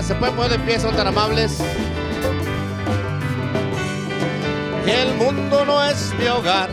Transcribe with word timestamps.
¿se 0.00 0.14
pueden 0.14 0.34
poner 0.34 0.52
de 0.52 0.58
pie? 0.60 0.80
Son 0.80 0.94
tan 0.96 1.06
amables. 1.06 1.58
El 4.86 5.14
mundo 5.14 5.64
no 5.66 5.84
es 5.84 6.12
mi 6.18 6.26
hogar, 6.26 6.70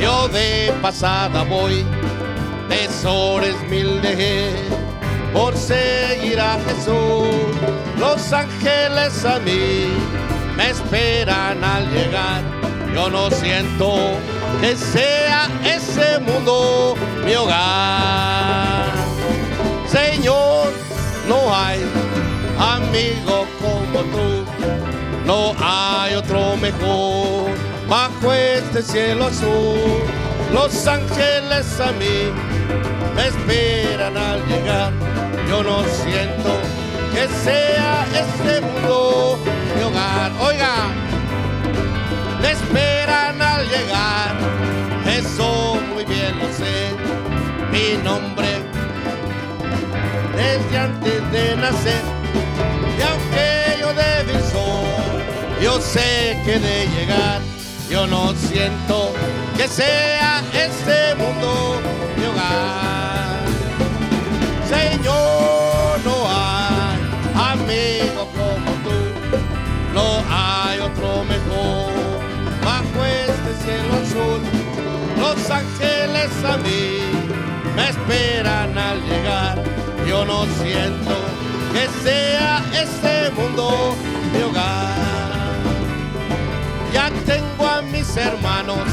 yo 0.00 0.28
de 0.28 0.72
pasada 0.82 1.44
voy, 1.44 1.84
tesores 2.68 3.56
mil 3.70 4.02
dejé 4.02 4.50
por 5.32 5.56
seguir 5.56 6.40
a 6.40 6.58
Jesús. 6.66 7.28
Los 7.98 8.32
ángeles 8.32 9.24
a 9.24 9.38
mí 9.38 9.86
me 10.56 10.70
esperan 10.70 11.62
al 11.62 11.88
llegar, 11.90 12.42
yo 12.94 13.08
no 13.08 13.30
siento 13.30 13.96
que 14.60 14.76
sea 14.76 15.48
ese 15.64 16.18
mundo 16.18 16.96
mi 17.24 17.34
hogar. 17.34 18.90
Señor, 19.86 20.72
no 21.28 21.54
hay 21.54 21.80
amigo 22.62 23.46
como 23.60 24.00
tú, 24.12 24.44
no 25.26 25.54
hay 25.58 26.14
otro 26.14 26.56
mejor 26.56 27.50
bajo 27.88 28.32
este 28.32 28.82
cielo 28.82 29.26
azul. 29.26 30.02
Los 30.52 30.86
ángeles 30.86 31.80
a 31.80 31.92
mí 31.92 32.30
me 33.16 33.26
esperan 33.28 34.16
al 34.16 34.46
llegar, 34.46 34.92
yo 35.48 35.62
no 35.62 35.82
siento 35.84 36.50
que 37.12 37.26
sea 37.44 38.06
este 38.12 38.60
mundo 38.60 39.38
mi 39.76 39.82
hogar. 39.82 40.30
Oiga, 40.40 40.88
me 42.40 42.50
esperan 42.52 43.40
al 43.40 43.64
llegar, 43.66 44.36
eso 45.06 45.78
muy 45.94 46.04
bien 46.04 46.38
lo 46.38 46.46
sé, 46.52 46.90
mi 47.72 48.02
nombre 48.02 48.48
desde 50.36 50.78
antes 50.78 51.32
de 51.32 51.56
nacer. 51.56 52.21
Y 52.98 53.02
aunque 53.02 53.76
yo 53.80 53.92
débil 53.94 54.40
soy, 54.52 55.62
yo 55.62 55.80
sé 55.80 56.40
que 56.44 56.58
de 56.58 56.86
llegar, 56.88 57.40
yo 57.90 58.06
no 58.06 58.34
siento 58.34 59.12
que 59.56 59.68
sea 59.68 60.42
este 60.52 61.14
mundo 61.16 61.80
mi 62.16 62.24
hogar. 62.26 63.40
Señor, 64.68 66.00
no 66.04 66.16
hay 66.28 66.98
amigo 67.52 68.28
como 68.32 68.70
tú, 68.84 68.98
no 69.94 70.22
hay 70.30 70.80
otro 70.80 71.24
mejor 71.24 71.92
bajo 72.64 73.04
este 73.04 73.50
cielo 73.64 73.94
azul. 74.02 74.40
Los 75.18 75.50
ángeles 75.50 76.30
a 76.44 76.56
mí 76.58 76.98
me 77.76 77.88
esperan 77.88 78.76
al 78.76 79.00
llegar 79.02 79.62
yo 80.12 80.24
no 80.26 80.44
siento 80.62 81.14
que 81.72 81.88
sea 82.04 82.62
este 82.74 83.30
mundo 83.30 83.96
mi 84.32 84.42
hogar. 84.42 84.92
Ya 86.92 87.10
tengo 87.24 87.66
a 87.66 87.82
mis 87.82 88.16
hermanos 88.16 88.86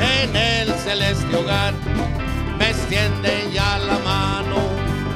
en 0.00 0.36
el 0.36 0.72
celeste 0.74 1.34
hogar, 1.34 1.72
me 2.58 2.70
extienden 2.70 3.50
ya 3.50 3.78
la 3.78 3.98
mano, 3.98 4.58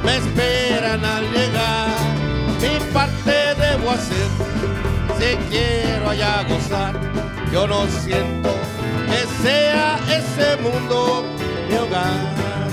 me 0.04 0.16
esperan 0.16 1.04
al 1.04 1.24
llegar. 1.32 1.90
Mi 2.60 2.92
parte 2.92 3.54
debo 3.58 3.90
hacer, 3.90 4.28
si 5.18 5.36
quiero 5.50 6.10
allá 6.10 6.44
gozar, 6.48 6.94
yo 7.52 7.66
no 7.66 7.86
siento 7.86 8.54
que 9.10 9.42
sea 9.42 9.98
ese 10.08 10.56
mundo 10.62 11.24
mi 11.68 11.76
hogar. 11.76 12.63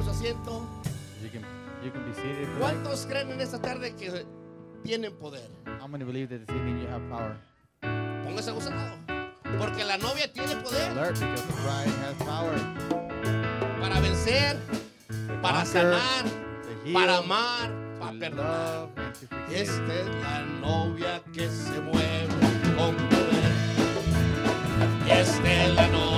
Tomar 0.00 0.04
su 0.04 0.10
asiento. 0.10 0.66
You 1.22 1.30
can 1.30 1.42
you 1.84 1.90
can 1.92 2.04
be 2.04 2.14
seated. 2.14 2.46
for 2.48 2.60
like- 2.60 2.76
¿Cuántos 2.82 3.06
creen 3.06 3.30
en 3.30 3.40
esta 3.40 3.60
tarde 3.60 3.94
que 3.94 4.24
tienen 4.82 5.12
poder? 5.14 5.50
How 5.80 5.86
many 5.88 6.04
believe 6.04 6.28
that 6.28 6.46
this 6.46 6.54
evening 6.56 6.80
you 6.82 6.88
have 6.88 7.02
power? 7.08 7.36
Póngase 8.24 8.50
abusado. 8.50 8.96
Porque 9.58 9.84
la 9.84 9.98
novia 9.98 10.32
tiene 10.32 10.56
poder 10.56 10.90
Alert 10.90 11.18
because 11.18 11.42
the 11.42 11.52
bride 11.62 11.92
has 12.04 12.14
power. 12.24 12.58
para 13.80 14.00
vencer, 14.00 14.56
To 15.08 15.42
para 15.42 15.62
conquer, 15.64 15.66
sanar, 15.66 16.24
heal, 16.84 16.94
para 16.94 17.16
amar, 17.18 17.70
para 17.98 18.18
perdonar. 18.18 18.88
Esta 19.52 19.94
es 19.94 20.06
la 20.22 20.44
novia 20.60 21.22
que 21.32 21.48
se 21.48 21.80
mueve 21.80 22.28
con 22.76 22.94
poder. 23.08 23.52
Esta 25.08 25.52
es 25.64 25.74
la 25.74 25.88
novia, 25.88 26.09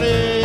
ella 0.00 0.41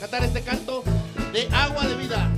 cantar 0.00 0.24
este 0.24 0.42
canto 0.42 0.82
de 1.32 1.48
agua 1.52 1.86
de 1.86 1.94
vida. 1.96 2.30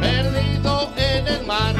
Perdido 0.00 0.92
en 0.96 1.26
el 1.26 1.46
mar, 1.46 1.73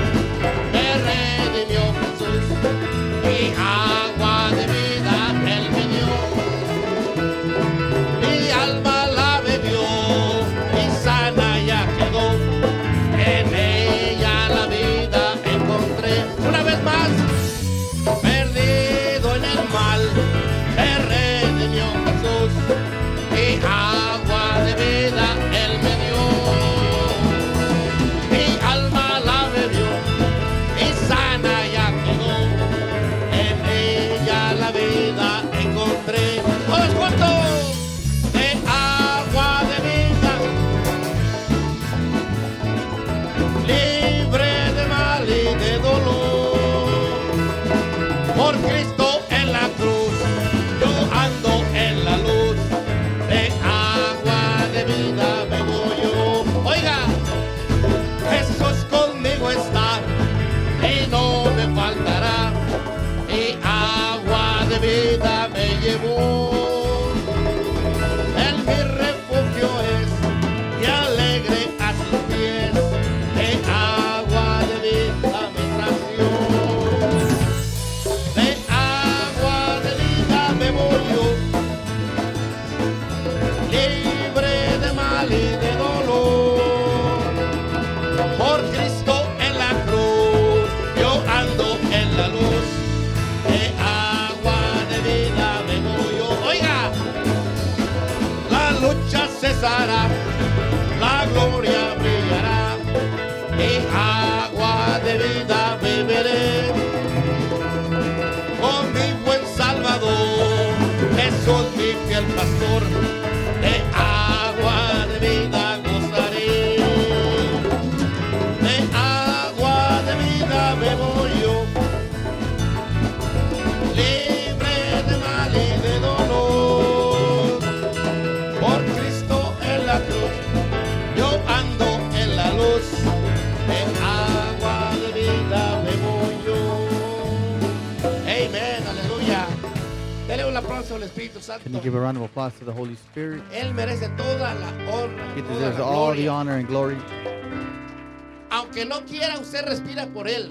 por 150.24 150.30
él. 150.30 150.50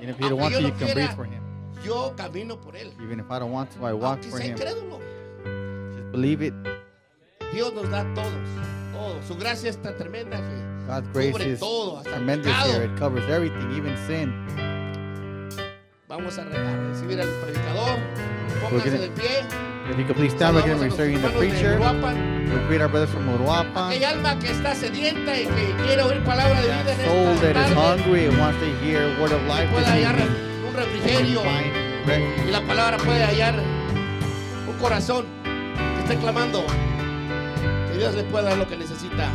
And 0.00 0.10
if 0.10 0.20
you 0.20 0.28
don't 0.28 0.38
want 0.40 0.54
to, 0.54 0.60
you 0.60 0.68
can 0.68 0.78
quiera, 0.78 0.94
breathe 0.94 1.16
for 1.16 1.24
Him. 1.24 1.42
Yo 1.84 2.14
camino 2.16 2.56
por 2.60 2.76
él. 2.76 2.92
Even 3.02 3.20
if 3.20 3.30
I 3.30 3.38
don't 3.38 3.52
want 3.52 3.70
to, 3.72 3.86
I 3.86 3.92
walk 3.94 4.18
Aunque 4.18 4.30
for 4.30 4.38
Him. 4.40 4.54
incrédulo, 4.56 5.00
Just 5.96 6.12
believe 6.12 6.42
it. 6.42 6.54
Dios 7.52 7.72
nos 7.72 7.88
da 7.90 8.04
todos, 8.14 8.32
todo. 8.92 9.22
Su 9.26 9.36
gracia 9.36 9.70
es 9.70 9.76
tan 9.80 9.96
tremenda 9.96 10.36
que 10.36 10.86
God's 10.86 11.08
grace 11.12 11.52
is 11.52 11.60
todo, 11.60 11.98
hasta 11.98 12.10
tremendous 12.10 12.46
pecado. 12.52 12.72
here. 12.72 12.84
It 12.84 12.98
covers 12.98 13.24
everything, 13.30 13.70
even 13.76 13.96
sin. 14.06 14.32
Vamos 16.08 16.38
a, 16.38 16.44
re- 16.44 16.56
a 16.58 16.76
recibir 16.90 17.20
al 17.20 17.28
predicador. 17.42 17.98
Pónganse 18.60 18.90
gonna- 18.90 19.00
de 19.00 19.08
pie. 19.10 19.73
If 19.86 19.98
you 19.98 20.04
could 20.06 20.16
please 20.16 20.32
stand, 20.32 20.56
we're 20.56 20.62
going 20.62 20.78
Saludamos 20.78 20.80
to 20.80 20.86
a 20.86 20.90
be 20.90 20.96
serving 20.96 21.20
the 21.20 21.28
preacher. 21.36 21.78
We 21.78 22.66
greet 22.68 22.80
our 22.80 22.88
brothers 22.88 23.10
from 23.10 23.28
Uruapan. 23.28 23.92
Aquella 23.92 24.10
alma 24.12 24.38
que 24.38 24.50
está 24.50 24.74
sedienta 24.74 25.38
y 25.38 25.44
que 25.44 25.74
quiere 25.84 26.02
oír 26.02 26.24
palabra 26.24 26.58
de 26.62 26.68
vida 26.68 26.96
Soul 27.04 27.36
that 27.40 27.54
is 27.54 27.72
hungry 27.74 28.26
and 28.26 28.38
wants 28.38 28.58
to 28.60 28.66
hear 28.80 29.14
word 29.20 29.32
of 29.32 29.42
life 29.46 29.68
puede 29.70 29.84
hallar 29.84 30.16
un 30.66 30.74
refrigerio 30.74 31.42
y 32.46 32.50
la 32.50 32.62
palabra 32.62 32.96
puede 32.96 33.24
hallar 33.24 33.56
un 34.66 34.78
corazón 34.80 35.26
que 35.44 36.00
esté 36.00 36.16
clamando 36.16 36.64
que 37.92 37.98
Dios 37.98 38.14
le 38.14 38.24
pueda 38.24 38.50
dar 38.50 38.56
lo 38.58 38.66
que 38.66 38.78
necesita. 38.78 39.28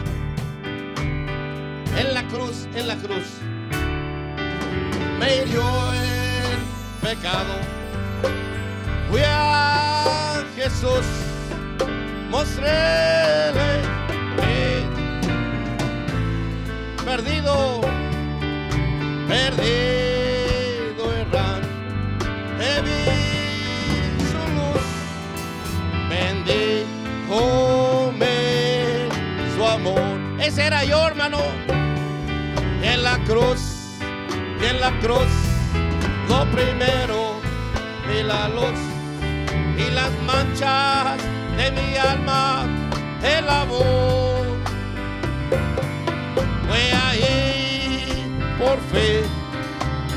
En 1.96 2.14
la 2.14 2.24
cruz, 2.28 2.68
en 2.74 2.88
la 2.88 2.96
cruz, 2.96 3.38
me 5.20 5.44
hirió 5.44 5.62
el 5.94 7.08
pecado. 7.08 7.54
Fui 9.10 9.22
a 9.26 10.44
Jesús, 10.56 11.06
mostréle 12.30 13.82
que 14.38 14.86
perdido, 17.04 17.82
perdido 19.28 21.12
errar, 21.12 21.62
te 22.60 22.82
vi 22.84 23.04
su 24.30 24.42
luz, 24.58 24.86
bendíjome 26.08 26.68
su 29.56 29.66
amor. 29.66 30.20
Ese 30.40 30.68
era 30.68 30.84
yo, 30.84 31.08
hermano, 31.08 31.40
en 32.84 33.02
la 33.02 33.18
cruz, 33.26 33.98
en 34.62 34.80
la 34.80 34.92
cruz, 35.00 35.32
lo 36.30 36.46
primero, 36.52 37.42
vi 38.08 38.22
la 38.22 38.48
luz 38.50 38.89
manchas 40.32 41.22
de 41.58 41.72
mi 41.72 41.96
alma, 41.98 42.68
el 43.36 43.50
amor. 43.50 44.46
Fue 46.68 46.84
ahí 47.06 48.26
por 48.60 48.78
fe, 48.92 49.24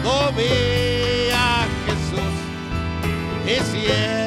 no 0.04 0.16
vi 0.36 1.30
a 1.32 1.66
Jesús 1.86 2.34
y 3.52 3.56
siempre 3.70 4.21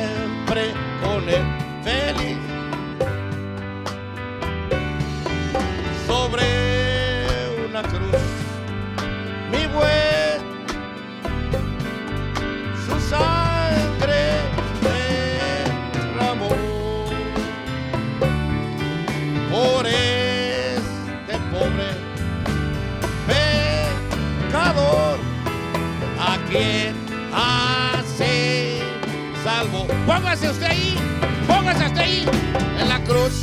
Póngase 30.06 30.50
usted 30.50 30.68
ahí, 30.68 30.96
póngase 31.48 31.86
usted 31.86 32.00
ahí 32.00 32.26
en 32.80 32.90
la 32.90 33.00
cruz 33.04 33.34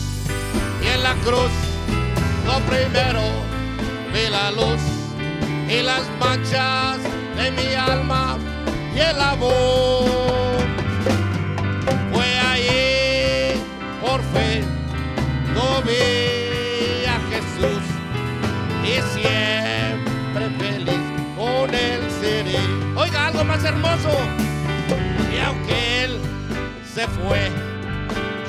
y 0.81 0.87
en 0.87 1.03
la 1.03 1.15
cruz 1.25 1.51
lo 2.47 2.61
primero 2.71 3.23
vi 4.13 4.31
la 4.31 4.53
luz 4.53 4.81
y 5.69 5.83
las 5.83 6.03
manchas 6.21 6.99
de 7.37 7.51
mi 7.51 7.75
alma 7.75 8.39
y 8.95 9.01
el 9.01 9.21
amor 9.21 10.61
fue 12.13 12.39
allí 12.53 13.61
por 14.01 14.21
fe 14.33 14.63
no 15.55 15.83
vi 15.83 17.05
a 17.07 17.19
Jesús 17.31 17.83
y 18.85 18.95
siempre 19.19 20.49
feliz 20.59 21.01
con 21.37 21.75
él 21.75 22.01
seré. 22.21 22.59
Oiga, 22.97 23.27
algo 23.27 23.45
más 23.45 23.65
hermoso. 23.65 24.11
Se 27.03 27.09
fue, 27.09 27.51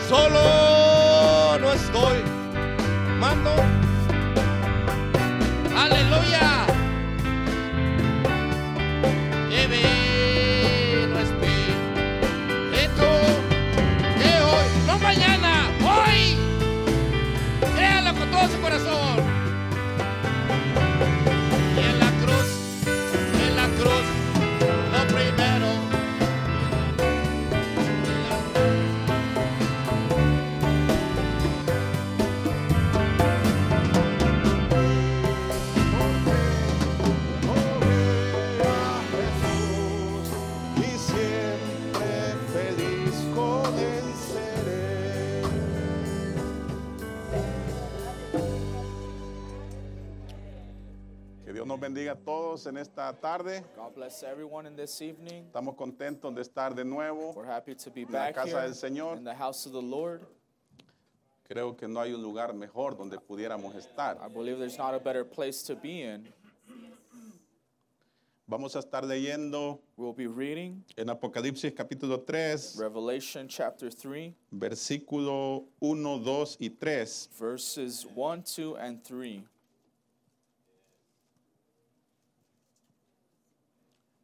solo 0.07 0.82
todos 52.53 52.67
en 52.67 52.77
esta 52.77 53.11
tarde. 53.13 53.63
God 53.75 53.95
bless 53.95 54.21
everyone 54.23 54.67
in 54.67 54.75
this 54.75 55.01
evening. 55.01 55.45
Estamos 55.51 55.75
contentos 55.75 56.33
de 56.35 56.41
estar 56.41 56.75
de 56.75 56.83
nuevo. 56.85 57.33
We're 57.35 57.45
happy 57.47 57.73
to 57.73 57.89
be 57.89 58.01
En 58.01 58.11
la 58.11 58.19
back 58.25 58.35
casa 58.35 58.47
here 58.47 58.61
del 58.61 58.75
Señor. 58.75 59.17
in 59.17 59.23
the 59.23 59.33
house 59.33 59.65
of 59.65 59.71
the 59.71 59.81
Lord. 59.81 60.21
Creo 61.49 61.75
que 61.75 61.87
no 61.87 61.99
hay 61.99 62.13
un 62.13 62.21
lugar 62.21 62.53
mejor 62.53 62.95
donde 62.95 63.17
pudiéramos 63.17 63.73
estar. 63.75 64.17
I 64.23 64.27
believe 64.27 64.59
there's 64.59 64.77
not 64.77 64.93
a 64.93 64.99
better 64.99 65.23
place 65.25 65.63
to 65.63 65.75
be 65.75 66.03
in. 66.03 66.27
Vamos 68.45 68.75
a 68.75 68.79
estar 68.79 69.03
leyendo 69.03 69.79
We'll 69.97 70.13
be 70.13 70.27
reading 70.27 70.83
en 70.95 71.09
Apocalipsis 71.09 71.73
capítulo 71.73 72.23
3, 72.23 72.75
Revelation 72.77 73.47
chapter 73.47 73.89
3, 73.89 74.31
versículo 74.51 75.65
1, 75.79 76.19
2 76.19 76.57
y 76.59 76.69
3. 76.69 77.29
verses 77.39 78.05
1, 78.13 78.43
2, 78.43 78.75
and 78.75 79.03
3. 79.03 79.43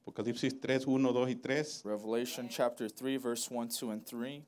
Apocalipsis 0.09 0.59
3, 0.59 0.87
1, 0.87 1.13
2 1.13 1.29
y 1.29 1.35
3. 1.35 1.81
Revelation 1.85 2.49
chapter 2.49 2.89
3, 2.89 3.17
verse 3.17 3.47
1, 3.51 3.69
2, 3.69 3.91
and 3.91 4.03
3. 4.03 4.43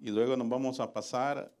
Y 0.00 0.10
luego 0.10 0.36
nos 0.36 0.48
vamos 0.48 0.80
a 0.80 0.90
pasar 0.90 1.52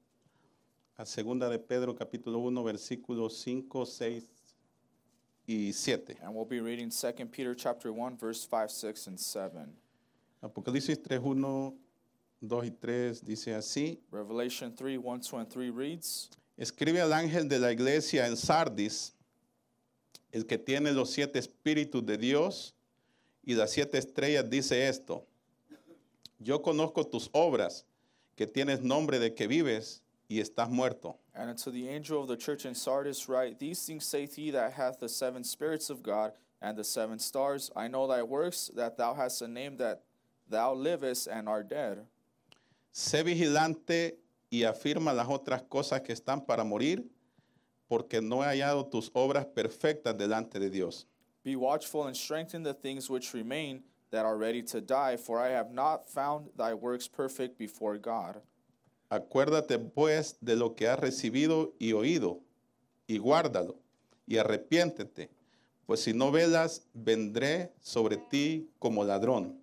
a 0.96 1.04
segunda 1.04 1.50
de 1.50 1.58
Pedro 1.58 1.94
capítulo 1.94 2.38
1 2.38 2.64
versículos 2.64 3.34
5, 3.42 3.84
6 3.84 4.24
y 5.46 5.72
7. 5.72 6.16
And 6.22 6.34
we'll 6.34 6.46
be 6.46 6.60
reading 6.60 6.88
2 6.88 7.26
Peter 7.30 7.54
chapter 7.54 7.92
1 7.92 8.16
verse 8.16 8.46
5, 8.48 8.70
6 8.70 9.06
and 9.06 9.20
7. 9.20 9.76
Apocalipsis 10.42 11.02
3, 11.02 11.18
1, 11.18 11.74
2 12.40 12.64
y 12.64 12.70
3 12.70 13.22
dice 13.22 13.54
así. 13.54 14.00
Revelation 14.10 14.74
3, 14.74 14.96
1, 14.96 15.20
2 15.20 15.36
and 15.36 15.50
3 15.50 15.70
reads, 15.70 16.30
Escribe 16.56 17.02
al 17.02 17.12
ángel 17.12 17.48
de 17.48 17.58
la 17.58 17.70
iglesia 17.70 18.26
en 18.26 18.36
Sardis, 18.36 19.14
el 20.32 20.46
que 20.46 20.58
tiene 20.58 20.92
los 20.92 21.10
siete 21.10 21.38
espíritus 21.38 22.04
de 22.04 22.16
Dios 22.16 22.74
y 23.44 23.54
las 23.54 23.70
siete 23.70 23.98
estrellas, 23.98 24.48
dice 24.48 24.88
esto. 24.88 25.26
Yo 26.38 26.60
conozco 26.62 27.06
tus 27.06 27.28
obras, 27.32 27.84
que 28.34 28.46
tienes 28.46 28.80
nombre 28.80 29.18
de 29.18 29.34
que 29.34 29.46
vives 29.46 30.02
y 30.28 30.40
estás 30.40 30.68
muerto. 30.70 31.18
And 31.34 31.48
unto 31.48 31.70
the 31.70 31.88
angel 31.88 32.22
of 32.22 32.28
the 32.28 32.36
church 32.36 32.64
in 32.66 32.74
Sardis 32.74 33.28
write, 33.28 33.58
These 33.58 33.86
things 33.86 34.04
saith 34.04 34.34
he 34.34 34.50
that 34.50 34.72
hath 34.72 34.98
the 34.98 35.08
seven 35.08 35.44
spirits 35.44 35.90
of 35.90 36.02
God 36.02 36.32
and 36.60 36.76
the 36.76 36.84
seven 36.84 37.18
stars. 37.18 37.70
I 37.76 37.88
know 37.88 38.06
thy 38.06 38.22
works, 38.22 38.70
that 38.74 38.96
thou 38.96 39.14
hast 39.14 39.42
a 39.42 39.48
name 39.48 39.76
that 39.78 40.02
thou 40.48 40.74
livest 40.74 41.28
and 41.28 41.48
art 41.48 41.68
dead. 41.68 42.06
Sé 42.92 43.22
vigilante 43.22 44.18
y 44.50 44.64
afirma 44.64 45.14
las 45.14 45.28
otras 45.28 45.62
cosas 45.62 46.02
que 46.02 46.12
están 46.12 46.44
para 46.44 46.64
morir, 46.64 47.04
porque 47.92 48.22
no 48.22 48.42
he 48.42 48.46
hallado 48.46 48.86
tus 48.86 49.10
obras 49.12 49.44
perfectas 49.44 50.16
delante 50.16 50.58
de 50.58 50.70
Dios. 50.70 51.06
Be 51.44 51.56
watchful 51.56 52.06
and 52.06 52.16
strengthen 52.16 52.62
the 52.62 52.72
things 52.72 53.10
which 53.10 53.34
remain 53.34 53.82
that 54.10 54.24
are 54.24 54.38
ready 54.38 54.62
to 54.62 54.80
die, 54.80 55.18
for 55.18 55.38
I 55.38 55.50
have 55.50 55.70
not 55.74 56.08
found 56.08 56.48
thy 56.56 56.72
works 56.72 57.06
perfect 57.06 57.58
before 57.58 57.98
God. 57.98 58.40
Acuérdate 59.10 59.78
pues 59.78 60.38
de 60.40 60.56
lo 60.56 60.74
que 60.74 60.88
has 60.88 60.98
recibido 61.00 61.74
y 61.78 61.92
oído, 61.92 62.40
y 63.06 63.18
guárdalo, 63.18 63.76
y 64.26 64.38
arrepiéntete, 64.38 65.28
pues 65.84 66.00
si 66.00 66.14
no 66.14 66.30
velas, 66.30 66.86
vendré 66.94 67.74
sobre 67.82 68.16
ti 68.16 68.70
como 68.78 69.04
ladrón, 69.04 69.60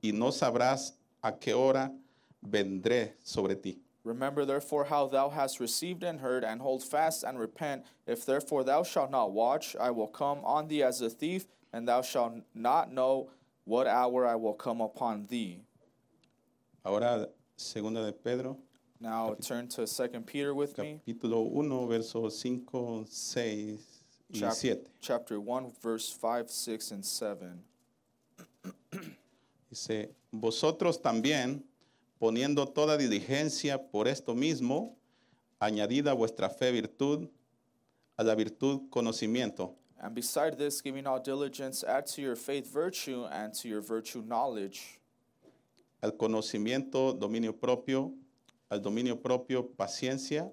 y 0.00 0.12
no 0.12 0.30
sabrás 0.30 1.00
a 1.20 1.36
qué 1.36 1.52
hora 1.52 1.92
vendré 2.40 3.16
sobre 3.24 3.56
ti. 3.56 3.82
Remember 4.06 4.44
therefore 4.44 4.84
how 4.84 5.08
thou 5.08 5.28
hast 5.30 5.58
received 5.58 6.04
and 6.04 6.20
heard, 6.20 6.44
and 6.44 6.60
hold 6.60 6.84
fast 6.84 7.24
and 7.24 7.40
repent. 7.40 7.84
If 8.06 8.24
therefore 8.24 8.62
thou 8.62 8.84
shalt 8.84 9.10
not 9.10 9.32
watch, 9.32 9.74
I 9.80 9.90
will 9.90 10.06
come 10.06 10.38
on 10.44 10.68
thee 10.68 10.84
as 10.84 11.00
a 11.00 11.10
thief, 11.10 11.46
and 11.72 11.88
thou 11.88 12.02
shalt 12.02 12.34
not 12.54 12.92
know 12.92 13.30
what 13.64 13.88
hour 13.88 14.24
I 14.24 14.36
will 14.36 14.54
come 14.54 14.80
upon 14.80 15.26
thee. 15.26 15.62
Ahora, 16.84 17.26
segunda 17.56 18.06
de 18.06 18.12
Pedro, 18.12 18.56
Now 19.00 19.34
turn 19.42 19.66
to 19.70 19.84
2 19.88 20.20
Peter 20.24 20.54
with 20.54 20.78
me, 20.78 21.00
capítulo 21.04 21.44
1, 21.50 21.88
versos 21.88 22.40
5, 22.40 23.08
6 23.08 23.78
y 24.32 24.38
chap- 24.38 24.52
7. 24.52 24.86
chapter 25.00 25.40
1, 25.40 25.72
verse 25.82 26.08
5, 26.12 26.48
6, 26.48 26.92
and 26.92 27.04
7. 27.04 27.60
Dice, 29.68 30.10
vosotros 30.32 30.98
también, 30.98 31.60
poniendo 32.18 32.66
toda 32.66 32.96
diligencia 32.96 33.90
por 33.90 34.08
esto 34.08 34.34
mismo, 34.34 34.96
añadida 35.58 36.14
vuestra 36.14 36.48
fe 36.48 36.72
virtud, 36.72 37.28
a 38.16 38.22
la 38.22 38.34
virtud 38.34 38.88
conocimiento, 38.90 39.76
And 39.98 40.14
beside 40.14 40.58
this, 40.58 40.82
giving 40.82 41.06
all 41.06 41.18
diligence, 41.18 41.82
add 41.82 42.06
to 42.08 42.20
your 42.20 42.36
faith 42.36 42.70
virtue, 42.70 43.24
and 43.30 43.54
to 43.54 43.68
your 43.68 43.80
virtue 43.80 44.22
knowledge, 44.22 45.00
al 46.02 46.12
conocimiento 46.12 47.14
dominio 47.18 47.58
propio, 47.58 48.12
al 48.70 48.80
dominio 48.80 49.16
propio 49.16 49.62
paciencia, 49.62 50.52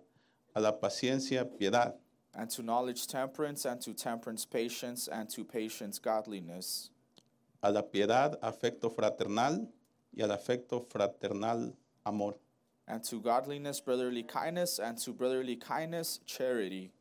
a 0.56 0.62
la 0.62 0.72
paciencia 0.72 1.44
piedad, 1.44 1.94
and 2.34 2.50
to 2.50 2.64
knowledge 2.64 3.06
temperance, 3.06 3.66
and 3.66 3.82
to 3.82 3.94
temperance 3.94 4.46
patience, 4.46 5.10
and 5.10 5.30
to 5.30 5.44
patience 5.44 6.00
godliness, 6.00 6.90
a 7.62 7.70
la 7.70 7.82
piedad 7.82 8.40
afecto 8.42 8.90
fraternal 8.90 9.68
y 10.16 10.22
al 10.24 10.32
afecto 10.32 10.86
fraternal 10.90 11.74
amor. 12.06 12.36
and 12.88 13.02
to 13.04 13.20
godliness 13.22 13.80
brotherly 13.80 14.24
kindness, 14.24 14.78
and 14.80 14.98
to 14.98 15.12
brotherly 15.14 15.56
kindness 15.56 16.20
charity. 16.26 16.92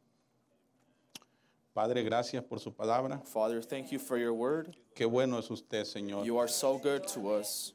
Padre, 1.74 2.04
gracias 2.04 2.44
por 2.44 2.58
su 2.58 2.70
palabra. 2.70 3.20
Father, 3.26 3.62
thank 3.62 3.90
you 3.90 3.98
for 3.98 4.18
your 4.18 4.34
word. 4.34 4.76
Qué 4.94 5.06
bueno 5.10 5.38
es 5.38 5.50
usted, 5.50 5.84
Señor. 5.84 6.24
You 6.26 6.38
are 6.38 6.48
so 6.48 6.78
good 6.78 7.06
to 7.08 7.32
us. 7.32 7.72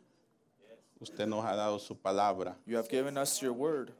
Usted 1.01 1.27
nos 1.27 1.43
ha 1.43 1.55
dado 1.55 1.79
su 1.79 1.95
palabra. 1.95 2.55
You 2.65 2.77
have 2.77 2.89
given 2.89 3.17
us 3.17 3.41
your 3.41 3.53
word. 3.53 3.91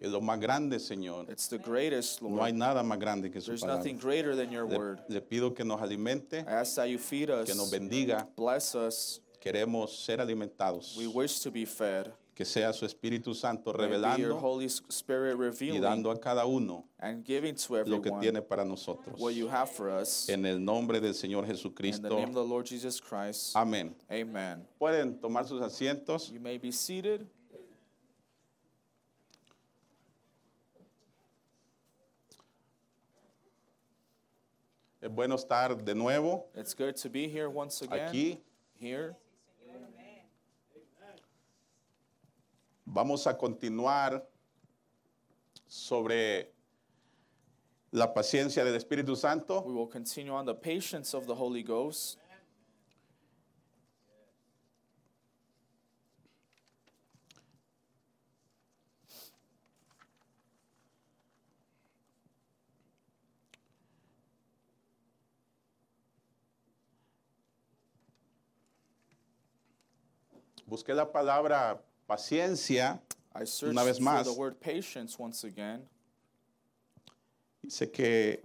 Es 0.00 0.10
lo 0.10 0.20
más 0.20 0.40
grande, 0.40 0.78
Señor. 0.78 1.28
It's 1.28 1.48
the 1.48 1.58
greatest, 1.58 2.22
No 2.22 2.28
hay 2.42 2.52
Lord. 2.52 2.54
nada 2.58 2.82
más 2.84 2.98
grande 3.00 3.30
que 3.32 3.40
su 3.40 3.48
There's 3.48 3.62
palabra. 3.62 3.78
nothing 3.78 3.98
greater 3.98 4.36
than 4.36 4.52
your 4.52 4.64
Le, 4.68 4.78
word. 4.78 5.00
le 5.08 5.20
pido 5.20 5.52
que 5.54 5.64
nos 5.64 5.80
alimente, 5.82 6.44
I 6.46 6.60
ask 6.60 6.76
that 6.76 6.88
you 6.88 6.98
feed 6.98 7.26
que 7.28 7.54
nos 7.54 7.64
us, 7.66 7.70
bendiga. 7.72 8.26
bless 8.36 8.74
us. 8.76 9.20
Queremos 9.40 9.90
ser 10.04 10.20
alimentados. 10.20 10.96
We 10.96 11.06
wish 11.06 11.40
to 11.40 11.50
be 11.50 11.64
fed. 11.64 12.12
Que 12.34 12.44
sea 12.44 12.72
su 12.72 12.86
Espíritu 12.86 13.34
Santo 13.34 13.72
your 13.72 13.80
revelando 13.80 14.40
Holy 14.40 14.66
Spirit 14.66 15.36
y 15.60 15.80
dando 15.80 16.08
a 16.12 16.20
cada 16.20 16.46
uno 16.46 16.84
and 17.00 17.24
giving 17.24 17.56
to 17.56 17.74
lo 17.84 18.00
que 18.00 18.10
everyone 18.12 18.20
tiene 18.20 18.42
para 18.42 18.64
nosotros. 18.64 19.18
what 19.18 19.34
you 19.34 19.48
have 19.48 19.68
for 19.68 19.88
us. 19.90 20.28
En 20.28 20.46
el 20.46 20.60
nombre 20.60 21.00
del 21.00 21.14
Señor 21.14 21.42
In 21.42 21.48
the 21.48 21.54
Jesucristo. 21.54 22.08
name 22.08 22.28
of 22.28 22.34
the 22.34 22.44
Lord 22.44 22.64
Jesus 22.66 23.00
Christ. 23.00 23.56
Amén. 23.56 23.92
Amen. 24.08 24.64
Pueden 24.80 25.20
tomar 25.20 25.46
sus 25.48 25.60
asientos. 25.60 26.30
You 26.32 26.38
may 26.38 26.58
be 26.58 26.70
seated. 26.70 27.26
Es 35.00 35.10
bueno 35.10 35.36
estar 35.36 35.76
de 35.76 35.94
nuevo 35.94 36.46
It's 36.54 36.74
good 36.74 36.94
to 36.96 37.08
be 37.08 37.28
here 37.28 37.48
once 37.48 37.82
again. 37.82 38.08
aquí. 38.08 38.38
Here. 38.78 39.16
Vamos 42.90 43.26
a 43.26 43.36
continuar 43.36 44.26
sobre 45.66 46.54
la 47.90 48.14
paciencia 48.14 48.64
del 48.64 48.76
Espíritu 48.76 49.14
Santo. 49.14 49.60
We 49.60 49.74
will 49.74 49.88
continue 49.88 50.32
on 50.32 50.46
the 50.46 50.54
patience 50.54 51.14
of 51.14 51.26
the 51.26 51.34
Holy 51.34 51.62
Ghost. 51.62 52.18
Busqué 70.66 70.94
la 70.94 71.10
palabra 71.12 71.82
paciencia. 72.08 72.98
I 73.34 73.44
searched 73.44 73.72
Una 73.72 73.84
vez 73.84 73.98
for 73.98 74.04
más. 74.04 74.24
the 74.24 74.32
word 74.32 74.60
patience 74.60 75.18
once 75.18 75.44
again. 75.44 75.82
Dice 77.62 77.90
que, 77.92 78.40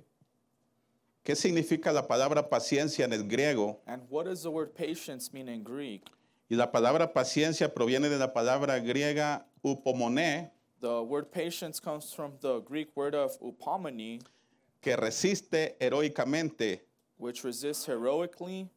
¿qué 1.24 1.36
significa 1.36 1.92
la 1.94 2.08
palabra 2.08 2.50
paciencia 2.50 3.06
en 3.06 3.14
el 3.14 3.24
griego? 3.24 3.80
And 3.88 4.02
what 4.10 4.26
does 4.26 4.44
the 4.44 4.52
word 4.52 4.76
patience 4.76 5.32
mean 5.34 5.48
in 5.48 5.64
Greek? 5.64 6.06
Y 6.50 6.58
la 6.58 6.72
palabra 6.72 7.12
paciencia 7.14 7.74
proviene 7.74 8.10
de 8.10 8.18
la 8.18 8.28
palabra 8.34 8.80
griega 8.80 9.46
upomone, 9.64 10.52
The 10.82 11.02
word 11.02 11.32
patience 11.32 11.80
comes 11.80 12.12
from 12.14 12.34
the 12.42 12.60
Greek 12.60 12.90
word 12.96 13.16
of 13.16 13.40
upomone, 13.40 14.22
que 14.82 14.96
resiste 14.98 15.78
heroicamente 15.80 16.82
which 17.18 17.46
resists 17.46 17.86
heroically 17.86 18.70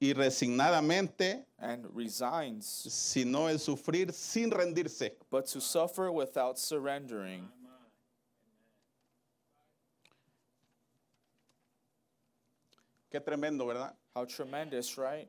y 0.00 0.14
resignadamente, 0.14 1.44
and 1.58 1.86
resigns, 1.94 2.64
sino 2.66 3.48
el 3.48 3.58
sufrir 3.58 4.12
sin 4.12 4.50
rendirse. 4.50 5.12
but 5.30 5.46
to 5.46 5.60
suffer 5.60 6.10
without 6.10 6.58
surrendering. 6.58 7.46
Qué 13.12 13.20
tremendo, 13.20 13.66
¿verdad? 13.66 13.92
How 14.14 14.24
tremendous, 14.24 14.96
right? 14.96 15.28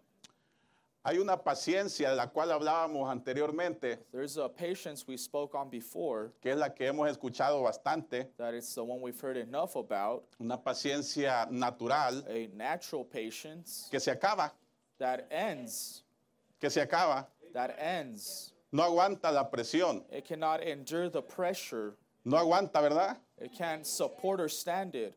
Hay 1.03 1.17
una 1.17 1.35
paciencia 1.35 2.11
de 2.11 2.15
la 2.15 2.27
cual 2.27 2.51
hablábamos 2.51 3.09
anteriormente, 3.09 3.97
There's 4.11 4.37
a 4.37 4.47
patience 4.47 5.03
we 5.07 5.17
spoke 5.17 5.55
on 5.55 5.67
before, 5.71 6.31
que 6.39 6.51
es 6.51 6.57
la 6.57 6.69
que 6.69 6.85
hemos 6.85 7.09
escuchado 7.09 7.63
bastante, 7.63 8.27
that 8.37 8.53
it's 8.53 8.75
the 8.75 8.83
one 8.83 9.01
we've 9.01 9.19
heard 9.19 9.35
enough 9.35 9.75
about, 9.75 10.25
una 10.39 10.59
paciencia 10.59 11.49
natural 11.49 12.23
a 12.29 12.47
natural 12.55 13.03
patience 13.03 13.87
que 13.89 13.99
se 13.99 14.11
acaba, 14.11 14.51
that 15.01 15.27
ends, 15.31 16.03
que 16.59 16.69
se 16.69 16.79
acaba, 16.79 17.25
that 17.53 17.75
ends. 17.79 18.53
no 18.71 18.83
aguanta 18.83 19.31
la 19.33 19.43
presión, 19.49 20.03
It 20.11 20.25
cannot 20.25 20.61
endure 20.63 21.09
the 21.09 21.21
pressure. 21.21 21.95
no 22.23 22.37
aguanta, 22.37 22.81
¿verdad? 22.81 23.17
It 23.39 23.51
can't 23.57 23.85
support 23.85 24.39
or 24.39 24.47
stand 24.47 24.95
it. 24.95 25.15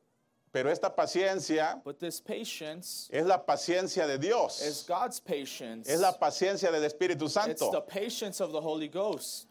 Pero 0.53 0.71
esta 0.71 0.89
paciencia 0.89 1.83
But 1.85 1.99
this 2.01 2.21
patience 2.21 3.11
es 3.13 3.27
la 3.27 3.39
paciencia 3.39 4.07
de 4.07 4.15
is 4.15 4.21
Dios, 4.21 4.85
God's 4.89 5.21
patience. 5.21 5.89
es 5.89 6.01
la 6.01 6.13
paciencia 6.13 6.71
del 6.73 6.83
Espíritu 6.89 7.25
It's 7.25 7.35
the 7.35 7.57
Santo. 7.59 7.81
patience 7.83 8.41
of 8.41 8.53
the 8.53 8.61
Holy 8.61 8.89
Ghost. 8.89 9.47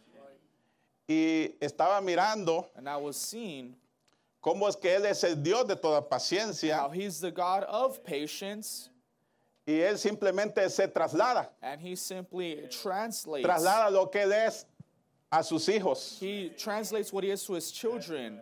y 1.08 1.54
estaba 1.62 2.02
mirando 2.02 2.68
And 2.76 2.88
I 2.90 2.96
was 2.98 3.18
seeing 3.18 3.76
cómo 4.42 4.68
es 4.68 4.76
que 4.78 4.90
Él 4.96 5.06
es 5.06 5.24
el 5.26 5.36
Dios 5.36 5.68
de 5.68 5.76
toda 5.76 6.00
how 6.02 6.08
paciencia 6.08 6.90
he's 6.94 7.20
the 7.20 7.32
God 7.32 7.64
of 7.64 8.04
patience 8.04 8.90
y 9.66 9.80
Él 9.80 9.98
simplemente 9.98 10.70
se 10.70 10.88
traslada, 10.88 11.50
and 11.62 11.82
he 11.82 11.96
simply 11.96 12.68
translates. 12.70 13.46
Traslada 13.46 13.90
lo 13.92 14.08
que 14.08 14.22
Él 14.22 14.32
es 14.34 14.66
a 15.32 15.44
sus 15.44 15.68
hijos. 15.68 16.20
He 16.20 16.50
translates 16.50 17.12
what 17.12 17.24
he 17.24 17.32
is 17.32 17.44
to 17.46 17.54
his 17.54 17.72
children 17.72 18.40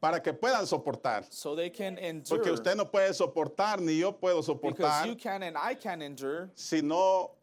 para 0.00 0.20
que 0.20 0.32
puedan 0.32 0.66
soportar. 0.66 1.24
so 1.30 1.54
they 1.54 1.70
can 1.70 1.98
endure. 1.98 2.38
Porque 2.38 2.50
usted 2.52 2.76
no 2.76 2.84
puede 2.84 3.14
soportar, 3.14 3.80
ni 3.80 3.98
yo 3.98 4.12
puedo 4.12 4.42
because 4.42 4.46
soportar, 4.46 5.06
you 5.06 5.14
can 5.14 5.42
and 5.42 5.56
I 5.56 5.74
can 5.74 6.02
endure. 6.02 6.50
sino 6.54 7.35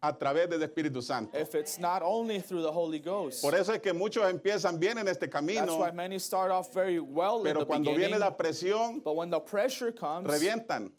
a 0.00 0.12
través 0.16 0.48
del 0.48 0.62
Espíritu 0.62 1.02
Santo. 1.02 1.36
if 1.36 1.54
it's 1.54 1.78
not 1.78 2.02
only 2.04 2.40
through 2.40 2.62
the 2.62 2.70
Holy 2.70 2.98
Ghost. 3.00 3.42
Por 3.42 3.54
eso 3.54 3.72
es 3.72 3.80
que 3.80 3.92
muchos 3.92 4.24
empiezan 4.30 4.78
bien 4.78 4.98
en 4.98 5.08
este 5.08 5.22
That's 5.28 5.32
camino, 5.32 5.78
why 5.78 5.90
many 5.90 6.18
start 6.18 6.50
off 6.50 6.72
very 6.72 7.00
well 7.00 7.38
in 7.38 7.44
pero 7.44 7.60
the 7.60 7.66
cuando 7.66 7.94
viene 7.94 8.18
la 8.18 8.30
presión, 8.30 9.02
but 9.02 9.16
when 9.16 9.30
the 9.30 9.40
pressure 9.40 9.90
comes, 9.90 10.28
revientan, 10.30 10.90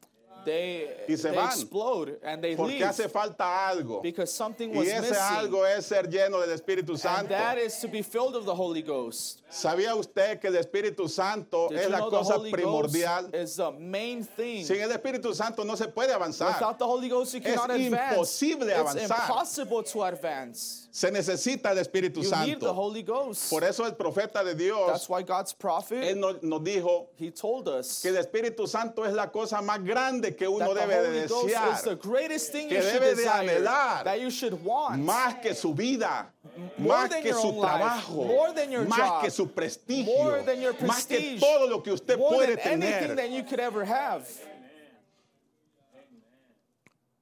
they, 0.49 0.87
y 1.07 1.15
se 1.15 1.29
they 1.29 1.35
van. 1.35 1.45
explode 1.47 2.19
and 2.23 2.41
they 2.41 2.55
porque 2.55 2.73
leave 2.79 2.85
hace 2.87 3.07
falta 3.09 3.67
algo. 3.69 4.01
because 4.01 4.33
something 4.33 4.71
Y 4.73 4.77
was 4.79 4.87
ese 4.87 5.01
missing. 5.01 5.15
algo 5.17 5.65
es 5.65 5.85
ser 5.85 6.03
lleno 6.09 6.39
del 6.41 6.51
Espíritu 6.57 6.89
and 6.91 6.99
Santo. 6.99 7.29
that 7.29 7.57
is 7.57 7.77
to 7.79 7.87
be 7.87 8.01
filled 8.01 8.35
of 8.35 8.45
the 8.45 8.53
Holy 8.55 8.81
Ghost. 8.81 9.41
¿Sabía 9.51 9.95
usted 9.95 10.39
que 10.39 10.47
el 10.49 10.55
Espíritu 10.55 11.07
Santo 11.09 11.69
Did 11.69 11.77
es 11.79 11.85
you 11.85 11.89
la 11.91 11.97
know 11.99 12.09
the 12.09 12.17
cosa 12.17 12.33
Holy 12.37 12.51
primordial? 12.51 13.23
Ghost 13.23 13.35
is 13.35 13.55
the 13.55 13.71
main 13.71 14.23
thing? 14.23 14.63
Sin 14.65 14.81
el 14.81 14.89
Espíritu 14.91 15.33
Santo 15.33 15.63
no 15.63 15.75
se 15.75 15.85
puede 15.87 16.11
avanzar. 16.13 16.53
Without 16.55 16.77
the 16.79 16.85
Holy 16.85 17.09
Ghost, 17.09 17.33
you 17.35 17.41
Es 17.43 17.45
cannot 17.55 17.71
advance. 17.71 18.11
imposible 18.11 18.67
it's 18.69 18.77
avanzar. 18.79 19.01
impossible 19.29 19.83
to 19.83 20.03
advance. 20.03 20.87
Se 20.91 21.11
necesita 21.11 21.71
el 21.71 21.77
Espíritu 21.77 22.21
You 22.23 22.31
need 22.31 22.59
the 22.59 22.65
Santo. 22.65 22.73
Holy 22.73 23.03
Ghost. 23.03 23.51
Por 23.51 23.63
eso 23.63 23.85
el 23.85 23.93
profeta 23.95 24.43
de 24.43 24.55
That's 24.55 24.57
Dios, 24.57 25.07
why 25.09 25.21
God's 25.21 25.53
prophet, 25.53 26.03
él 26.03 26.17
nos, 26.19 26.41
nos 26.41 26.63
dijo 26.63 27.09
he 27.15 27.29
told 27.29 27.67
us 27.67 28.01
que 28.01 28.09
el 28.09 28.17
Espíritu 28.17 28.67
Santo 28.67 29.03
es 29.05 29.13
la 29.13 29.27
cosa 29.31 29.61
más 29.61 29.83
grande 29.85 30.35
que 30.35 30.47
uno 30.47 30.73
the 30.73 30.79
debe 30.81 31.01
de 31.01 31.07
Holy 31.07 31.27
Ghost 31.27 31.45
is 31.47 31.53
the 31.83 31.89
desear. 31.91 31.95
greatest 31.97 32.51
thing 32.51 32.69
que 32.69 32.77
you 32.77 32.81
should 32.81 33.01
debe 33.03 33.15
de 33.17 33.27
anhelar. 33.29 34.03
that 34.03 34.19
you 34.19 34.31
should 34.31 34.53
want. 34.65 34.99
Más 35.03 35.39
que 35.43 35.53
su 35.53 35.75
vida, 35.75 36.33
More 36.79 36.97
más 37.03 37.09
than 37.11 37.21
que 37.21 37.29
your 37.29 37.39
su 37.39 37.47
own 37.49 37.57
life, 37.57 37.69
trabajo, 37.69 38.25
more 38.27 38.51
than 38.53 38.71
your 38.71 38.85
más 38.85 38.97
job, 38.97 39.23
que 39.23 39.29
su 39.29 39.45
prestigio, 39.47 40.07
more 40.23 40.41
than 40.41 40.59
your 40.59 40.73
más 40.73 41.05
que 41.07 41.37
todo 41.39 41.67
lo 41.69 41.81
que 41.83 41.91
usted 41.91 42.17
more 42.17 42.33
puede 42.35 42.55
than 42.55 42.79
tener. 42.81 43.15
that 43.15 43.29
you 43.29 43.43
could 43.43 43.59
ever 43.59 43.85
have. 43.85 44.27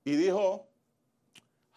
Y 0.06 0.12
dijo, 0.15 0.67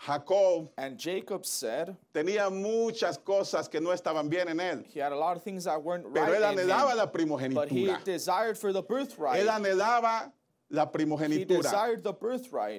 Jacob 0.07 0.71
And 0.79 0.99
Jacob 0.99 1.45
said 1.45 1.95
tenía 2.15 2.51
muchas 2.51 3.19
cosas 3.19 3.69
que 3.69 3.81
no 3.81 3.91
estaban 3.93 4.29
bien 4.31 4.49
en 4.49 4.59
él, 4.59 4.85
he 4.95 5.01
had 5.01 5.13
a 5.13 5.17
lot 5.17 5.37
of 5.37 5.43
things 5.43 5.65
that 5.65 5.83
weren't 5.83 6.07
pero 6.15 6.27
él 6.33 6.41
right 6.41 6.57
anhelaba 6.59 6.93
him, 6.93 6.97
la 6.97 7.05
but 7.07 7.69
he 7.69 7.87
primogenitura. 7.87 8.05
desired 8.05 8.57
for 8.57 8.73
the 8.73 8.83
birthright. 8.83 9.41
Él 9.41 9.49
anhelaba 9.49 10.33
la 10.71 10.91
primogenitura 10.91 11.69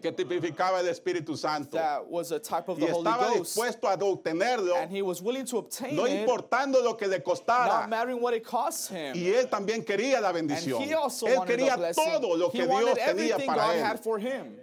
que 0.02 0.12
tipificaba 0.14 0.80
el 0.80 0.88
Espíritu 0.88 1.38
Santo 1.38 1.78
that 1.78 2.08
was 2.10 2.32
a 2.32 2.40
type 2.40 2.70
of 2.70 2.80
y 2.80 2.86
the 2.86 2.92
Holy 2.92 3.04
estaba 3.06 3.34
dispuesto 3.38 3.88
a 3.90 3.98
obtenerlo, 3.98 4.76
And 4.78 4.90
he 4.90 5.02
was 5.02 5.22
willing 5.22 5.46
to 5.46 5.58
obtain 5.58 5.96
no 5.96 6.06
it, 6.06 6.26
importando 6.26 6.82
lo 6.82 6.96
que 6.96 7.08
le 7.08 7.18
not 7.18 7.26
costara. 7.26 7.88
mattering 7.90 8.22
what 8.22 8.34
it 8.34 8.44
cost 8.46 8.90
him. 8.90 9.14
Y 9.14 9.34
él 9.34 9.48
también 9.50 9.84
quería 9.86 10.22
la 10.22 10.32
bendición. 10.32 10.82
Él 10.82 11.46
quería 11.46 11.76
todo 11.94 12.36
lo 12.38 12.50
que 12.50 12.66
Dios 12.66 12.98
tenía 12.98 13.38
para 13.46 13.76
él. 13.76 14.58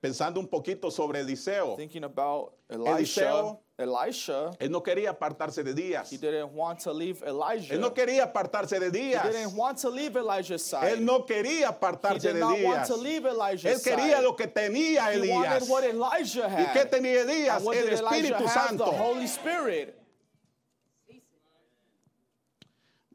Pensando 0.00 0.40
un 0.40 0.48
poquito 0.48 0.90
sobre 0.90 1.20
Eliseo, 1.20 1.76
Thinking 1.76 2.04
about 2.04 2.54
Elisha, 2.70 2.96
Eliseo- 2.96 3.60
Elisha, 3.76 4.50
él 4.58 4.70
no 4.70 4.82
quería 4.82 5.10
apartarse 5.10 5.62
de 5.62 5.74
Días. 5.74 6.10
he 6.10 6.16
didn't 6.16 6.52
want 6.54 6.80
to 6.80 6.90
leave 6.92 7.22
Elijah. 7.22 7.74
Él 7.74 7.80
no 7.80 7.92
quería 7.92 8.22
apartarse 8.24 8.78
de 8.80 8.86
he 8.86 8.90
Días. 8.90 9.22
didn't 9.30 9.54
want 9.54 9.78
to 9.78 9.90
leave 9.90 10.16
Elijah's 10.16 10.62
side. 10.64 10.90
Él 10.96 11.04
no 11.04 11.26
quería 11.26 11.60
he 11.60 11.64
apartarse 11.64 12.28
did 12.28 12.34
de 12.34 12.40
not 12.40 12.58
want 12.62 12.86
to 12.86 12.96
leave 12.96 13.24
Él 13.26 13.34
Elijah's 13.34 13.82
quería 13.82 14.16
side. 14.16 14.22
lo 14.22 14.34
que 14.36 14.46
tenía 14.46 15.12
he 15.12 15.30
wanted 15.30 15.62
Elías. 15.62 15.68
what 15.68 15.84
Elijah 15.84 16.48
¿Y 16.48 16.64
had. 16.64 16.72
qué 16.72 16.84
tenía 16.86 17.20
Elías? 17.22 17.62
El 17.62 17.88
Espíritu 17.92 18.44
have? 18.44 18.48
Santo. 18.48 18.84
The 18.90 18.96
Holy 18.98 19.24
Spirit. 19.26 19.94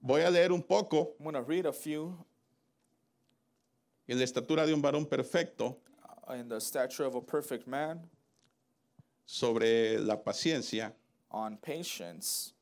Voy 0.02 0.22
a 0.22 0.30
leer 0.30 0.52
un 0.52 0.62
poco 0.62 1.16
I'm 1.20 1.44
read 1.48 1.66
a 1.66 1.74
few 1.74 2.16
en 4.08 4.20
la 4.20 4.24
estatura 4.24 4.68
de 4.68 4.74
un 4.74 4.82
varón 4.84 5.08
perfecto 5.08 5.80
Uh, 6.28 6.34
in 6.34 6.50
the 6.50 6.60
stature 6.60 7.04
of 7.06 7.14
a 7.16 7.22
perfect 7.22 7.68
man 7.68 8.00
sobre 9.26 9.98
la 10.00 10.16
paciencia. 10.16 10.92
on 11.32 11.58
patience. 11.58 12.54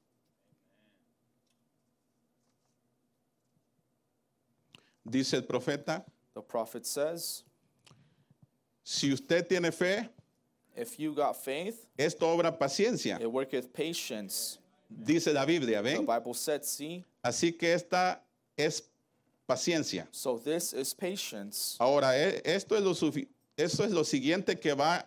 Dice 5.05 5.33
el 5.35 5.43
profeta, 5.43 6.03
The 6.33 6.41
prophet 6.41 6.85
says, 6.85 7.43
si 8.83 9.11
usted 9.11 9.47
tiene 9.47 9.71
fe, 9.71 10.09
If 10.75 10.99
you 10.99 11.13
got 11.13 11.35
faith, 11.37 11.85
esto 11.97 12.25
obra 12.25 12.51
paciencia. 12.57 13.19
it 13.21 13.31
worketh 13.31 13.71
patience. 13.73 14.57
Dice 14.89 15.27
la 15.27 15.45
Biblia, 15.45 15.81
The. 15.83 15.99
Bible 16.01 16.33
said, 16.33 16.65
See, 16.65 17.03
Así 17.23 17.57
que 17.57 17.73
esta 17.73 18.19
es 18.57 18.81
paciencia. 19.47 20.07
so 20.11 20.37
this 20.37 20.73
is 20.73 20.93
patience. 20.93 21.77
Ahora, 21.79 22.15
esto 22.43 22.75
es 22.75 22.81
lo, 22.83 22.93
sufi- 22.93 23.27
esto 23.57 23.83
es 23.83 23.91
lo 23.91 24.03
siguiente 24.03 24.59
que 24.59 24.73
va 24.73 25.05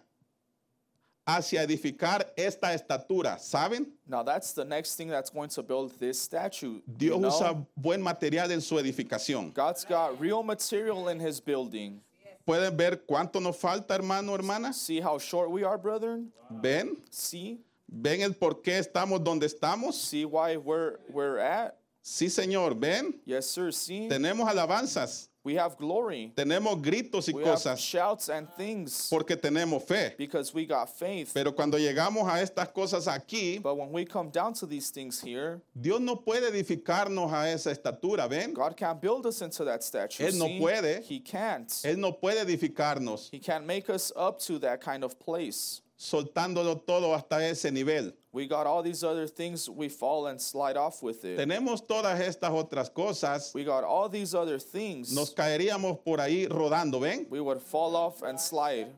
hacia 1.26 1.62
edificar 1.62 2.32
esta 2.36 2.72
estatura, 2.72 3.38
¿saben? 3.38 3.92
Now 4.06 4.22
that's 4.22 4.52
the 4.52 4.64
next 4.64 4.96
thing 4.96 5.08
that's 5.08 5.30
going 5.30 5.48
to 5.50 5.62
build 5.62 5.98
this 5.98 6.20
statue. 6.20 6.80
Dios 6.86 7.16
you 7.16 7.20
know? 7.20 7.28
usa 7.28 7.66
buen 7.76 8.00
material 8.00 8.50
en 8.52 8.60
su 8.60 8.76
edificación. 8.76 9.52
God's 9.52 9.84
got 9.84 10.20
real 10.20 10.42
material 10.42 11.08
in 11.08 11.18
his 11.18 11.40
building. 11.40 12.00
¿Pueden 12.46 12.76
ver 12.76 12.98
cuánto 13.04 13.40
nos 13.40 13.56
falta, 13.56 13.94
hermano, 13.94 14.32
hermana? 14.34 14.72
See 14.72 15.00
how 15.00 15.18
short 15.18 15.50
we 15.50 15.64
are, 15.64 15.76
brethren? 15.76 16.32
¿Ven? 16.48 16.96
See? 17.10 17.58
¿Ven 17.88 18.20
el 18.20 18.34
por 18.34 18.62
qué 18.62 18.78
estamos 18.78 19.22
donde 19.22 19.46
estamos? 19.46 19.94
See 19.94 20.24
why 20.24 20.56
we're 20.56 21.00
we're 21.08 21.40
at? 21.40 21.76
Sí, 22.04 22.30
Señor, 22.30 22.78
¿ven? 22.78 23.20
Yes, 23.24 23.50
sir. 23.50 23.72
See? 23.72 24.08
Tenemos 24.08 24.48
alabanzas, 24.48 25.28
We 25.46 25.54
have 25.54 25.76
glory. 25.78 26.32
tenemos 26.34 26.82
gritos 26.82 27.28
y 27.28 27.32
We 27.32 27.44
have 27.44 27.52
cosas 27.54 27.78
shouts 27.78 28.28
and 28.28 28.48
things 28.56 29.08
porque 29.08 29.36
tenemos 29.36 29.84
fe. 29.84 30.12
because 30.18 30.52
we 30.52 30.66
got 30.66 30.88
faith. 30.90 31.30
Pero 31.32 31.52
cuando 31.54 31.78
llegamos 31.78 32.26
a 32.28 32.42
estas 32.42 32.68
cosas 32.72 33.06
aquí, 33.06 33.62
But 33.62 33.76
when 33.76 33.92
we 33.92 34.04
come 34.04 34.28
down 34.30 34.54
to 34.54 34.66
these 34.66 34.90
things 34.90 35.20
here, 35.22 35.60
Dios 35.72 36.00
no 36.00 36.16
puede 36.16 36.48
edificarnos 36.50 37.32
a 37.32 37.48
esa 37.52 37.70
estatura, 37.70 38.28
¿ven? 38.28 38.52
God 38.54 38.76
can't 38.76 39.00
build 39.00 39.24
us 39.24 39.40
into 39.40 39.64
that 39.64 39.84
statue. 39.84 40.24
Él 40.24 40.36
no 40.36 40.46
see? 40.46 40.58
puede. 40.58 41.04
He 41.04 41.20
can't. 41.20 41.68
Él 41.84 41.98
no 41.98 42.10
puede 42.18 42.40
edificarnos 42.40 43.28
He 43.30 43.38
can't 43.38 43.64
make 43.64 43.88
us 43.88 44.12
up 44.16 44.40
to 44.40 44.58
that 44.58 44.80
kind 44.80 45.04
of 45.04 45.16
place. 45.20 45.80
soltándolo 45.96 46.80
todo 46.84 47.14
hasta 47.14 47.36
ese 47.48 47.70
nivel. 47.70 48.12
We 48.36 48.46
got 48.46 48.66
all 48.66 48.82
these 48.82 49.02
other 49.02 49.26
things, 49.26 49.66
we 49.66 49.88
fall 49.88 50.26
and 50.26 50.38
slide 50.38 50.76
off 50.76 51.02
with 51.02 51.24
it. 51.24 51.38
Tenemos 51.38 51.80
todas 51.86 52.20
estas 52.20 52.50
otras 52.50 52.90
cosas, 52.90 53.54
We 53.54 53.64
got 53.64 53.82
all 53.82 54.10
these 54.10 54.34
other 54.34 54.58
things. 54.58 55.10
nos 55.14 55.32
caeríamos 55.32 55.98
por 56.04 56.20
ahí 56.20 56.46
rodando, 56.46 57.00
¿ven? 57.00 57.26
We 57.30 57.40
would 57.40 57.62
fall 57.62 57.96
off 57.96 58.22
and 58.22 58.38
slide. 58.38 58.88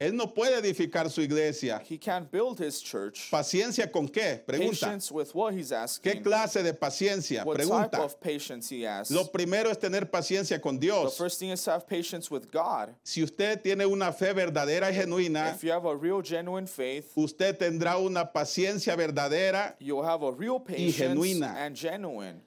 Él 0.00 0.14
no 0.14 0.32
puede 0.32 0.56
edificar 0.58 1.10
su 1.10 1.20
iglesia. 1.22 1.82
He 1.84 1.98
can't 1.98 2.30
build 2.30 2.60
his 2.60 2.80
church. 2.80 3.28
¿Paciencia 3.32 3.90
con 3.90 4.06
qué? 4.08 4.38
Pregunta. 4.46 4.86
Patience 4.86 5.10
with 5.10 5.34
what 5.34 5.52
he's 5.52 5.70
¿Qué 5.70 5.74
asking. 5.76 6.22
clase 6.22 6.62
de 6.62 6.72
paciencia? 6.72 7.44
What 7.44 7.56
type 7.58 7.66
Pregunta. 7.68 8.04
of 8.04 8.20
patience 8.20 8.68
he 8.70 8.86
asks. 8.86 9.10
Lo 9.10 9.24
primero 9.24 9.70
es 9.72 9.78
tener 9.78 10.08
paciencia 10.08 10.60
con 10.60 10.78
The 10.78 10.86
Dios. 10.86 11.16
first 11.18 11.40
thing 11.40 11.50
is 11.50 11.64
to 11.64 11.72
have 11.72 11.88
patience 11.88 12.30
with 12.30 12.48
God. 12.52 12.94
Si 13.02 13.24
usted 13.24 13.60
tiene 13.60 13.84
una 13.86 14.12
fe 14.12 14.32
verdadera 14.32 14.88
y 14.88 14.94
genuina, 14.94 15.52
If 15.56 15.64
you 15.64 15.72
have 15.72 15.84
a 15.84 15.96
real 15.96 16.22
genuine 16.22 16.68
faith, 16.68 17.10
usted 17.16 17.58
tendrá 17.58 17.98
una 17.98 18.32
paciencia 18.32 18.94
verdadera 18.96 19.74
you'll 19.80 20.04
have 20.06 20.22
a 20.22 20.30
real 20.30 20.60
patience 20.60 20.96
genuina. 20.96 21.56
and 21.58 21.74
genuine. 21.74 22.40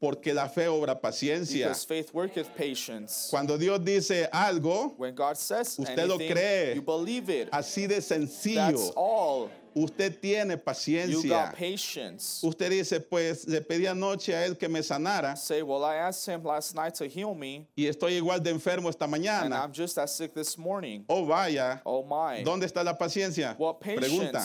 Porque 0.00 0.34
la 0.34 0.48
fe 0.48 0.66
obra 0.68 1.00
paciencia. 1.00 1.68
Because 1.68 1.84
faith 1.84 2.12
worketh 2.12 2.54
patience. 2.56 3.28
Cuando 3.30 3.56
Dios 3.56 3.78
dice 3.84 4.28
algo, 4.32 4.94
When 4.98 5.14
God 5.14 5.36
says 5.36 5.78
Usted 5.78 6.06
lo 6.06 6.16
anything, 6.16 6.32
cree. 6.34 6.72
you 6.74 6.82
believe 6.82 7.28
it. 7.30 7.50
así 7.50 7.86
de 7.88 7.94
That's 7.96 8.06
sencillo, 8.06 8.92
all. 8.94 9.50
usted 9.74 10.18
tiene 10.20 10.50
You 10.52 10.58
paciencia. 10.58 11.28
got 11.28 11.54
patience. 11.56 12.40
Usted 12.44 12.70
dice, 12.70 13.00
pues 13.00 13.46
le 13.46 13.60
pedí 13.60 13.86
anoche 13.86 14.34
a 14.34 14.44
él 14.46 14.58
que 14.58 14.68
me 14.68 14.80
sanara 14.82 15.36
Say, 15.36 15.62
well, 15.62 15.84
I 15.84 15.96
asked 15.96 16.26
him 16.26 16.42
last 16.44 16.74
night 16.74 16.94
to 16.96 17.06
heal 17.06 17.34
me, 17.34 17.66
y 17.76 17.84
estoy 17.86 18.16
igual 18.20 18.42
de 18.42 18.50
enfermo 18.50 18.88
esta 18.90 19.04
and 19.04 19.14
mañana. 19.14 19.62
I'm 19.62 19.72
just 19.72 19.96
as 19.98 20.14
sick 20.14 20.34
this 20.34 20.56
morning. 20.58 21.04
Oh, 21.08 21.24
vaya, 21.24 21.80
Oh 21.86 22.02
my. 22.04 22.42
¿dónde 22.44 22.64
está 22.64 22.84
la 22.84 22.94
paciencia? 22.96 23.54
What 23.58 23.80
Pregunta. 23.80 24.44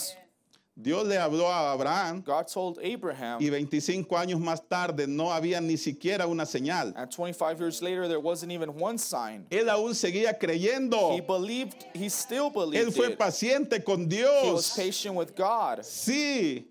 Dios 0.82 1.06
le 1.06 1.18
habló 1.18 1.48
a 1.48 1.72
Abraham 1.74 2.24
God 2.26 2.48
told 2.48 2.80
Abraham, 2.84 3.40
y 3.42 3.50
25 3.50 4.18
años 4.18 4.40
más 4.40 4.62
tarde 4.68 5.06
no 5.08 5.32
había 5.32 5.62
ni 5.62 5.78
siquiera 5.78 6.26
una 6.28 6.46
señal. 6.46 6.94
and 6.96 7.10
25 7.12 7.60
years 7.60 7.82
later, 7.82 8.08
there 8.08 8.20
wasn't 8.20 8.52
even 8.52 8.70
one 8.70 8.98
sign. 8.98 9.46
Él 9.52 9.70
aún 9.70 9.94
seguía 9.94 10.38
creyendo. 10.40 11.14
He 11.16 11.22
believed, 11.22 11.86
he 11.94 12.10
still 12.10 12.48
Él 12.50 12.54
believed 12.54 12.94
fue 12.96 13.08
it. 13.12 13.18
paciente 13.18 13.84
con 13.84 14.10
He 14.12 14.24
was 14.24 14.74
Dios. 14.74 14.76
patient 14.76 15.16
with 15.16 15.36
God. 15.36 15.84
Sí, 15.84 16.71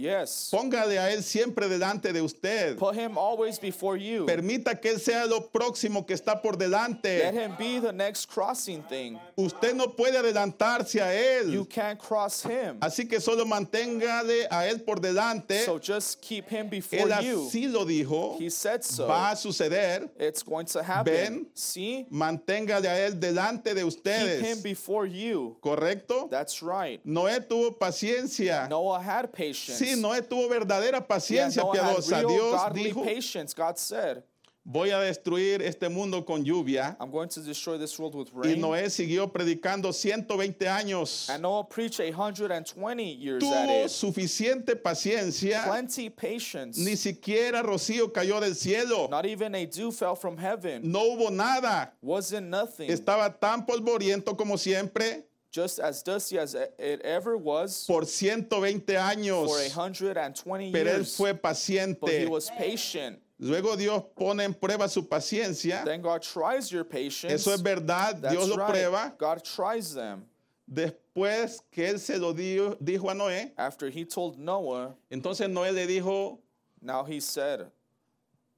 Yes. 0.00 0.48
póngale 0.50 0.98
a 0.98 1.12
Él 1.12 1.22
siempre 1.22 1.68
delante 1.68 2.12
de 2.12 2.22
usted. 2.22 2.76
Put 2.78 2.94
him 2.94 3.18
always 3.18 3.58
before 3.58 3.96
you. 3.98 4.24
Permita 4.26 4.80
que 4.80 4.90
Él 4.90 4.98
sea 5.00 5.26
lo 5.26 5.48
próximo 5.50 6.06
que 6.06 6.14
está 6.14 6.40
por 6.40 6.52
Let 6.54 6.66
delante. 6.68 7.30
him 7.32 7.54
be 7.58 7.78
the 7.80 7.92
next 7.92 8.26
crossing 8.30 8.82
thing. 8.84 9.18
Usted 9.36 9.74
no 9.74 9.88
puede 9.94 10.16
adelantarse 10.16 11.00
a 11.00 11.12
You 11.44 11.60
Él. 11.62 11.68
can't 11.68 11.98
cross 11.98 12.42
him. 12.42 12.78
Así 12.80 13.06
que 13.08 13.20
solo 13.20 13.44
manténgale 13.44 14.46
a 14.50 14.66
Él 14.66 14.82
por 14.84 15.00
delante. 15.00 15.64
So 15.64 15.78
just 15.78 16.20
keep 16.22 16.48
him 16.48 16.68
before 16.68 16.98
Él 17.00 17.22
you. 17.22 17.46
así 17.46 17.66
lo 17.70 17.84
dijo. 17.84 18.38
He 18.40 18.48
said 18.50 18.82
so. 18.82 19.06
Va 19.06 19.30
a 19.32 19.36
suceder. 19.36 20.08
It's 20.18 20.42
going 20.42 20.66
to 20.66 20.82
happen. 20.82 21.12
Ven. 21.14 21.46
See? 21.54 22.06
Manténgale 22.10 22.88
a 22.88 23.06
Él 23.06 23.18
delante 23.20 23.74
de 23.74 23.80
Keep 23.80 23.82
him 23.82 23.88
ustedes. 23.88 24.62
before 24.62 25.06
you. 25.06 25.56
¿Correcto? 25.60 26.28
That's 26.30 26.62
right. 26.62 27.00
Noé 27.04 27.40
tuvo 27.40 27.72
paciencia. 27.78 28.68
Noah 28.68 29.00
had 29.02 29.32
patience. 29.32 29.78
Sí, 29.78 29.89
Noé 29.96 30.22
tuvo 30.22 30.48
verdadera 30.48 31.06
paciencia 31.06 31.62
piadosa. 31.70 32.20
Dios 32.20 32.60
dijo, 32.74 33.04
patience. 33.04 33.54
God 33.54 33.78
said, 33.78 34.22
voy 34.62 34.90
a 34.90 35.00
destruir 35.00 35.62
este 35.62 35.88
mundo 35.88 36.24
con 36.24 36.44
lluvia. 36.44 36.96
I'm 37.00 37.10
going 37.10 37.28
to 37.30 37.40
destroy 37.40 37.78
this 37.78 37.98
world 37.98 38.14
with 38.14 38.28
Y 38.32 38.50
rain. 38.50 38.60
Noé 38.60 38.90
siguió 38.90 39.32
predicando 39.32 39.92
120 39.92 40.68
años. 40.68 41.28
And 41.30 41.42
Noah 41.42 41.64
preached 41.64 41.98
120 41.98 43.02
years 43.14 43.42
at 43.42 43.66
Tuvo 43.68 43.84
it. 43.84 43.90
suficiente 43.90 44.76
paciencia. 44.76 45.64
Plenty 45.64 46.10
patience. 46.10 46.78
Ni 46.78 46.94
siquiera 46.94 47.62
rocío 47.62 48.12
cayó 48.12 48.38
del 48.40 48.54
cielo. 48.54 49.08
Not 49.10 49.24
even 49.26 49.54
a 49.54 49.64
dew 49.66 49.90
fell 49.90 50.14
from 50.14 50.36
heaven. 50.36 50.82
No 50.90 51.00
hubo 51.16 51.30
nada. 51.32 51.92
Wasn't 52.02 52.46
nothing. 52.48 52.90
Estaba 52.90 53.34
tan 53.40 53.64
polvoriento 53.64 54.36
como 54.36 54.56
siempre 54.56 55.24
Just 55.50 55.80
as 55.80 56.02
dusty 56.04 56.38
as 56.38 56.54
it 56.54 57.00
ever 57.02 57.36
was 57.36 57.84
por 57.86 58.02
120 58.04 58.92
años. 58.94 59.48
for 59.48 59.58
120 59.58 60.70
Pero 60.72 60.90
él 60.92 61.04
fue 61.04 61.32
But 61.32 61.36
he 61.38 61.42
paciente. 61.42 62.28
was 62.28 62.50
patient. 62.50 63.18
Luego 63.40 63.74
Dios 63.74 64.02
pone 64.16 64.40
en 64.44 64.54
prueba 64.54 64.88
su 64.88 65.02
paciencia. 65.08 65.82
Then 65.84 66.02
God 66.02 66.22
tries 66.22 66.70
your 66.70 66.84
patience. 66.84 67.32
Eso 67.34 67.52
es 67.52 67.60
verdad. 67.62 68.20
That's 68.20 68.34
Dios 68.34 68.48
lo 68.48 68.56
right. 68.58 68.68
prueba. 68.74 69.18
God 69.18 69.42
tries 69.44 69.92
them. 69.94 70.24
Después 70.72 71.62
que 71.72 71.88
él 71.88 71.98
se 71.98 72.16
lo 72.18 72.32
dio- 72.32 72.76
dijo 72.80 73.10
a 73.10 73.14
Noé, 73.14 73.50
After 73.58 73.88
he 73.90 74.04
told 74.04 74.38
Noah, 74.38 74.94
entonces 75.10 75.48
Noé 75.50 75.72
le 75.74 75.84
dijo, 75.86 76.38
now 76.80 77.02
he 77.02 77.18
said, 77.18 77.66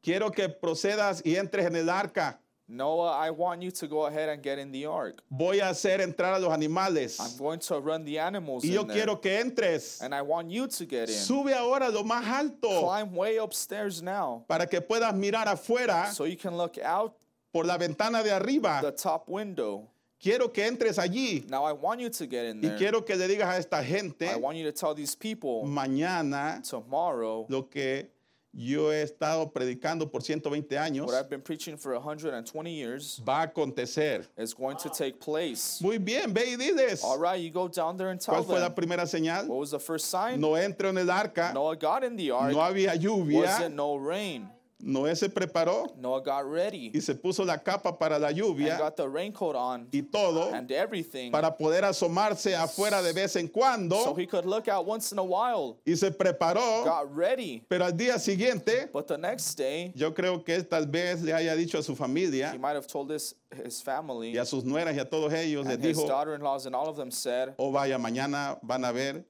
quiero 0.03 0.29
que 0.31 0.47
procedas 0.49 1.23
y 1.25 1.37
entres 1.37 1.65
en 1.65 1.77
el 1.77 1.89
arca. 1.89 2.39
Noah, 2.69 3.13
I 3.19 3.31
want 3.31 3.61
you 3.63 3.71
to 3.71 3.87
go 3.87 4.07
ahead 4.07 4.29
and 4.29 4.43
get 4.43 4.59
in 4.59 4.71
the 4.73 4.87
ark. 4.87 5.23
Voy 5.31 5.59
a 5.61 5.65
hacer 5.71 6.01
entrar 6.01 6.35
a 6.37 6.39
los 6.39 6.51
animales. 6.53 7.19
I'm 7.21 7.37
going 7.37 7.59
to 7.61 7.81
run 7.81 8.05
the 8.05 8.19
animals 8.19 8.65
Y 8.65 8.71
yo 8.71 8.83
in 8.83 8.87
there. 8.89 8.97
quiero 8.97 9.17
que 9.17 9.31
entres. 9.31 10.01
And 10.01 10.15
I 10.15 10.23
want 10.23 10.51
you 10.51 10.67
to 10.69 10.87
get 10.87 11.09
in. 11.09 11.15
Sube 11.15 11.53
ahora 11.53 11.91
lo 11.91 12.03
más 12.05 12.25
alto 12.27 12.81
Climb 12.83 13.15
way 13.15 13.37
upstairs 13.39 14.01
now 14.03 14.45
para 14.49 14.67
que 14.67 14.81
puedas 14.81 15.13
mirar 15.15 15.47
afuera 15.49 16.11
so 16.13 16.25
you 16.25 16.37
can 16.37 16.57
look 16.57 16.79
out 16.83 17.15
por 17.53 17.65
la 17.65 17.77
ventana 17.77 18.23
de 18.23 18.31
arriba. 18.31 18.81
the 18.83 18.93
top 18.93 19.29
window. 19.29 19.89
Quiero 20.23 20.49
que 20.53 20.63
entres 20.65 20.99
allí 20.99 21.45
Now 21.51 21.65
I 21.65 21.73
want 21.73 22.01
you 22.01 22.09
to 22.09 22.27
get 22.29 22.47
in 22.47 22.59
y 22.59 22.69
there. 22.69 22.79
quiero 22.79 23.03
que 23.05 23.17
le 23.17 23.27
digas 23.27 23.49
a 23.49 23.57
esta 23.59 23.83
gente 23.83 24.27
I 24.31 24.37
want 24.37 24.57
you 24.57 24.63
to 24.65 24.73
tell 24.73 24.95
these 24.95 25.17
people 25.17 25.65
mañana 25.67 26.63
tomorrow 26.63 27.45
lo 27.49 27.63
que 27.65 28.12
yo 28.55 28.91
he 28.93 29.03
estado 29.03 29.51
predicando 29.51 30.11
por 30.11 30.23
120 30.23 30.77
años 30.77 31.07
what 31.07 31.15
I've 31.15 31.31
been 31.31 31.41
preaching 31.41 31.77
for 31.79 31.95
120 31.95 32.71
years 32.71 33.21
va 33.27 33.41
a 33.41 33.47
acontecer. 33.47 34.27
is 34.37 34.53
going 34.55 34.77
to 34.77 34.91
take 34.91 35.19
place. 35.21 35.81
Muy 35.81 35.99
bien, 35.99 36.33
ve 36.35 36.53
y 36.53 36.57
diles. 36.57 37.03
All 37.03 37.19
right, 37.19 37.41
you 37.41 37.51
go 37.51 37.69
down 37.69 37.97
there 37.97 38.11
and 38.11 38.21
tell 38.21 38.35
¿Cuál 38.35 38.45
fue 38.47 38.61
la 38.61 38.69
them. 38.69 38.75
primera 38.75 39.07
señal? 39.07 39.47
What 39.49 39.59
was 39.59 39.71
the 39.71 39.79
first 39.81 40.07
sign? 40.11 40.41
No 40.41 40.51
entró 40.57 40.91
en 40.91 40.99
el 40.99 41.11
arca, 41.11 41.53
Noah 41.55 41.77
got 41.77 42.05
in 42.05 42.17
the 42.17 42.31
ark. 42.31 42.53
no 42.53 42.59
había 42.61 42.95
lluvia, 42.95 43.41
Wasn't 43.43 43.75
no 43.75 43.97
rain. 43.97 44.49
Noé 44.85 45.15
se 45.15 45.29
preparó 45.29 45.87
Noah 45.97 46.21
got 46.21 46.45
ready 46.45 46.91
y 46.93 47.01
se 47.01 47.15
puso 47.15 47.45
la 47.45 47.57
capa 47.63 47.97
para 47.97 48.19
la 48.19 48.29
and 48.29 48.37
lluvia 48.37 48.77
got 48.79 48.97
the 48.97 49.09
raincoat 49.09 49.55
on 49.55 49.87
y 49.93 50.03
todo 50.03 50.53
and 50.53 50.71
everything 50.73 51.31
para 51.31 51.57
poder 51.57 51.85
asomarse 51.85 52.57
afuera 52.57 53.01
de 53.01 53.13
vez 53.13 53.37
en 53.37 53.47
so 53.47 53.53
cuando 53.53 54.15
he 54.17 54.27
could 54.27 54.45
look 54.45 54.67
out 54.67 54.85
once 54.85 55.13
in 55.13 55.19
a 55.19 55.23
while. 55.23 55.79
y 55.87 55.95
se 55.95 56.11
preparó, 56.11 56.83
Got 56.85 57.15
ready. 57.15 57.65
pero 57.69 57.85
al 57.85 57.93
día 57.93 58.19
siguiente 58.19 58.91
But 58.93 59.07
the 59.07 59.17
next 59.19 59.57
day, 59.57 59.93
yo 59.95 60.13
creo 60.13 60.45
que 60.45 60.61
tal 60.65 60.87
vez 60.87 61.23
le 61.23 61.33
haya 61.33 61.55
dicho 61.55 61.79
a 61.79 61.83
su 61.83 61.93
he 61.93 61.97
familia 61.97 62.53
might 62.59 62.75
have 62.75 62.89
told 62.89 63.09
his, 63.13 63.37
his 63.65 63.81
family 63.81 64.33
y 64.33 64.39
a 64.39 64.45
sus 64.45 64.65
nueras 64.65 64.97
y 64.97 64.99
a 64.99 65.05
todos 65.09 65.33
ellos, 65.33 65.65
les 65.65 65.75
and 65.77 65.85
his 65.85 65.97
dijo, 65.97 66.09
daughter-in-laws 66.09 66.67
and 66.67 66.75
all 66.75 66.89
of 66.89 66.97
them 66.97 67.11
said, 67.13 67.55
oh 67.57 67.71
vaya, 67.71 67.97
mañana 67.99 68.59
van 68.65 68.85
a 68.85 68.93
ver 68.93 69.25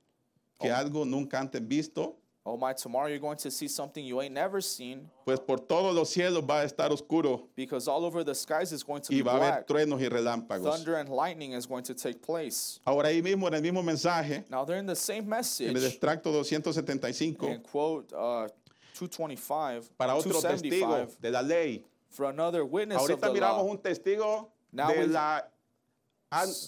que 0.59 0.71
Oh. 0.71 0.75
algo 0.75 1.05
nunca 1.05 1.39
antes 1.41 1.61
visto, 1.61 2.17
Oh 2.45 2.57
my, 2.57 2.73
tomorrow 2.73 3.07
you're 3.07 3.21
going 3.21 3.37
to 3.37 3.53
see 3.53 3.69
something 3.69 4.05
you 4.05 4.21
ain't 4.21 4.35
never 4.35 4.61
seen 4.61 5.09
pues 5.25 5.39
por 5.39 5.59
todos 5.59 5.95
los 5.95 6.11
cielos 6.11 6.43
va 6.45 6.63
a 6.63 6.65
estar 6.65 6.91
oscuro 6.91 7.49
because 7.55 7.87
all 7.87 8.05
over 8.05 8.25
the 8.25 8.35
skies 8.35 8.73
is 8.73 8.83
going 8.83 9.01
to 9.01 9.13
y 9.13 9.19
be 9.19 9.23
va 9.23 9.31
a 9.31 9.37
haber 9.37 9.51
black. 9.53 9.67
truenos 9.69 10.01
y 10.01 10.09
relámpagos. 10.09 10.65
Thunder 10.75 10.97
and 10.97 11.09
lightning 11.09 11.53
is 11.53 11.67
going 11.67 11.85
to 11.85 11.95
take 11.95 12.21
place. 12.21 12.81
Ahora 12.85 13.09
ahí 13.11 13.23
mismo 13.23 13.47
en 13.47 13.55
el 13.55 13.63
mismo 13.63 13.81
mensaje, 13.85 14.45
Now 14.51 14.65
they're 14.65 14.81
in 14.81 14.87
the 14.87 14.97
same 14.97 15.19
en 15.19 15.25
el 15.25 15.29
message 15.29 15.85
extracto 15.85 16.33
275, 16.33 17.49
in 17.49 17.61
quote 17.61 18.13
uh, 18.13 18.49
225, 18.95 19.91
para 19.97 20.15
otro 20.17 20.33
testigo 20.33 20.89
275 20.89 21.21
de 21.21 21.31
la 21.31 21.43
ley. 21.43 21.85
for 22.11 22.27
another 22.27 22.65
witness 22.65 23.01
of 23.03 23.09
Ahorita 23.09 23.21
the 23.29 23.33
miramos 23.41 23.65
law. 23.65 23.71
un 23.71 23.79
testigo 23.79 24.49
Now 24.73 24.89
de 24.89 24.99
we- 25.01 25.07
la, 25.07 25.43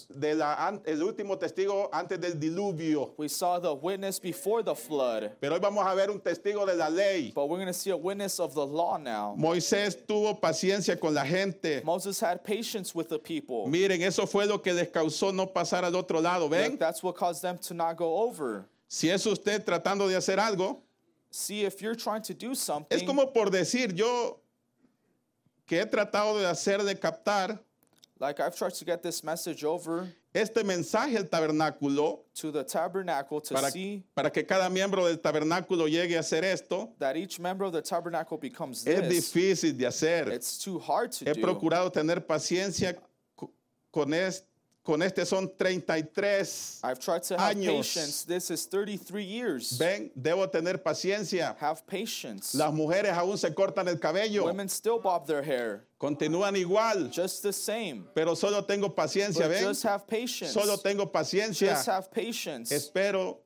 de 0.09 0.35
la 0.35 0.79
el 0.85 1.01
último 1.03 1.37
testigo 1.37 1.89
antes 1.91 2.19
del 2.19 2.39
diluvio. 2.39 3.13
We 3.17 3.27
saw 3.27 3.59
the 3.59 3.73
witness 3.73 4.19
before 4.19 4.61
the 4.63 4.75
flood, 4.75 5.31
Pero 5.41 5.53
hoy 5.55 5.59
vamos 5.59 5.85
a 5.85 5.95
ver 5.95 6.09
un 6.11 6.19
testigo 6.19 6.65
de 6.65 6.75
la 6.75 6.87
ley. 6.89 7.31
but 7.33 7.47
we're 7.47 7.57
going 7.57 7.67
to 7.67 7.73
see 7.73 7.89
a 7.89 7.97
witness 7.97 8.39
of 8.39 8.53
the 8.53 8.65
law 8.65 8.97
now. 8.97 9.35
Moisés 9.37 9.95
tuvo 10.05 10.39
paciencia 10.39 10.99
con 10.99 11.13
la 11.13 11.23
gente. 11.25 11.81
Moses 11.83 12.19
had 12.19 12.43
patience 12.43 12.93
with 12.93 13.09
the 13.09 13.19
people. 13.19 13.67
Miren, 13.67 14.01
eso 14.01 14.25
fue 14.25 14.45
lo 14.45 14.59
que 14.59 14.73
les 14.73 14.87
causó 14.89 15.33
no 15.33 15.47
pasar 15.47 15.83
al 15.83 15.95
otro 15.95 16.19
lado. 16.21 16.43
Look, 16.43 16.51
¿Ven? 16.51 16.77
that's 16.77 17.01
what 17.01 17.15
caused 17.15 17.41
them 17.41 17.57
to 17.57 17.73
not 17.73 17.97
go 17.97 18.19
over. 18.23 18.65
Si 18.87 19.09
es 19.09 19.25
usted 19.25 19.63
tratando 19.65 20.07
de 20.07 20.15
hacer 20.15 20.37
algo, 20.39 20.81
See, 21.31 21.65
if 21.65 21.81
you're 21.81 21.95
trying 21.95 22.21
to 22.21 22.33
do 22.33 22.51
es 22.51 22.59
something, 22.59 23.05
como 23.05 23.25
por 23.33 23.49
decir, 23.49 23.93
yo 23.93 24.39
que 25.67 25.81
he 25.81 25.85
tratado 25.85 26.39
de 26.39 26.45
hacer, 26.45 26.81
de 26.85 26.95
captar 26.95 27.59
like 28.19 28.39
I've 28.39 28.55
tried 28.55 28.73
to 28.75 28.85
get 28.85 29.01
this 29.03 29.23
message 29.23 29.63
over 29.63 30.07
este 30.33 30.63
mensaje 30.63 31.15
al 31.17 31.25
tabernáculo 31.25 32.19
to 32.35 32.51
the 32.51 32.63
tabernacle 32.63 33.41
to 33.41 33.53
para, 33.53 33.69
see 33.71 34.03
para 34.15 34.29
que 34.29 34.43
cada 34.43 34.69
miembro 34.69 35.05
del 35.05 35.17
tabernáculo 35.17 35.87
llegue 35.87 36.15
a 36.15 36.19
hacer 36.19 36.43
esto. 36.43 36.91
that 36.99 37.15
each 37.17 37.39
member 37.39 37.65
of 37.65 37.73
the 37.73 37.81
tabernacle 37.81 38.37
becomes 38.37 38.85
Es 38.87 39.01
this. 39.07 39.31
difícil 39.33 39.77
de 39.77 39.85
hacer. 39.85 40.27
It's 40.29 40.57
too 40.57 40.79
hard 40.79 41.11
to 41.13 41.25
He 41.25 41.33
do. 41.33 41.41
procurado 41.41 41.91
tener 41.91 42.19
paciencia 42.21 42.95
co- 43.35 43.51
con, 43.91 44.13
es- 44.13 44.43
con 44.85 45.01
este 45.01 45.25
son 45.25 45.49
33 45.57 46.79
I've 46.83 46.99
tried 46.99 47.23
to 47.23 47.37
have 47.37 47.55
años. 47.57 47.77
patience. 47.77 48.23
This 48.23 48.51
is 48.51 48.65
33 48.67 49.23
years. 49.23 49.77
Ven, 49.77 50.11
debo 50.15 50.47
tener 50.51 50.77
paciencia. 50.77 51.55
Have 51.59 51.85
patience. 51.87 52.53
Las 52.55 52.71
mujeres 52.73 53.11
aún 53.17 53.37
se 53.37 53.49
cortan 53.53 53.87
el 53.87 53.97
cabello, 53.99 54.43
Women 54.45 54.69
still 54.69 54.99
bob 54.99 55.25
their 55.25 55.41
hair, 55.43 55.85
continúan 55.99 56.55
igual, 56.55 57.09
just 57.11 57.41
the 57.41 57.51
same. 57.51 58.05
pero 58.13 58.35
solo 58.35 58.61
tengo 58.63 58.89
paciencia, 58.93 59.41
But 59.47 59.49
ven. 59.51 59.63
just 59.63 59.83
have 59.83 60.07
patience. 60.07 60.53
Solo 60.53 60.77
tengo 60.77 61.07
paciencia. 61.11 61.71
Just 61.71 61.87
have 61.87 62.11
patience. 62.11 62.71
Espero, 62.71 63.39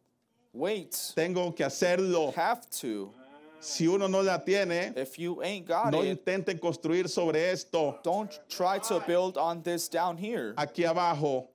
Wait. 0.54 0.92
tengo 1.16 1.52
que 1.56 1.64
hacerlo. 1.66 2.34
Have 2.36 2.70
to. 2.82 3.14
Si 3.62 3.88
uno 3.88 4.08
no 4.08 4.22
la 4.22 4.38
tiene, 4.40 4.94
If 4.96 5.18
you 5.20 5.42
ain't 5.44 5.68
got 5.68 5.92
no 5.92 6.02
it, 6.02 6.26
intenten 6.26 6.60
construir 6.60 7.08
sobre 7.08 7.36
esto. 7.52 8.00
don't 8.04 8.40
try 8.50 8.80
to 8.80 9.00
build 9.06 9.38
on 9.38 9.62
this 9.62 9.90
down 9.90 10.18
here. 10.18 10.54
Aquí 10.58 10.86
abajo, 10.86 11.50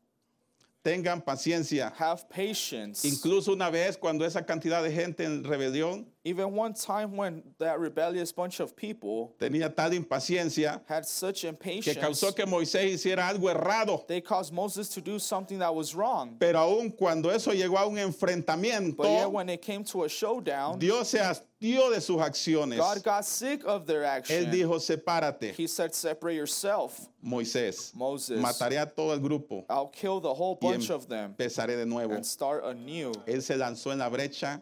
tengan 0.84 1.22
paciencia. 1.22 1.92
Have 1.96 2.28
patience. 2.28 3.04
Incluso 3.04 3.52
una 3.52 3.70
vez 3.70 3.96
cuando 3.96 4.24
esa 4.24 4.42
cantidad 4.42 4.82
de 4.82 4.90
gente 4.92 5.24
en 5.24 5.42
rebelión 5.42 6.04
Even 6.26 6.52
one 6.54 6.72
time 6.72 7.16
when 7.18 7.42
that 7.58 7.78
rebellious 7.78 8.32
bunch 8.32 8.58
of 8.60 8.74
people 8.74 9.34
tenía 9.38 9.74
tal 9.74 9.90
impaciencia 9.92 10.80
had 10.86 11.04
such 11.04 11.42
que 11.42 11.48
impatience, 11.50 11.98
causó 11.98 12.34
que 12.34 12.46
Moisés 12.46 12.94
hiciera 12.94 13.28
algo 13.28 13.50
errado. 13.50 14.04
they 14.08 14.22
caused 14.22 14.50
Moses 14.52 14.88
to 14.88 15.02
do 15.02 15.18
something 15.18 15.58
that 15.58 15.74
was 15.74 15.94
wrong. 15.94 16.36
Pero 16.38 16.58
aun 16.60 16.90
cuando 16.90 17.28
eso 17.28 17.50
llegó 17.52 17.76
a 17.76 17.86
un 17.86 17.96
enfrentamiento, 17.96 18.96
But 18.96 19.10
yet, 19.10 19.30
when 19.30 19.48
it 19.50 19.60
came 19.60 19.84
to 19.84 20.04
a 20.04 20.08
showdown, 20.08 20.78
Dios 20.78 21.08
se 21.10 21.18
hastió 21.64 21.90
de 21.90 22.00
sus 22.00 22.20
acciones. 22.20 22.78
God 22.78 23.02
got 23.02 23.24
sick 23.24 23.64
of 23.64 23.86
their 23.86 24.02
Él 24.28 24.50
dijo, 24.50 24.78
sepárate, 24.80 25.54
He 25.56 25.66
said, 25.66 25.94
Separate 25.94 26.36
yourself. 26.36 27.08
Moisés. 27.24 27.94
Moses. 27.94 28.40
Mataré 28.40 28.78
a 28.80 28.86
todo 28.86 29.12
el 29.12 29.20
grupo 29.20 29.64
I'll 29.68 29.88
kill 29.88 30.20
the 30.20 30.32
whole 30.32 30.56
bunch 30.56 30.90
of 30.90 31.08
them 31.08 31.34
empezaré 31.36 31.76
de 31.76 31.86
nuevo. 31.86 32.14
and 32.14 32.26
start 32.26 32.64
anew. 32.64 33.12
Él 33.26 33.42
se 33.42 33.56
lanzó 33.56 33.92
en 33.92 33.98
la 33.98 34.10
brecha 34.10 34.60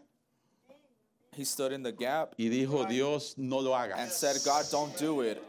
He 1.35 1.43
stood 1.43 1.71
in 1.73 1.81
the 1.81 1.91
gap 1.91 2.35
y 2.37 2.47
dijo, 2.47 2.87
Dios, 2.87 3.35
no 3.37 3.59
lo 3.59 3.73
and 3.73 3.93
hagas. 3.93 4.11
said, 4.11 4.37
God, 4.45 4.65
don't 4.71 4.95
do 4.97 5.21
it. 5.21 5.41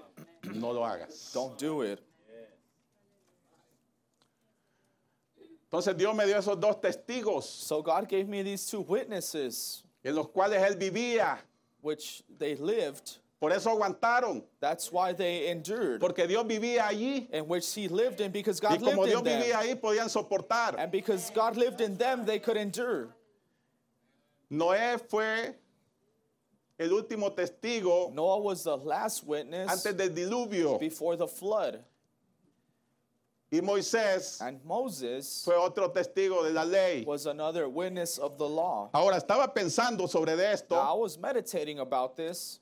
No 0.54 0.72
lo 0.72 0.82
hagas. 0.82 1.32
Don't 1.32 1.58
do 1.58 1.82
it. 1.82 2.00
Entonces 5.70 5.96
Dios 5.96 6.14
me 6.14 6.24
dio 6.26 6.36
esos 6.38 6.60
dos 6.60 6.80
testigos 6.80 7.44
So 7.44 7.82
God 7.82 8.08
gave 8.08 8.28
me 8.28 8.42
these 8.42 8.64
two 8.66 8.82
witnesses, 8.82 9.83
en 10.04 10.14
los 10.14 10.28
cuales 10.28 10.62
él 10.62 10.76
vivía. 10.76 11.38
which 11.82 12.22
they 12.38 12.54
lived. 12.56 13.18
Por 13.40 13.52
eso 13.52 13.68
aguantaron, 13.70 14.42
That's 14.58 14.90
why 14.90 15.12
they 15.12 15.48
endured. 15.48 16.00
porque 16.00 16.26
Dios 16.26 16.44
vivía 16.44 16.86
allí. 16.88 17.28
In 17.30 17.46
which 17.46 17.74
he 17.74 17.88
lived 17.88 18.20
in 18.22 18.30
because 18.32 18.58
Y 18.62 18.68
God 18.68 18.80
lived 18.82 18.94
como 18.96 19.06
Dios 19.06 19.18
in 19.18 19.24
them. 19.24 19.42
vivía 19.42 19.56
ahí, 19.58 19.74
podían 19.80 20.08
soportar. 20.08 20.76
And 20.78 20.90
because 20.90 21.30
God 21.30 21.56
lived 21.56 21.80
in 21.82 21.96
them, 21.96 22.24
they 22.24 22.38
could 22.38 22.56
endure. 22.56 23.14
Noé 24.50 24.98
fue 25.08 25.54
el 26.78 26.88
último 26.90 27.30
testigo 27.34 28.12
Noah 28.14 28.40
was 28.40 28.62
the 28.64 28.76
last 28.76 29.24
witness 29.26 29.70
antes 29.70 29.94
del 29.94 30.08
diluvio. 30.10 30.78
before 30.80 31.16
the 31.16 31.26
flood. 31.28 31.84
Y 33.54 33.60
Moisés 33.62 34.40
And 34.40 34.60
Moses 34.64 35.42
fue 35.44 35.54
otro 35.56 35.90
testigo 35.92 36.42
de 36.42 36.50
la 36.52 36.64
ley. 36.64 37.04
was 37.06 37.26
another 37.26 37.68
witness 37.68 38.18
of 38.18 38.36
the 38.36 38.48
law. 38.48 38.90
Ahora 38.92 39.16
estaba 39.16 39.52
pensando 39.54 40.08
sobre 40.08 40.34
de 40.36 40.42
Now, 40.42 40.50
I 40.50 40.52
esto 40.54 40.96
was 40.96 41.16
meditating 41.18 41.78
about 41.78 42.16
this 42.16 42.58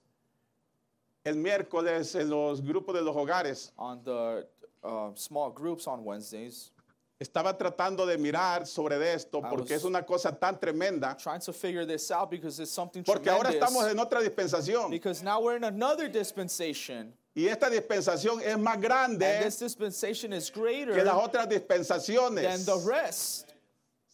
el 1.24 1.36
miércoles 1.36 2.14
en 2.14 2.28
los 2.28 2.60
grupos 2.60 2.94
de 2.94 3.00
los 3.00 3.14
hogares. 3.16 3.72
on 3.78 4.02
the 4.04 4.46
uh, 4.82 5.10
small 5.14 5.50
groups 5.50 5.86
on 5.86 6.04
Wednesdays, 6.04 6.70
Estaba 7.20 7.56
tratando 7.56 8.04
de 8.04 8.18
mirar 8.18 8.66
sobre 8.66 8.98
de 8.98 9.14
esto 9.14 9.40
porque 9.40 9.70
was- 9.74 9.82
es 9.82 9.84
una 9.84 10.02
cosa 10.04 10.32
tan 10.32 10.58
tremenda. 10.58 11.16
trying 11.16 11.38
to 11.40 11.52
figure 11.52 11.86
this 11.86 12.10
out 12.10 12.28
because 12.28 12.58
it's 12.60 12.72
something 12.72 13.04
Porque 13.04 13.30
ahora 13.30 13.50
estamos 13.52 13.88
en 13.88 13.96
otra 13.98 14.20
dispensación. 14.20 14.90
Because 14.90 15.22
now 15.22 15.40
we're 15.40 15.54
in 15.56 15.62
another 15.64 16.08
dispensation, 16.08 17.12
Y 17.34 17.46
esta 17.48 17.70
dispensación 17.70 18.40
es 18.42 18.58
más 18.58 18.74
and 18.74 18.82
grande 18.82 19.40
this 19.42 19.58
dispensation 19.58 20.32
is 20.34 20.50
greater 20.50 20.94
que 20.94 21.02
las 21.02 21.14
otras 21.14 21.48
than 21.48 21.58
dispensaciones. 21.60 22.66
the 22.66 22.76
rest. 22.86 23.48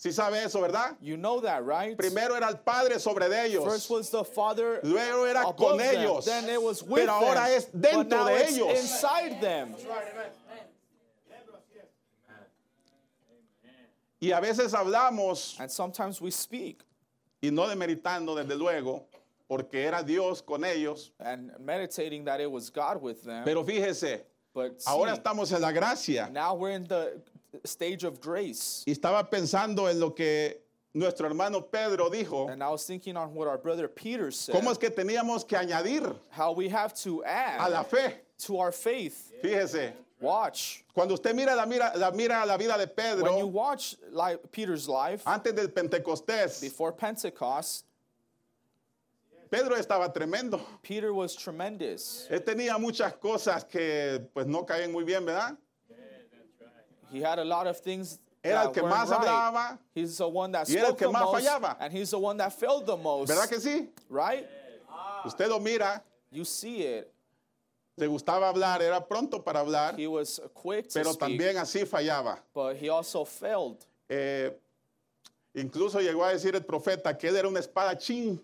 ¿Sí 0.01 0.13
sabe 0.13 0.45
eso, 0.45 0.61
verdad? 0.61 0.97
You 1.01 1.17
know 1.17 1.41
that, 1.41 1.65
right? 1.67 1.97
Primero 1.97 2.37
era 2.37 2.47
el 2.49 2.59
Padre 2.59 3.01
sobre 3.01 3.29
de 3.29 3.47
ellos. 3.47 3.65
First 3.65 3.91
was 3.91 4.11
the 4.11 4.23
Father 4.25 4.79
Luego 4.85 5.25
era 5.25 5.43
con 5.53 5.77
them, 5.79 5.97
ellos. 5.97 6.25
then 6.25 6.49
it 6.49 6.63
was 6.63 6.85
with 6.85 7.01
Pero 7.07 7.13
ahora 7.15 7.47
them, 7.49 7.57
es 7.57 7.67
dentro 7.73 8.25
de 8.27 8.35
it's 8.45 8.53
ellos. 8.53 8.79
inside 8.79 9.41
them. 9.41 9.75
Y 14.21 14.31
a 14.33 14.41
veces 14.41 14.73
hablamos, 14.75 15.59
And 15.61 15.71
sometimes 15.71 16.21
we 16.21 16.31
speak 16.31 16.85
y 17.43 17.51
no 17.51 17.67
demeritando 17.69 18.35
desde 18.37 18.57
luego, 18.57 19.08
porque 19.49 19.75
era 19.85 20.03
Dios 20.03 20.43
con 20.43 20.65
ellos. 20.65 21.11
and 21.21 21.51
meditating 21.59 22.25
that 22.25 22.41
it 22.41 22.51
was 22.51 22.71
God 22.71 23.01
with 23.01 23.23
them, 23.25 23.45
Pero 23.45 23.65
fíjese, 23.65 24.21
but 24.55 24.81
ahora 24.87 25.17
estamos 25.17 25.53
en 25.53 25.61
la 25.63 25.73
gracia. 25.73 26.29
now 26.33 26.55
we're 26.55 26.71
in 26.71 26.85
the 26.85 27.21
stage 27.65 28.05
of 28.05 28.21
grace. 28.21 28.85
Y 28.87 28.93
estaba 28.93 29.29
pensando 29.31 29.89
en 29.91 29.99
lo 29.99 30.11
que 30.11 30.55
nuestro 30.95 31.27
hermano 31.27 31.61
Pedro 31.63 32.11
dijo. 32.11 32.51
And 32.51 32.63
I 32.63 32.69
was 32.71 32.85
thinking 32.85 33.17
on 33.17 33.35
what 33.35 33.49
our 33.49 33.59
brother 33.59 33.89
Peter 33.89 34.31
said, 34.31 34.55
¿Cómo 34.55 34.71
es 34.71 34.79
que 34.79 34.91
teníamos 34.91 35.47
que 35.47 35.57
añadir 35.57 36.15
how 36.31 36.53
we 36.53 36.69
have 36.69 36.95
to 37.03 37.23
a 37.25 37.69
la 37.71 37.81
add 37.81 37.87
fe? 37.87 38.15
to 38.39 38.59
our 38.59 38.73
faith. 38.73 39.33
Fíjese, 39.43 39.93
Watch. 40.21 40.83
cuando 40.93 41.15
usted 41.15 41.33
mira 41.35 41.55
la, 41.55 41.65
mira, 41.65 41.93
la, 41.97 42.11
mira 42.11 42.45
la 42.45 42.57
vida 42.57 42.77
de 42.77 42.87
When 43.23 43.39
you 43.39 43.47
Pedro 43.47 43.47
watch 43.47 43.95
Peter's 44.51 44.89
life 44.89 45.23
antes 45.27 45.53
del 45.55 45.69
Pentecostés, 45.69 46.61
before 46.61 46.93
Pentecost, 46.93 47.85
Pedro 49.51 49.77
estaba 49.77 50.13
tremendo. 50.13 50.61
Peter 50.83 51.13
was 51.13 51.35
tremendous. 51.37 52.27
Él 52.31 52.43
tenía 52.45 52.79
muchas 52.79 53.15
cosas 53.15 53.65
que 53.65 54.21
pues 54.35 54.47
no 54.47 54.65
caen 54.67 54.93
muy 54.93 55.05
bien, 55.05 55.25
¿verdad? 55.25 55.57
He 57.11 57.21
had 57.23 57.39
a 57.39 57.45
lot 57.45 57.67
of 57.67 57.81
things 57.81 58.19
Era 58.43 58.65
el 58.65 58.71
que 58.73 58.83
más 58.83 59.09
right. 59.09 59.19
hablaba. 59.21 59.79
He's 59.95 60.17
the 60.19 60.29
one 60.29 60.53
that 60.53 60.69
Y 60.69 60.77
era 60.77 60.89
el 60.89 60.95
que 60.95 61.07
más 61.09 61.25
most, 61.25 61.35
fallaba. 61.45 61.77
and 61.81 61.93
he's 61.93 62.11
the 62.11 62.19
one 62.19 62.37
that 62.37 62.53
failed 62.53 62.87
the 62.87 62.97
most. 62.97 63.29
¿Verdad 63.29 63.49
que 63.49 63.59
sí? 63.59 63.89
Right? 64.09 64.47
Usted 65.25 65.49
lo 65.49 65.59
mira, 65.59 66.03
You 66.31 66.45
see 66.45 66.83
it. 66.83 67.11
le 67.97 68.07
gustaba 68.07 68.49
hablar, 68.49 68.81
era 68.83 69.01
pronto 69.01 69.43
para 69.43 69.61
hablar, 69.61 69.99
He 69.99 70.07
was 70.07 70.39
quick 70.55 70.89
to 70.89 70.95
pero 71.01 71.13
speak, 71.15 71.19
también 71.39 71.57
así 71.57 71.85
fallaba. 71.87 72.39
but 72.55 72.77
he 72.77 72.89
also 72.91 73.25
failed. 73.25 73.85
Eh, 74.09 74.53
incluso 75.55 75.99
llegó 76.01 76.25
a 76.25 76.33
decir 76.33 76.55
el 76.55 76.65
profeta 76.65 77.17
que 77.19 77.29
él 77.29 77.37
era 77.37 77.49
un 77.49 77.57
espadachín. 77.57 78.41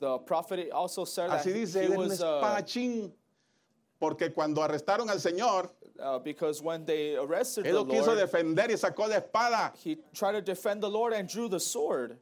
The 0.00 0.18
prophet 0.18 0.70
also 0.72 1.04
said 1.04 1.30
that 1.30 1.44
Así 1.44 1.52
dice, 1.52 1.74
he 1.74 1.86
él 1.86 1.92
era 1.92 2.00
un 2.00 2.08
was 2.08 2.20
uh, 2.22 2.40
espadachín. 2.40 3.12
Porque 4.00 4.32
cuando 4.32 4.62
arrestaron 4.62 5.10
al 5.10 5.18
Señor, 5.18 5.70
uh, 6.02 6.18
because 6.18 6.62
when 6.62 6.86
they 6.86 7.16
arrested 7.16 7.66
él 7.66 7.72
the 7.72 7.78
lo 7.80 7.84
quiso 7.84 8.06
Lord, 8.06 8.18
defender 8.18 8.70
y 8.70 8.76
sacó 8.76 9.06
la 9.06 9.16
espada. 9.16 9.72
he 9.76 9.98
tried 10.14 10.32
to 10.32 10.40
defend 10.40 10.82
the 10.82 10.88
Lord 10.88 11.12
and 11.12 11.28
drew 11.28 11.48
the 11.50 11.60
sword. 11.60 12.16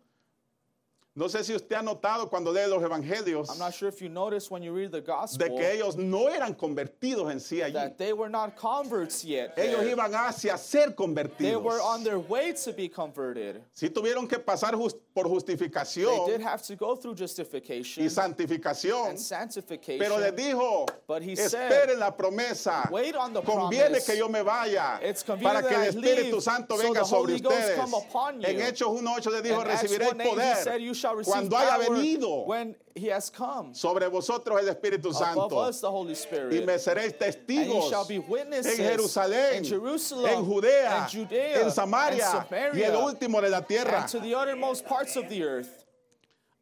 No 1.18 1.28
sé 1.28 1.42
si 1.42 1.52
usted 1.52 1.74
ha 1.74 1.82
notado 1.82 2.28
cuando 2.30 2.52
lee 2.52 2.68
los 2.68 2.80
evangelios 2.80 3.48
I'm 3.50 3.58
not 3.58 3.74
sure 3.74 3.88
if 3.88 4.00
you 4.00 4.08
noticed 4.08 4.52
when 4.52 4.62
you 4.62 4.72
read 4.72 4.92
the 4.92 5.00
de 5.36 5.48
que 5.48 5.72
ellos 5.72 5.96
no 5.96 6.28
eran 6.28 6.54
convertidos 6.54 7.32
en 7.32 7.40
sí 7.40 7.60
allí. 7.60 7.72
that 7.74 7.98
they 7.98 8.12
were 8.12 8.28
not 8.30 8.54
converts 8.54 9.24
yet. 9.24 9.52
Ellos 9.58 9.80
there. 9.80 9.90
iban 9.96 10.14
hacia 10.14 10.56
ser 10.56 10.86
They 10.90 10.94
convertidos. 10.94 11.60
were 11.60 11.80
on 11.80 12.04
their 12.04 12.20
way 12.20 12.52
to 12.52 12.72
be 12.72 12.88
converted. 12.88 13.60
Sí 13.74 13.90
tuvieron 13.90 14.28
que 14.28 14.38
pasar 14.38 14.74
por 15.12 15.24
They 15.24 15.56
did 15.56 15.58
justificación 15.58 16.40
have 16.40 16.62
to 16.62 16.76
go 16.76 16.94
through 16.94 17.16
justification 17.16 18.04
y 18.04 18.08
santificación. 18.08 19.08
and 19.08 19.18
sanctification. 19.18 19.98
Pero 19.98 20.18
les 20.20 20.32
dijo, 20.36 20.86
But 21.08 21.22
he 21.24 21.34
said, 21.34 21.72
esperen 21.72 21.98
la 21.98 22.12
promesa. 22.12 22.88
"Wait 22.92 23.16
on 23.16 23.32
the 23.32 23.42
Conviene 23.42 23.86
promise. 23.88 24.06
que 24.06 24.16
yo 24.16 24.28
me 24.28 24.42
vaya 24.44 25.00
It's 25.02 25.24
para 25.24 25.62
que 25.62 25.74
el 25.74 25.82
Espíritu 25.92 26.30
leave, 26.36 26.40
Santo 26.42 26.76
venga 26.76 27.04
sobre 27.04 27.34
ustedes. 27.34 27.76
come 27.76 27.94
upon 27.94 28.40
you." 28.40 28.46
En 28.46 28.60
Hechos 28.60 28.86
1.8 28.88 29.32
le 29.32 29.42
dijo, 29.42 29.64
recibiréis 29.64 30.12
1:8, 30.12 30.20
he 30.20 30.28
poder 30.28 30.54
said, 30.62 30.80
"You 30.80 30.94
shall 31.08 31.16
receive 31.16 31.32
cuando 31.32 31.56
haya 31.56 31.70
power 31.70 31.96
venido 31.96 32.46
when 32.46 32.74
he 32.94 33.06
has 33.08 33.30
come 33.30 33.74
sobre 33.74 34.08
vosotros 34.08 34.60
el 34.60 34.74
Espíritu 34.74 35.12
Santo. 35.12 35.56
us 35.56 35.80
the 35.80 35.90
Holy 35.90 36.14
Spirit." 36.14 36.52
Y 36.52 36.64
me 36.64 36.74
seréis 36.78 37.16
testigos 37.18 37.90
shall 37.90 38.04
be 38.04 38.18
witnesses 38.18 38.78
en 38.78 38.84
Jerusalén, 38.84 39.56
in 39.58 39.64
Jerusalem, 39.64 40.38
en 40.38 40.44
Judea, 40.44 41.02
and 41.02 41.10
Judea, 41.10 41.64
en 41.64 41.70
Samaria 41.70 42.24
and 42.24 42.46
Samaria, 42.48 42.72
y 42.74 42.82
en 42.82 42.92
lo 42.92 43.06
último 43.06 43.40
de 43.40 43.48
la 43.48 43.60
tierra. 43.60 44.00
and 44.00 44.08
to 44.08 44.20
the 44.20 44.34
uttermost 44.34 44.84
parts 44.86 45.16
of 45.16 45.28
the 45.28 45.42
earth. 45.42 45.84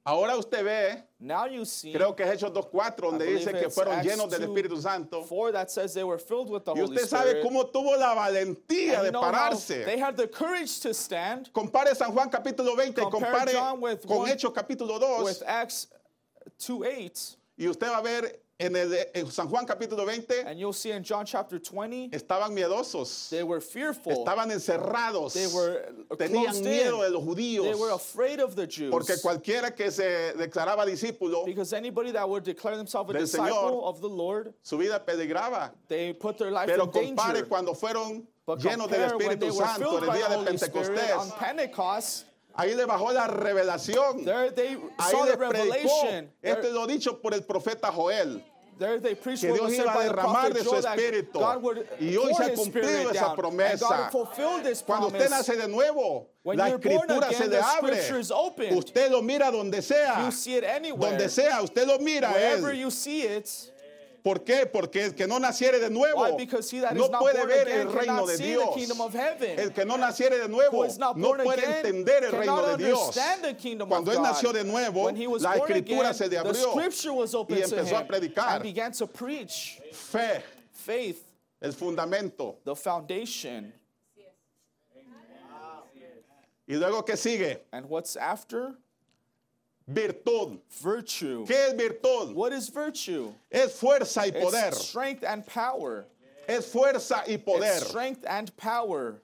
Ahora 0.07 0.37
usted 0.37 0.62
ve, 0.64 1.03
Now 1.19 1.47
you 1.47 1.64
see, 1.64 1.92
creo 1.92 2.14
que 2.14 2.23
es 2.23 2.31
Hechos 2.31 2.53
2.4, 2.53 2.97
donde 3.01 3.27
dice 3.27 3.53
que 3.53 3.69
fueron 3.69 3.95
Acts 3.95 4.07
llenos 4.07 4.31
del 4.31 4.42
2, 4.42 4.49
Espíritu 4.51 4.81
Santo. 4.81 5.23
4 5.25 5.51
that 5.53 5.69
says 5.69 5.92
they 5.95 6.05
were 6.05 6.19
filled 6.19 6.49
with 6.49 6.64
the 6.64 6.73
Y 6.73 6.81
Holy 6.81 6.95
usted 6.97 7.09
sabe 7.09 7.31
Spirit. 7.31 7.45
cómo 7.45 7.66
tuvo 7.73 7.97
la 7.99 8.14
valentía 8.14 9.03
de 9.03 9.11
pararse. 9.11 9.85
they 9.85 9.99
had 9.99 10.16
the 10.16 10.29
courage 10.29 10.79
to 10.79 10.95
stand 10.95 11.51
Compare 11.53 11.92
San 11.97 12.12
Juan 12.12 12.31
capítulo 12.31 12.77
20 12.77 13.03
y 13.03 13.11
Compare 13.11 13.33
compare 13.33 13.53
John 13.53 13.81
with 13.81 14.07
con 14.07 14.29
Hechos 14.29 14.53
capítulo 14.55 15.01
2. 15.01 15.25
with 15.25 15.42
Acts 15.45 15.88
2 16.61 16.85
8. 16.85 17.37
Y 17.59 17.66
usted 17.66 17.88
va 17.88 17.99
a 17.99 18.03
ver 18.03 18.42
en, 18.59 18.75
el, 18.75 18.95
en 19.14 19.31
San 19.31 19.49
Juan 19.49 19.66
capítulo 19.66 20.07
20, 20.07 20.40
And 20.47 20.59
you'll 20.59 20.73
see 20.73 20.90
in 20.92 21.03
John 21.03 21.27
chapter 21.27 21.59
20, 21.59 22.09
estaban 22.11 22.55
miedosos, 22.55 23.29
they 23.29 23.42
were 23.42 23.61
fearful. 23.61 24.12
estaban 24.25 24.51
encerrados, 24.51 25.35
They 25.35 25.47
were 25.47 25.85
tenían 26.16 26.55
miedo 26.62 26.95
in. 26.97 27.01
de 27.03 27.11
los 27.11 27.23
judíos. 27.23 27.64
They 27.64 27.75
were 27.75 27.90
afraid 27.92 28.40
of 28.40 28.57
the 28.57 28.66
Jews. 28.66 28.90
Porque 28.90 29.16
cualquiera 29.23 29.75
que 29.77 29.90
se 29.90 30.33
declaraba 30.38 30.87
discípulo, 30.87 31.45
because 31.45 31.73
anybody 31.75 32.12
that 32.12 32.27
would 32.29 32.45
declare 32.45 32.77
themselves 32.79 33.11
a 33.11 33.12
Del 33.12 33.23
disciple 33.23 33.51
Señor, 33.53 33.83
of 33.85 34.01
the 34.01 34.09
Lord, 34.09 34.55
su 34.62 34.79
vida 34.79 35.01
peligraba. 35.05 35.73
they 35.88 36.14
put 36.14 36.38
their 36.38 36.51
life 36.51 36.66
Pero 36.66 36.85
in 36.85 36.90
compare 36.90 37.35
danger. 37.35 37.47
cuando 37.49 37.75
fueron 37.75 38.27
But 38.47 38.61
llenos 38.61 38.88
del 38.88 39.11
Espíritu 39.11 39.53
Santo 39.53 39.99
el 39.99 40.11
día 40.14 40.29
de 40.31 40.45
Pentecostés. 40.47 41.33
Ahí 42.57 42.75
le 42.75 42.85
bajó 42.87 43.12
la 43.12 43.27
revelación. 43.27 44.25
there 44.25 44.51
they 44.51 44.77
Ahí 44.99 45.11
saw 45.11 45.25
le 45.25 45.33
the 45.33 45.37
revelation. 45.37 46.33
Esto 46.42 46.66
es 46.69 46.73
lo 46.73 46.87
dicho 46.87 47.21
por 47.21 47.35
el 47.35 47.42
profeta 47.42 47.92
Joel. 47.92 48.42
There 48.79 49.01
they 49.01 49.14
preached 49.14 49.40
que 49.40 49.53
Dios 49.55 49.73
iba 49.73 49.90
a 49.90 50.03
derramar 50.03 50.53
de 50.53 50.62
su 50.62 50.77
espíritu. 50.77 51.40
Y 51.99 52.16
hoy 52.16 52.35
se 52.35 52.45
ha 52.45 52.55
cumplido 52.55 53.11
esa 53.11 53.35
promesa. 53.35 54.11
Cuando 54.85 55.07
usted 55.07 55.31
nace 55.31 55.57
de 55.57 55.69
nuevo, 55.69 56.29
When 56.42 56.59
la 56.59 56.69
escritura 56.69 57.27
again, 57.27 57.38
se 57.38 57.49
le 57.49 57.59
abre. 57.59 58.77
Usted 58.77 59.11
lo 59.11 59.23
mira 59.23 59.51
donde 59.51 59.81
sea. 59.81 60.31
Donde 60.97 61.29
sea, 61.29 61.62
usted 61.62 61.87
lo 61.87 61.99
mira 61.99 62.33
él. 62.53 62.79
you 62.79 62.90
see 62.90 63.23
it, 63.23 63.49
¿Por 64.27 64.43
qué? 64.43 64.67
Porque 64.67 65.05
el 65.05 65.15
que 65.15 65.25
no 65.25 65.39
naciere 65.39 65.79
de 65.79 65.89
nuevo 65.89 66.25
why? 66.25 66.49
No 66.95 67.09
puede 67.12 67.47
ver 67.47 67.69
again 67.69 67.81
el 67.83 67.93
reino 67.93 68.27
de 68.27 68.37
Dios. 68.37 68.71
El 69.41 69.73
que 69.73 69.85
no 69.85 69.97
naciere 69.97 70.39
de 70.41 70.49
nuevo 70.49 70.85
no 71.15 71.15
puede 71.15 71.62
again 71.62 71.77
entender 71.77 72.25
el 72.25 72.33
reino 72.33 72.77
de 72.77 72.77
Dios. 72.77 73.17
Cuando 73.87 74.11
él 74.11 74.21
nació 74.21 74.53
de 74.53 74.65
nuevo, 74.65 75.12
la 75.39 75.55
escritura 75.55 76.09
again, 76.09 76.15
se 76.15 76.29
le 76.29 76.39
abrió 76.39 76.73
scripture 76.73 77.11
was 77.12 77.35
open 77.37 77.57
y 77.57 77.62
empezó 77.62 77.99
a 77.99 78.05
predicar. 78.05 78.57
and 78.57 78.65
began 78.65 78.91
to 78.91 79.07
preach 79.07 79.81
Fe, 79.93 80.43
faith, 80.73 81.23
el 81.61 81.73
fundamento. 81.73 82.57
the 82.65 82.75
foundation. 82.75 83.73
¿Y 86.67 86.75
luego 86.75 87.05
qué 87.05 87.17
sigue? 87.17 87.61
And 87.71 87.89
what's 87.89 88.17
after? 88.17 88.77
Virtud. 89.87 90.59
Virtue. 90.83 91.44
¿Qué 91.46 91.68
es 91.68 91.75
virtud? 91.75 92.35
What 92.35 92.53
is 92.53 92.68
virtue? 92.68 93.33
Es 93.51 93.79
fuerza 93.79 94.27
y 94.27 94.33
poder. 94.33 94.68
It's 94.68 94.85
strength 94.88 95.22
and 95.25 95.46
power. 95.46 96.07
Es 96.49 96.66
fuerza 96.72 97.22
y 97.29 97.37
poder. 97.37 97.77
It's 97.77 97.88
strength 97.88 98.25
and 98.27 98.57
power. 98.57 99.20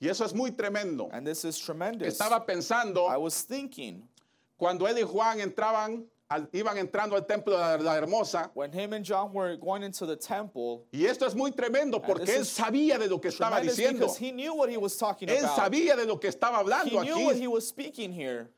Y 0.00 0.08
eso 0.08 0.24
es 0.24 0.32
muy 0.32 0.50
tremendo. 0.50 1.10
And 1.12 1.26
this 1.26 1.44
is 1.44 1.58
tremendous. 1.58 2.18
Estaba 2.18 2.46
pensando 2.46 3.06
I 3.08 3.16
was 3.16 3.42
thinking 3.42 4.08
cuando 4.56 4.86
él 4.86 4.98
y 4.98 5.02
Juan 5.02 5.40
entraban, 5.40 6.04
al- 6.34 6.48
iban 6.52 6.76
entrando 6.78 7.14
al 7.16 7.24
templo 7.26 7.56
de 7.56 7.82
la 7.84 7.96
hermosa. 7.96 8.50
when 8.54 8.72
him 8.72 8.92
and 8.92 9.04
John 9.04 9.32
were 9.32 9.56
going 9.56 9.82
into 9.82 10.04
the 10.06 10.16
temple, 10.16 10.84
Y 10.92 11.04
esto 11.06 11.26
es 11.26 11.34
muy 11.34 11.50
tremendo 11.52 12.00
porque 12.02 12.34
él 12.36 12.44
sabía 12.44 12.98
de 12.98 13.08
lo 13.08 13.18
que 13.20 13.30
estaba 13.30 13.60
diciendo. 13.60 14.08
he 14.18 14.32
knew 14.32 14.54
what 14.54 14.68
he 14.68 14.76
was 14.76 14.96
talking 14.96 15.28
Él 15.28 15.38
about. 15.44 15.56
sabía 15.58 15.96
de 15.96 16.06
lo 16.06 16.18
que 16.18 16.28
estaba 16.30 16.56
He 16.56 16.60
hablando 16.60 17.02
knew 17.02 17.24
what 17.26 17.36
he 17.36 17.42
aquí. 17.44 17.46
was 17.48 17.66
speaking 17.68 18.12
here. 18.12 18.50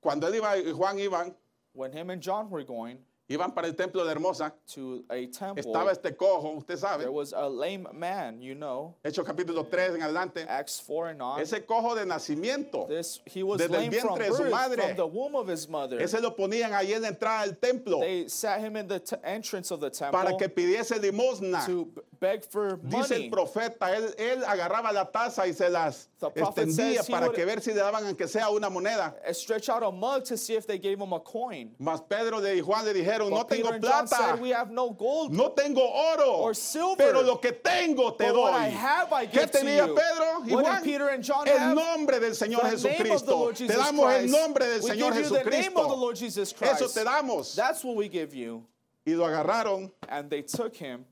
Cuando 0.00 0.26
él 0.28 0.34
iba 0.40 0.54
Juan 0.74 0.98
iban, 0.98 1.34
When 1.72 1.92
him 1.92 2.10
and 2.10 2.22
John 2.22 2.48
were 2.50 2.62
going 2.64 2.98
iban 3.28 3.52
para 3.52 3.66
el 3.66 3.74
templo 3.74 4.04
de 4.04 4.12
hermosa, 4.12 4.54
to 4.72 5.04
a 5.10 5.26
temple, 5.26 5.60
estaba 5.62 5.90
este 5.90 6.16
cojo, 6.16 6.56
usted 6.58 6.76
sabe, 6.76 7.00
there 7.00 7.10
was 7.12 7.32
a 7.32 7.48
lame 7.48 7.86
man, 7.92 8.40
you 8.40 8.54
know, 8.54 8.94
Hechos 9.04 9.24
capítulo 9.24 9.68
3 9.68 9.96
en 9.96 10.02
adelante. 10.02 10.44
Acts 10.48 10.80
4 10.86 11.08
and 11.10 11.22
on. 11.22 11.40
Ese 11.40 11.64
cojo 11.66 11.94
de 11.96 12.06
nacimiento, 12.06 12.86
This, 12.88 13.20
he 13.26 13.42
was 13.42 13.58
Desde 13.60 13.74
el 13.74 13.82
lame 13.82 13.92
from 14.00 14.16
vientre 14.18 14.28
de 14.30 14.36
su 14.36 14.44
madre. 14.50 14.82
from 14.82 14.96
the 14.96 15.06
womb 15.06 15.34
of 15.34 15.48
his 15.48 15.68
mother. 15.68 16.00
ese 16.00 16.20
lo 16.20 16.30
ponían 16.36 16.72
ahí 16.72 16.92
en 16.92 17.02
la 17.02 17.08
entrada 17.08 17.46
del 17.46 17.56
templo 17.58 18.00
They 18.00 18.28
sat 18.28 18.60
him 18.60 18.76
in 18.76 18.86
the 18.86 19.00
entrance 19.24 19.70
of 19.72 19.80
the 19.80 19.90
temple 19.90 20.12
para 20.20 20.36
que 20.36 20.48
pidiese 20.48 20.98
limosna. 21.00 21.66
to 21.66 21.88
Dice 22.20 23.14
money. 23.14 23.24
el 23.24 23.30
profeta, 23.30 23.94
él, 23.96 24.14
él 24.18 24.44
agarraba 24.44 24.92
la 24.92 25.10
taza 25.10 25.46
y 25.46 25.54
se 25.54 25.68
las 25.68 26.08
extendía 26.34 27.02
para 27.04 27.30
que 27.30 27.44
ver 27.44 27.60
si 27.60 27.72
le 27.72 27.80
daban 27.80 28.04
aunque 28.06 28.28
sea 28.28 28.48
una 28.50 28.68
moneda. 28.70 29.14
Uh, 29.28 29.32
Stretch 29.32 29.68
out 29.68 29.82
a 29.82 29.90
mug 29.90 30.24
to 30.24 30.36
see 30.36 30.54
if 30.54 30.66
they 30.66 30.78
gave 30.78 30.98
him 30.98 31.12
a 31.12 31.20
coin. 31.20 31.74
Mas 31.78 32.00
Pedro 32.00 32.40
y 32.40 32.60
Juan 32.60 32.84
le 32.84 32.94
dijeron, 32.94 33.30
no 33.30 33.44
tengo 33.44 33.78
plata, 33.80 34.08
said, 34.08 34.40
we 34.40 34.50
have 34.50 34.70
no 34.70 34.90
gold. 34.90 35.32
no 35.32 35.50
tengo 35.50 35.82
oro, 35.82 36.42
or 36.42 36.54
silver, 36.54 36.96
pero 36.96 37.22
lo 37.22 37.36
que 37.36 37.52
tengo 37.52 38.12
te 38.16 38.26
but 38.26 38.32
doy. 38.32 38.42
what 38.42 38.54
I 38.54 38.68
have 38.68 39.12
I 39.12 39.26
¿Qué 39.26 39.46
tenía. 39.46 39.86
Pedro 39.86 40.42
y 40.44 40.52
Juan? 40.52 40.82
Peter 40.82 41.08
and 41.10 41.24
John 41.24 41.46
el 41.46 41.74
nombre 41.74 42.20
del 42.20 42.34
Señor 42.34 42.62
Jesucristo. 42.70 43.52
Te 43.52 43.66
damos 43.66 44.12
el 44.12 44.30
nombre 44.30 44.66
del 44.66 44.82
Señor 44.82 45.14
Jesucristo. 45.14 46.12
Eso 46.60 46.88
te 46.88 47.04
damos. 47.04 47.54
That's 47.54 47.84
what 47.84 47.96
we 47.96 48.08
give 48.08 48.34
you. 48.34 48.64
Y 49.06 49.12
lo 49.12 49.24
agarraron. 49.24 49.90
And 50.08 50.28
they 50.30 50.42
took 50.42 50.74
him, 50.74 51.04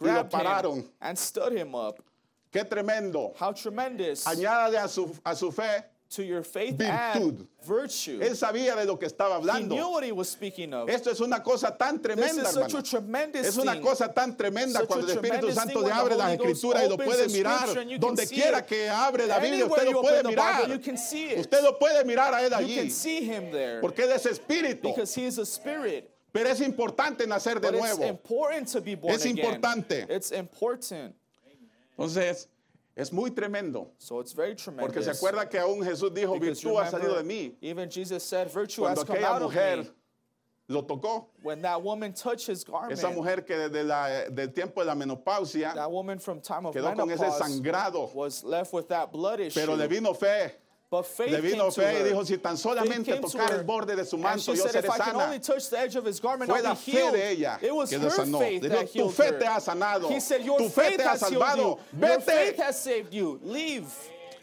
Y 0.00 0.06
lo 0.06 0.24
pararon. 0.28 0.84
and 1.00 1.18
stood 1.18 1.52
him 1.52 1.74
up. 1.74 2.00
Qué 2.52 2.64
tremendo. 2.64 3.34
How 3.38 3.52
tremendous 3.52 4.26
a 4.26 4.88
su, 4.88 5.14
a 5.24 5.34
su 5.34 5.50
fe. 5.52 5.84
to 6.08 6.22
your 6.22 6.44
faith 6.44 6.76
Virtud. 6.78 7.40
and 7.40 7.48
virtue. 7.66 8.20
Él 8.22 8.36
sabía 8.36 8.76
de 8.76 8.84
lo 8.84 8.96
que 8.96 9.08
estaba 9.08 9.38
He 9.40 9.64
knew 9.64 9.76
hablando. 9.76 9.90
what 9.90 10.04
he 10.04 10.12
was 10.12 10.28
speaking 10.28 10.72
of. 10.72 10.88
Esto 10.88 11.10
es 11.10 11.20
una 11.20 11.42
cosa 11.42 11.76
tan 11.76 11.98
This 11.98 12.02
tremenda, 12.02 12.42
is 12.42 12.48
such 12.50 12.56
hermano. 12.74 12.78
a 12.78 12.82
tremendous 12.82 13.46
Es 13.46 13.56
una 13.56 13.80
cosa 13.80 14.12
tan 14.14 14.36
tremenda 14.36 14.78
Such 14.80 14.88
cuando 14.88 15.06
el 15.12 15.18
Espíritu 15.18 15.52
Santo 15.52 15.80
le 15.80 15.90
abre 15.90 16.14
las 16.16 16.32
escrituras 16.34 16.84
y 16.84 16.88
lo 16.88 16.96
puede 16.96 17.28
mirar. 17.28 17.68
Donde 17.98 18.26
quiera 18.28 18.64
que 18.64 18.88
abre 18.88 19.26
la 19.26 19.40
Biblia, 19.40 19.66
usted 19.66 19.90
lo 19.90 20.00
puede 20.00 20.22
mirar. 20.22 20.68
Bible. 20.68 21.40
Usted 21.40 21.62
lo 21.62 21.76
puede 21.78 22.04
mirar 22.04 22.32
a 22.34 22.42
él 22.46 22.54
allí. 22.54 22.76
can 22.76 22.90
see 22.90 23.18
him 23.28 23.50
there 23.50 23.80
Porque 23.80 24.04
él 24.04 24.12
es 24.12 24.26
espíritu. 24.26 24.82
because 24.94 25.12
he 25.12 25.26
is 25.26 25.38
a 25.38 25.44
spirit. 25.44 26.08
Pero 26.32 26.48
es 26.50 26.60
importante 26.60 27.26
nacer 27.26 27.60
de 27.60 27.70
But 27.70 27.74
it's 27.76 27.98
nuevo. 27.98 28.04
important 28.08 28.68
to 28.72 28.80
be 28.80 28.94
born 28.94 29.14
Es 29.14 29.24
again. 29.24 29.38
importante. 29.38 30.06
It's 30.10 30.32
important. 30.32 31.14
Entonces, 31.98 32.48
es 32.94 33.12
muy 33.12 33.30
tremendo. 33.30 33.90
So 33.98 34.20
it's 34.20 34.32
very 34.32 34.54
Porque 34.54 35.02
se 35.02 35.10
tremendous. 35.12 35.18
acuerda 35.18 35.48
que 35.48 35.58
aún 35.58 35.82
Jesús 35.82 36.12
dijo, 36.12 36.34
Because 36.38 36.62
virtud 36.62 36.78
ha 36.80 36.90
salido 36.90 37.16
de 37.16 37.22
mí. 37.24 37.54
even 37.62 37.88
Jesus 37.90 38.22
said, 38.22 38.48
virtue 38.50 38.82
Cuando 38.82 39.00
has 39.00 39.06
come 39.06 39.18
aquella 39.18 39.36
of 39.36 39.42
mujer 39.44 39.76
me. 39.78 39.90
lo 40.68 40.82
tocó, 40.82 41.26
When 41.42 41.62
that 41.62 41.80
woman 41.82 42.12
touched 42.12 42.48
his 42.48 42.64
garment, 42.64 42.92
esa 42.92 43.08
mujer 43.10 43.42
que 43.46 43.54
desde 43.56 43.84
la, 43.84 44.28
del 44.28 44.48
tiempo 44.52 44.80
de 44.82 44.86
la 44.86 44.94
menopausia 44.94 45.74
that 45.74 45.90
woman 45.90 46.18
from 46.18 46.40
time 46.42 46.66
of 46.66 46.74
quedó 46.74 46.94
con 46.94 47.10
ese 47.10 47.20
menopause 47.20 47.40
sangrado, 47.62 48.14
was 48.14 48.44
left 48.44 48.72
with 48.74 48.88
that 48.88 49.10
blood 49.10 49.40
issue. 49.40 49.58
pero 49.58 49.74
le 49.74 49.86
vino 49.88 50.12
fe. 50.12 50.52
But 50.90 51.02
faith 51.04 51.32
Le 51.32 51.40
vino 51.40 51.70
came 51.70 51.72
to 51.72 51.80
fe 51.80 52.00
y 52.00 52.02
dijo, 52.10 52.24
si 52.26 52.36
tan 52.38 52.56
solamente 52.56 53.20
tocar 53.20 53.52
el 53.52 53.64
borde 53.64 53.96
de 53.96 54.04
su 54.04 54.16
manto, 54.16 54.54
yo 54.54 54.66
seré 54.66 54.86
sana. 54.86 55.38
Fue 56.46 56.62
la 56.62 56.74
fe 56.76 57.10
de 57.12 57.30
ella 57.32 57.58
It 57.60 57.74
was 57.74 57.90
que 57.90 57.98
her 57.98 58.04
le 58.04 58.10
sanó. 58.10 58.38
faith 58.38 58.62
Dijo, 58.62 58.70
that 58.70 58.92
tu 58.92 58.98
healed 58.98 59.14
fe 59.14 59.32
te 59.32 59.44
ha 59.46 59.58
sanado. 59.60 60.08
He 60.10 60.20
said, 60.20 60.44
your 60.44 60.58
Tu 60.58 60.68
fe 60.68 60.82
faith 60.90 60.96
te 60.98 61.02
ha 61.04 61.16
salvado. 61.16 61.78
Vete. 61.92 62.56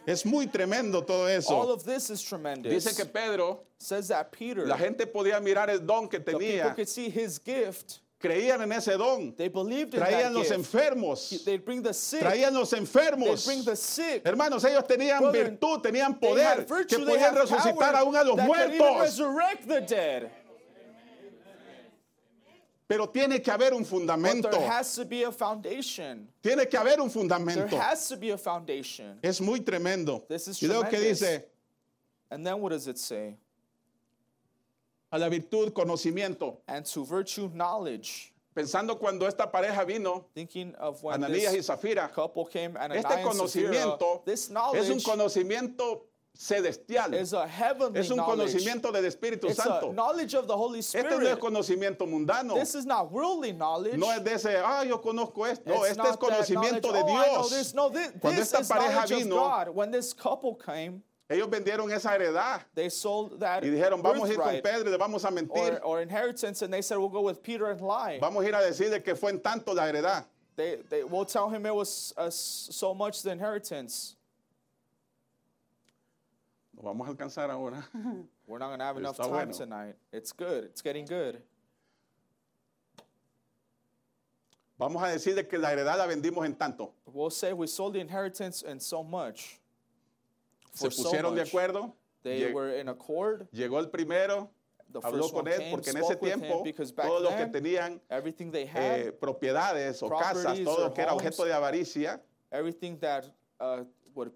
Es 0.06 0.26
muy 0.26 0.48
tremendo 0.48 1.06
todo 1.06 1.24
All 1.24 1.28
eso. 1.30 1.72
of 1.72 1.86
this 1.86 2.10
is 2.10 2.22
tremendous. 2.22 2.84
Dice 2.84 2.96
que 2.98 3.06
Pedro, 3.06 3.62
Says 3.78 4.10
that 4.10 4.32
Peter, 4.32 4.66
la 4.66 4.78
gente 4.78 5.06
podía 5.06 5.42
mirar 5.42 5.70
el 5.70 5.80
don 5.80 6.08
que 6.10 6.20
the 6.20 6.26
people 6.34 6.40
tenía. 6.42 6.76
could 6.76 6.88
see 6.90 7.10
his 7.10 7.38
gift. 7.40 8.00
Creían 8.24 8.62
en 8.62 8.72
ese 8.72 8.98
don. 8.98 9.34
They 9.36 9.50
believed 9.50 9.94
in 9.96 10.00
Traían 10.00 10.32
that 10.32 10.34
los 10.34 10.48
gift. 10.48 10.60
enfermos. 10.60 11.44
They'd 11.44 11.66
bring 11.66 11.82
the 11.84 11.94
sick. 11.94 12.22
Traían 12.22 12.54
los 12.54 12.72
enfermos. 12.72 13.46
bring 13.46 13.66
the 13.66 13.76
sick. 13.76 14.24
Hermanos, 14.24 14.64
ellos 14.64 14.86
tenían 14.88 15.20
Brother, 15.20 15.50
virtud, 15.52 15.82
tenían 15.82 16.18
They 16.18 16.30
poder 16.30 16.66
virtue, 16.66 16.96
que 17.00 17.06
they 17.06 17.18
podían 17.18 17.36
resucitar 17.36 17.96
aún 17.96 18.16
a 18.16 18.24
los 18.24 18.38
muertos. 18.38 19.02
resurrect 19.02 19.68
the 19.68 19.82
dead. 19.82 20.32
Pero 22.88 23.08
tiene 23.10 23.42
que 23.42 23.52
haber 23.52 23.74
un 23.74 23.80
But 23.84 23.90
fundamento. 23.90 24.50
there 24.52 24.68
has 24.70 24.96
to 24.96 25.04
be 25.06 25.24
a 25.24 25.32
foundation. 25.32 26.28
Tiene 26.42 26.66
que 26.70 26.78
haber 26.80 27.00
un 27.02 27.10
There 27.10 27.22
fundamento. 27.22 27.78
has 27.78 28.08
to 28.10 28.16
be 28.18 28.30
a 28.32 28.38
foundation. 28.38 29.20
Es 29.22 29.42
muy 29.42 29.60
tremendo. 29.62 30.26
This 30.30 30.48
is 30.48 30.62
Y 30.62 30.68
luego 30.68 30.90
que 30.90 31.00
dice, 31.00 31.46
And 32.32 32.46
then 32.46 32.60
what 32.62 32.70
does 32.72 32.88
it 32.88 32.98
say? 32.98 33.36
A 35.14 35.18
la 35.20 35.30
virtud, 35.30 35.72
conocimiento. 35.74 36.58
And 36.68 36.86
to 36.86 37.06
virtue, 37.06 37.50
knowledge. 37.54 38.34
Pensando 38.56 39.00
cuando 39.00 39.26
esta 39.28 39.48
pareja 39.52 39.86
vino, 39.86 40.26
Thinking 40.36 40.76
of 40.76 41.02
when 41.04 41.16
Ananías 41.24 41.54
y 41.54 41.58
this 41.58 41.68
Zafira, 41.70 42.12
couple 42.12 42.46
came, 42.46 42.76
Ananias 42.78 43.06
este 43.06 43.14
and 43.14 43.24
Sapphira, 43.24 43.34
conocimiento 43.34 44.26
this 44.26 44.42
es 44.44 44.50
un 44.50 44.54
knowledge 44.56 45.04
conocimiento 45.04 46.02
celestial. 46.36 47.14
is 47.16 47.34
a 47.34 47.48
heavenly 47.48 48.00
Es 48.00 48.10
un 48.12 48.18
knowledge. 48.18 48.52
conocimiento 48.54 48.92
del 48.92 49.06
Espíritu 49.06 49.46
It's 49.50 49.58
a 49.60 49.64
Santo. 49.64 49.92
knowledge 49.92 50.36
of 50.36 50.46
the 50.48 50.56
Holy 50.56 50.80
Este 50.80 51.02
no 51.02 51.10
es 51.10 51.16
Spirit. 51.16 51.40
conocimiento 51.40 52.08
mundano. 52.08 52.54
This 52.56 52.76
is 52.76 52.86
not 52.86 53.12
worldly 53.12 53.54
knowledge. 53.54 53.98
No 53.98 54.12
es 54.12 54.22
de 54.24 54.34
ese, 54.34 54.56
ah, 54.64 54.84
yo 54.84 55.00
conozco 55.00 55.46
esto. 55.50 55.64
No, 55.70 55.84
It's 55.86 55.92
este 55.92 56.02
es 56.02 56.12
not 56.12 56.20
that 56.20 56.20
conocimiento 56.20 56.92
de 56.92 57.02
knowledge, 57.02 57.10
oh, 57.10 57.16
I 57.16 57.26
know 57.26 57.38
Dios. 57.40 57.50
this. 57.50 57.74
No, 57.74 57.90
Cuando 57.90 58.40
this 58.40 58.54
esta 58.54 58.60
is 58.62 58.70
pareja 58.70 58.94
knowledge 58.94 59.12
of 59.14 59.18
vino, 59.24 59.36
God. 59.36 59.70
When 59.70 59.92
this 59.92 60.14
couple 60.14 60.56
came, 60.56 61.02
ellos 61.30 61.48
vendieron 61.50 61.92
esa 61.92 62.10
heredad 62.10 62.62
they 62.76 62.90
sold 62.90 63.40
that 63.40 63.64
y 63.64 63.70
dijeron, 63.70 64.02
vamos 64.02 64.30
a 64.30 64.34
ir 64.34 64.40
con 64.40 64.62
Pedro 64.62 64.86
y 64.86 64.92
le 64.92 64.98
vamos 64.98 65.24
a 65.24 65.30
mentir. 65.32 65.80
or, 65.80 65.80
or 65.84 66.02
inheritance, 66.02 66.62
and 66.62 66.74
they 66.74 66.82
said, 66.82 66.98
we'll 66.98 67.10
go 67.10 67.22
with 67.22 67.42
Peter 67.42 67.72
and 67.72 67.82
lie. 67.82 68.20
Vamos 68.20 68.44
a 68.44 68.48
ir 68.48 68.54
a 68.54 68.62
decirle 68.62 69.04
que 69.04 69.16
fue 69.16 69.30
en 69.30 69.40
tanto 69.40 69.74
la 69.74 69.84
heredad. 69.84 70.26
They, 70.56 70.78
they 70.90 71.04
will 71.04 71.26
tell 71.26 71.50
him 71.50 71.66
it 71.66 71.74
was 71.74 72.14
uh, 72.18 72.30
so 72.30 72.94
much 72.94 73.24
the 73.24 73.32
inheritance. 73.32 74.16
Lo 76.76 76.84
vamos 76.84 77.08
a 77.08 77.14
alcanzar 77.14 77.50
ahora. 77.50 77.84
We're 78.46 78.60
not 78.60 78.68
going 78.68 78.80
to 78.80 78.86
have 78.86 78.98
enough 78.98 79.18
time 79.18 79.30
bueno. 79.30 79.54
tonight. 79.54 79.96
It's 80.12 80.32
good. 80.32 80.66
It's 80.66 80.82
getting 80.82 81.06
good. 81.06 81.42
Vamos 84.78 85.02
a 85.02 85.06
decirle 85.06 85.48
que 85.50 85.58
la 85.58 85.70
heredad 85.70 85.98
la 85.98 86.08
vendimos 86.08 86.44
en 86.46 86.56
tanto. 86.56 86.92
We'll 87.06 87.30
say 87.30 87.54
we 87.54 87.68
sold 87.68 87.94
the 87.94 88.00
inheritance 88.00 88.64
in 88.64 88.80
so 88.80 89.04
much. 89.04 89.60
Se 90.74 90.86
For 90.86 90.92
so 90.92 91.04
pusieron 91.04 91.36
de 91.36 91.42
acuerdo. 91.42 91.96
Were 92.24 92.80
in 92.80 92.90
accord. 92.90 93.48
Llegó 93.52 93.80
el 93.80 93.90
primero, 93.90 94.50
The 94.92 95.00
habló 95.04 95.30
con 95.30 95.48
él, 95.48 95.58
came, 95.58 95.72
porque 95.72 95.90
en 95.90 95.98
ese 95.98 96.16
tiempo 96.16 96.64
todos 96.96 97.22
los 97.22 97.34
que 97.34 97.48
tenían 97.48 98.02
they 98.52 98.66
had, 98.66 99.00
eh, 99.00 99.12
propiedades 99.12 100.02
o 100.04 100.10
casas, 100.10 100.64
todo 100.64 100.86
lo 100.86 100.94
que 100.94 101.02
era 101.02 101.14
objeto 101.14 101.46
de 101.46 101.54
avaricia, 101.54 102.22
everything 102.52 102.98
that 103.00 103.26
uh, 103.60 103.84
would 104.14 104.32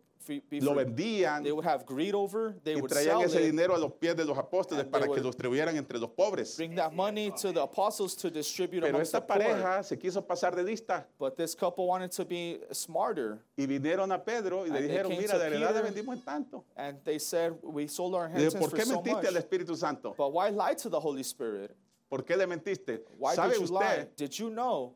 lo 0.61 0.73
for- 0.73 0.83
vendían 0.85 1.43
they 1.43 1.51
would 1.51 1.65
have 1.65 1.85
greed 1.85 2.13
over, 2.13 2.53
they 2.63 2.73
y 2.75 2.81
would 2.81 2.91
traían 2.91 3.19
sell 3.19 3.23
ese 3.23 3.35
it, 3.41 3.51
dinero 3.51 3.75
a 3.75 3.77
los 3.77 3.93
pies 3.93 4.15
de 4.15 4.25
los 4.25 4.37
apóstoles 4.37 4.85
para 4.85 5.05
que 5.07 5.21
lo 5.21 5.29
distribuyeran 5.31 5.75
entre 5.77 5.97
los 5.99 6.09
pobres. 6.11 6.55
bring 6.57 6.75
that 6.75 6.91
money 6.93 7.31
to 7.31 7.51
the 7.53 7.61
apostles 7.61 8.15
to 8.15 8.29
distribute 8.29 8.81
Pero 8.81 8.99
esta 8.99 9.25
pareja 9.25 9.83
se 9.83 9.97
quiso 9.97 10.21
pasar 10.25 10.55
de 10.55 10.63
lista 10.63 11.05
But 11.19 11.35
this 11.37 11.55
couple 11.55 11.85
wanted 11.87 12.11
to 12.11 12.25
be 12.25 12.59
smarter, 12.73 13.39
y 13.57 13.65
vinieron 13.65 14.11
a 14.11 14.23
Pedro 14.23 14.65
y 14.65 14.69
le 14.69 14.77
And 14.77 14.77
they 14.77 14.87
dijeron, 14.87 15.09
mira, 15.17 15.37
de 15.39 15.49
verdad 15.49 15.73
le 15.75 15.81
vendimos 15.81 16.15
en 16.17 16.21
tanto. 16.23 16.63
and 16.75 16.97
they 17.03 17.19
said, 17.19 17.53
"We 17.63 17.87
sold 17.87 18.13
our 18.15 18.25
inheritance 18.27 18.55
¿por 18.59 18.69
for 18.69 18.77
qué 18.79 18.85
so 18.85 18.95
mentiste 19.01 19.23
much." 19.23 19.25
al 19.25 19.35
Espíritu 19.41 19.75
Santo? 19.75 20.13
But 20.17 20.31
why 20.33 20.49
lie 20.49 20.73
to 20.75 20.89
the 20.89 20.99
Holy 20.99 21.23
Spirit? 21.23 21.71
¿Por 22.09 22.23
qué 22.23 22.37
le 22.37 22.45
mentiste? 22.47 23.01
Why 23.17 23.35
¿Sabe 23.35 23.53
did 23.55 23.61
you 23.67 23.73
lie? 23.73 23.79
usted 24.03 24.15
Did 24.15 24.31
you 24.39 24.49
know 24.49 24.95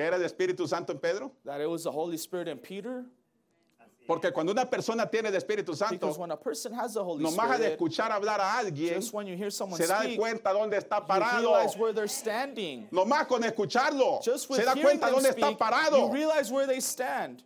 que 0.00 0.06
era 0.06 0.16
el 0.16 0.22
Espíritu 0.24 0.66
Santo 0.66 0.92
en 0.92 0.98
Pedro? 0.98 1.32
that 1.44 1.60
it 1.60 1.68
was 1.68 1.84
the 1.84 1.90
Holy 1.90 2.16
Spirit 2.16 2.48
in 2.48 2.58
Peter? 2.58 3.04
Porque 4.06 4.32
cuando 4.32 4.50
una 4.50 4.64
persona 4.68 5.06
tiene 5.08 5.28
el 5.28 5.34
Espíritu 5.36 5.76
Santo, 5.76 5.94
Because 5.94 6.18
when 6.18 6.30
a 6.32 6.36
person 6.36 6.72
has 6.72 6.94
the 6.94 7.04
Holy 7.04 7.22
nomás 7.22 7.58
de 7.58 7.66
Spirit, 7.66 7.78
escuchar 7.78 8.10
hablar 8.10 8.40
a 8.40 8.58
alguien, 8.58 8.94
just 8.96 9.12
when 9.12 9.26
you 9.26 9.36
hear 9.36 9.50
someone 9.50 9.76
se 9.80 9.86
da 9.86 10.00
de 10.00 10.14
speak, 10.14 10.18
cuenta 10.18 10.52
dónde 10.52 10.76
está 10.78 10.98
you 11.00 11.06
parado. 11.06 11.40
realize 11.42 11.76
where 11.76 11.92
they're 11.92 12.08
standing. 12.08 12.88
Nomás 12.90 13.28
con 13.28 13.42
escucharlo, 13.44 14.20
Just 14.24 14.48
with 14.50 14.58
se 14.58 14.64
da 14.64 14.72
hearing 14.74 14.98
cuenta 14.98 15.06
them 15.06 15.14
dónde 15.16 15.28
está 15.28 15.46
speak, 15.46 15.50
you 15.50 15.56
parado. 15.58 16.12
realize 16.12 16.50
where 16.50 16.66
they 16.66 16.80
stand. 16.80 17.44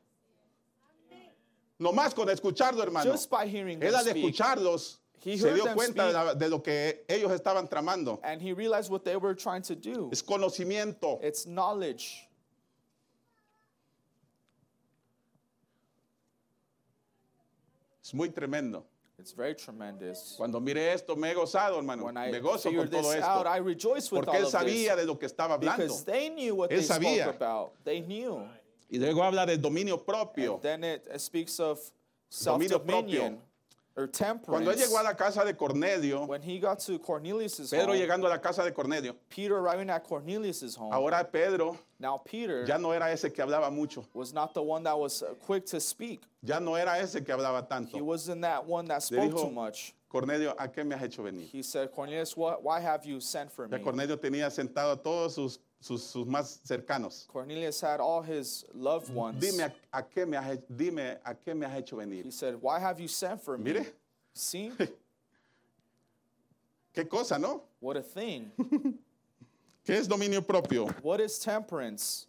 Nomás 1.79 2.15
con 2.15 2.29
escucharlo, 2.31 2.83
hermano. 2.83 3.11
Just 3.11 3.29
by 3.29 3.47
hearing 3.47 3.79
them 3.81 3.89
Él 3.89 3.95
al 3.97 4.05
speak. 4.05 4.17
escucharlos, 4.25 4.99
He 5.23 5.37
se 5.37 5.49
heard 5.49 5.55
dio 5.57 5.65
them 5.65 5.77
cuenta 5.77 6.05
de, 6.07 6.13
speak. 6.13 6.25
la- 6.27 6.35
de 6.35 6.49
lo 6.49 6.63
que 6.63 7.05
ellos 7.09 7.33
estaban 7.33 7.69
tramando. 7.69 8.21
And 8.23 8.41
he 8.41 8.53
realized 8.55 8.91
what 8.91 9.05
they 9.05 9.17
were 9.17 9.35
trying 9.35 9.63
to 9.63 9.75
do. 9.75 10.09
Es 10.13 10.23
conocimiento. 10.23 11.19
It's 11.23 11.45
knowledge. 11.47 12.27
Es 18.05 18.13
muy 18.13 18.29
tremendo. 18.29 18.85
It's 19.19 19.33
very 19.33 19.55
tremendous. 19.55 20.35
Cuando 20.37 20.61
mire 20.61 20.93
esto, 20.93 21.17
me 21.17 21.31
he 21.31 21.35
gozado, 21.35 21.77
hermano. 21.79 22.05
When 22.05 22.17
I 22.17 22.31
Me 22.33 22.41
gozo 22.41 22.71
con 22.75 22.89
todo 22.91 23.11
out, 23.13 23.47
I 23.47 23.59
esto. 23.59 23.65
rejoice 23.65 24.11
with 24.13 24.25
Porque 24.25 24.39
él 24.39 24.47
sabía 24.47 24.97
de 24.97 25.07
lo 25.07 25.17
que 25.19 25.27
estaba 25.27 25.55
hablando. 25.55 25.87
They 26.05 26.31
knew 26.31 26.57
what 26.57 26.71
Él 26.71 26.79
they 26.81 26.87
sabía. 26.87 27.23
spoke 27.25 27.37
about. 27.37 27.73
They 27.85 28.01
knew. 28.03 28.43
Y 28.91 28.99
luego 28.99 29.23
habla 29.23 29.47
del 29.47 29.61
dominio 29.61 30.05
propio. 30.05 30.55
And 30.55 30.63
then 30.63 30.85
it 30.85 31.09
speaks 31.21 31.59
of 31.61 31.79
Dominio 32.31 32.77
or 32.77 33.39
Cuando 34.45 34.73
él 34.73 34.77
llegó 34.77 34.99
a 34.99 35.05
la 35.05 35.15
casa 35.15 35.45
de 35.45 35.55
Cornelio, 35.55 36.25
When 36.27 36.43
he 36.43 36.59
got 36.59 36.81
to 36.81 36.99
Cornelius's 36.99 37.71
Pedro 37.71 37.93
home, 37.93 38.01
llegando 38.01 38.27
a 38.27 38.31
la 38.31 38.39
casa 38.39 38.65
de 38.65 38.73
Cornelio, 38.73 39.15
Peter 39.29 39.57
arriving 39.57 39.89
at 39.89 40.03
Cornelius's 40.03 40.75
home, 40.75 40.93
ahora 40.93 41.23
Pedro 41.25 41.79
now 42.01 42.19
Peter 42.19 42.65
ya 42.67 42.77
no 42.77 42.91
era 42.91 43.13
ese 43.13 43.33
que 43.33 43.45
hablaba 43.45 43.71
mucho. 43.73 44.05
was 44.13 44.35
not 44.35 44.53
the 44.53 44.61
one 44.63 44.83
that 44.83 44.99
was 44.99 45.23
uh, 45.23 45.35
quick 45.47 45.65
to 45.65 45.79
speak. 45.81 46.23
Ya 46.43 46.59
no 46.59 46.75
era 46.75 46.99
ese 46.99 47.25
que 47.25 47.33
hablaba 47.33 47.63
He 47.63 47.69
tanto. 47.69 48.03
wasn't 48.03 48.43
that 48.43 48.67
one 48.67 48.87
that 48.87 49.03
spoke 49.03 49.31
dijo, 49.31 49.43
too 49.43 49.51
much. 49.51 49.95
Cornelio, 50.09 50.55
¿a 50.59 50.69
qué 50.69 50.85
me 50.85 50.95
has 50.97 51.03
hecho 51.03 51.23
venir? 51.23 51.45
He 51.51 51.63
said, 51.63 51.91
Cornelius, 51.93 52.37
what, 52.37 52.63
why 52.63 52.81
have 52.81 53.05
you 53.05 53.21
sent 53.21 53.51
for 53.51 53.69
me? 53.69 53.79
Ya 53.79 53.85
Cornelio 53.85 54.17
tenía 54.17 54.51
sentado 54.51 54.93
a 54.93 54.97
todos 54.97 55.35
sus, 55.37 55.59
sus, 55.85 56.03
sus 56.03 56.27
más 56.27 56.61
cercanos. 56.67 57.27
Cornelius 57.29 57.81
had 57.83 58.01
all 58.01 58.23
his 58.23 58.65
loved 58.73 59.11
ones. 59.13 59.39
Dime 59.39 59.65
a, 59.65 59.73
a 59.99 60.03
qué 60.03 60.27
me 60.27 60.37
has, 60.39 60.59
dime 60.75 61.19
a 61.25 61.35
qué 61.35 61.55
me 61.55 61.67
has 61.67 61.79
hecho 61.83 61.97
venir. 61.97 62.25
He 62.25 62.31
said, 62.31 62.57
Why 62.61 62.79
have 62.81 62.99
you 62.99 63.09
sent 63.09 63.43
for 63.43 63.59
me? 63.59 63.65
Mire. 63.73 63.87
See? 64.33 64.73
¿Qué 66.95 67.07
cosa, 67.09 67.39
no? 67.39 67.63
What 67.81 67.97
a 67.99 68.03
thing. 68.03 68.51
¿Qué 69.85 69.99
es 69.99 70.09
dominio 70.09 70.41
propio? 70.47 70.87
What 71.03 71.21
is 71.21 71.39
temperance? 71.39 72.27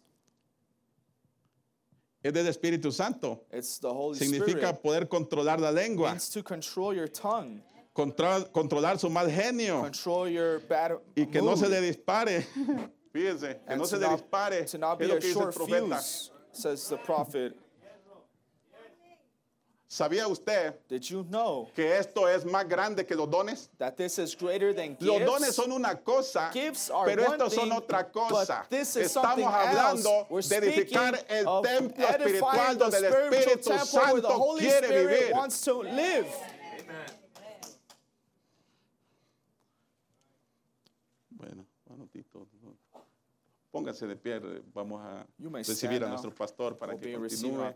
Es 2.22 2.32
del 2.32 2.46
Espíritu 2.48 2.92
Santo. 2.92 3.40
It's 3.52 3.78
the 3.78 3.88
Holy 3.88 4.18
Significa 4.18 4.70
Spirit. 4.74 4.82
poder 4.82 5.06
controlar 5.08 5.60
la 5.60 5.70
lengua, 5.70 6.10
means 6.10 6.28
to 6.30 6.42
control 6.42 6.92
your 6.92 7.06
tongue, 7.08 7.62
control- 7.94 8.44
controlar 8.52 8.98
su 8.98 9.08
mal 9.08 9.30
genio 9.30 9.80
control 9.82 10.28
your 10.28 10.58
bad 10.68 10.98
y 11.16 11.24
que 11.26 11.40
no 11.40 11.54
se 11.56 11.68
le 11.68 11.80
dispare. 11.80 12.44
Fíjense, 13.16 13.60
que 13.64 13.72
and 13.72 13.78
no 13.80 13.86
se 13.86 13.98
not- 13.98 14.10
dispare. 14.20 14.60
Es 14.60 14.72
be 14.72 14.78
lo 14.78 14.90
a 14.92 14.96
que 14.98 15.06
dice 15.28 15.28
el 15.28 15.34
short 15.34 15.54
profeta. 15.54 15.96
fuse, 15.96 16.30
says 16.52 16.88
the 16.88 16.96
prophet. 16.98 17.54
¿Sabía 19.88 20.28
usted 20.28 20.74
Did 20.88 21.04
you 21.04 21.22
know 21.30 21.70
que 21.74 21.96
esto 21.96 22.26
es 22.26 22.44
más 22.44 22.68
grande 22.68 23.06
que 23.06 23.14
los 23.14 23.30
dones? 23.30 23.70
that 23.78 23.96
this 23.96 24.18
is 24.18 24.34
greater 24.34 24.74
than 24.74 24.96
Los 25.00 25.20
dones 25.20 25.44
gifts? 25.46 25.56
son 25.56 25.72
una 25.72 25.94
cosa, 25.94 26.50
Gifts 26.52 26.90
pero 27.06 27.22
estos 27.24 27.54
son 27.54 27.70
otra 27.70 28.12
cosa. 28.12 28.64
but 28.68 28.68
this 28.70 28.96
is 28.96 29.14
Estamos 29.16 29.44
hablando 29.46 30.26
de 30.28 30.56
edificar 30.56 31.24
el 31.30 31.46
of 31.46 31.64
templo 31.64 32.04
espiritual 32.04 32.76
donde 32.76 32.96
el 32.98 33.04
Espíritu 33.04 33.78
Santo 33.86 34.56
quiere 34.58 35.06
vivir. 35.06 35.32
wants 35.32 35.60
to 35.62 35.82
live. 35.82 36.26
Bueno, 41.30 41.66
un 41.86 41.96
minutito. 41.98 42.48
Pónganse 43.76 44.06
de 44.06 44.16
pie, 44.16 44.40
vamos 44.72 45.02
a 45.04 45.26
recibir 45.52 46.02
a 46.02 46.08
nuestro 46.08 46.34
pastor 46.34 46.78
para 46.78 46.94
We'll 46.94 47.00
que 47.02 47.12
continúe. 47.12 47.74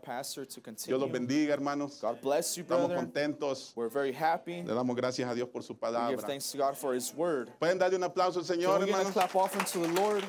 Dios 0.87 0.99
los 0.99 1.11
bendiga, 1.11 1.53
hermanos. 1.53 2.01
God 2.01 2.19
bless 2.21 2.55
you, 2.55 2.63
Estamos 2.63 2.91
contentos. 2.91 3.71
We're 3.75 3.87
very 3.87 4.11
happy. 4.11 4.63
Le 4.63 4.73
damos 4.73 4.95
gracias 4.95 5.29
a 5.29 5.35
Dios 5.35 5.47
por 5.49 5.61
su 5.61 5.73
We 5.73 5.77
give 5.77 5.81
palabra. 5.93 6.21
thanks 6.25 6.51
to 6.51 6.57
God 6.57 6.75
for 6.75 6.95
His 6.95 7.13
word. 7.13 7.51
Pueden 7.59 7.77
darle 7.77 7.97
un 7.97 8.03
aplauso 8.03 8.37
al 8.39 8.45
Señor, 8.45 8.81
hermanos. 8.81 9.13
clap 9.13 9.35
offering 9.35 9.65
to 9.65 9.79
the 9.79 10.01
Lord? 10.01 10.23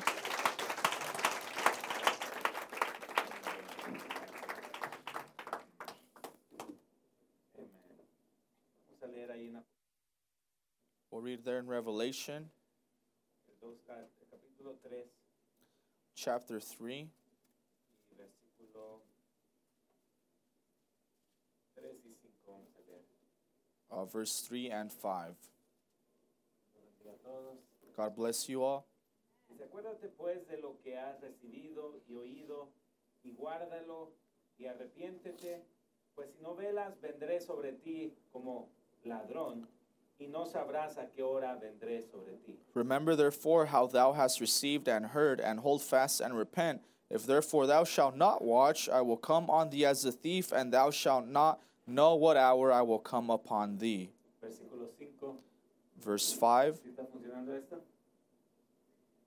Vamos 8.87 9.03
a 9.03 9.07
leer 9.07 9.31
ahí 9.31 9.47
en 9.47 9.55
el 9.55 9.63
We'll 11.09 11.21
read 11.21 11.43
there 11.43 11.59
in 11.59 11.67
Revelation 11.67 12.51
chapter 16.23 16.61
3, 16.61 17.09
y 18.11 18.15
versículo 18.15 19.01
3 21.75 22.05
y 22.05 22.15
5 22.15 22.33
vamos 22.47 22.69
a 22.77 22.81
leer. 22.89 23.03
uh, 23.89 24.05
verse 24.05 24.47
3 24.47 24.71
and 24.71 24.89
5. 24.91 25.35
Dios 26.71 26.85
bendiga 26.85 27.11
a 27.11 27.17
todos. 27.17 27.57
God 27.97 28.15
bless 28.15 28.47
you 28.47 28.63
all. 28.63 28.85
Acuérdate 29.61 30.07
pues 30.09 30.47
de 30.47 30.57
lo 30.57 30.79
que 30.81 30.97
has 30.97 31.19
recibido 31.19 32.01
y 32.07 32.15
oído 32.15 32.69
y 33.23 33.33
guárdalo 33.33 34.13
y 34.57 34.65
arrepiéntete, 34.65 35.65
pues 36.15 36.31
si 36.31 36.41
no 36.41 36.55
velas 36.55 36.99
vendré 37.01 37.41
sobre 37.41 37.73
ti 37.73 38.15
como 38.31 38.69
ladrón 39.03 39.67
no 40.27 40.45
sabrás 40.45 40.97
a 40.97 41.07
qué 41.07 41.23
hora 41.23 41.57
vendré 41.59 42.01
sobre 42.01 42.37
ti. 42.45 42.57
Remember 42.73 43.15
therefore 43.15 43.67
how 43.67 43.87
thou 43.87 44.13
hast 44.13 44.39
received 44.39 44.87
and 44.87 45.07
heard, 45.07 45.39
and 45.39 45.59
hold 45.59 45.81
fast 45.81 46.21
and 46.21 46.37
repent. 46.37 46.81
If 47.09 47.25
therefore 47.25 47.67
thou 47.67 47.83
shalt 47.83 48.15
not 48.15 48.41
watch, 48.41 48.89
I 48.89 49.01
will 49.01 49.17
come 49.17 49.49
on 49.49 49.69
thee 49.69 49.85
as 49.85 50.05
a 50.05 50.11
thief, 50.11 50.51
and 50.51 50.73
thou 50.73 50.89
shalt 50.91 51.27
not 51.27 51.59
know 51.85 52.15
what 52.15 52.37
hour 52.37 52.71
I 52.71 52.81
will 52.81 52.99
come 52.99 53.29
upon 53.29 53.77
thee. 53.77 54.09
Versículo 54.41 54.87
5. 54.97 55.35
Verse 56.03 56.33
5. 56.33 56.79
¿Sí 56.83 56.89
está 56.89 57.05
funcionando 57.05 57.53
esto? 57.53 57.81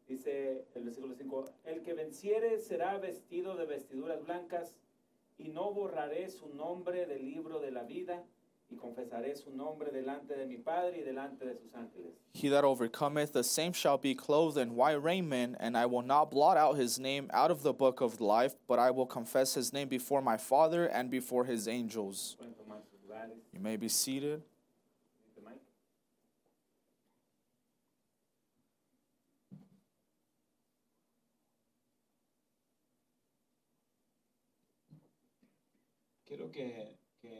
Dice 0.08 0.64
el 0.74 0.84
versículo 0.84 1.14
5, 1.16 1.44
el 1.64 1.82
que 1.82 1.94
venciere 1.94 2.58
será 2.58 2.98
vestido 2.98 3.56
de 3.56 3.66
vestiduras 3.66 4.24
blancas 4.24 4.74
y 5.38 5.48
no 5.48 5.72
borraré 5.72 6.30
su 6.30 6.48
nombre 6.54 7.06
del 7.06 7.24
libro 7.24 7.58
de 7.60 7.72
la 7.72 7.82
vida 7.82 8.24
y 8.70 8.76
confesaré 8.76 9.36
su 9.36 9.50
nombre 9.50 9.90
delante 9.90 10.36
de 10.36 10.46
mi 10.46 10.56
Padre 10.58 10.98
y 10.98 11.02
delante 11.02 11.44
de 11.44 11.54
sus 11.56 11.72
ángeles. 11.74 12.12
He 12.32 12.48
that 12.48 12.64
overcometh, 12.64 13.32
the 13.32 13.44
same 13.44 13.72
shall 13.72 13.98
be 13.98 14.14
clothed 14.14 14.58
in 14.58 14.74
white 14.74 15.02
raiment, 15.02 15.56
and 15.60 15.76
I 15.76 15.86
will 15.86 16.02
not 16.02 16.30
blot 16.30 16.56
out 16.56 16.76
his 16.76 16.98
name 16.98 17.30
out 17.32 17.50
of 17.50 17.62
the 17.62 17.72
book 17.72 18.00
of 18.00 18.20
life, 18.20 18.54
but 18.66 18.78
I 18.78 18.90
will 18.90 19.06
confess 19.06 19.54
his 19.54 19.72
name 19.72 19.88
before 19.88 20.20
my 20.20 20.36
Father 20.36 20.86
and 20.86 21.10
before 21.10 21.44
his 21.44 21.68
angels. 21.68 22.36
Pueden 22.38 22.54
tomar 22.54 22.78
sus 22.82 22.98
lugares. 23.08 23.38
You 23.52 23.60
may 23.60 23.76
be 23.76 23.88
seated. 23.88 24.42
Quiero 36.26 36.50
que, 36.50 36.64
que 36.64 36.95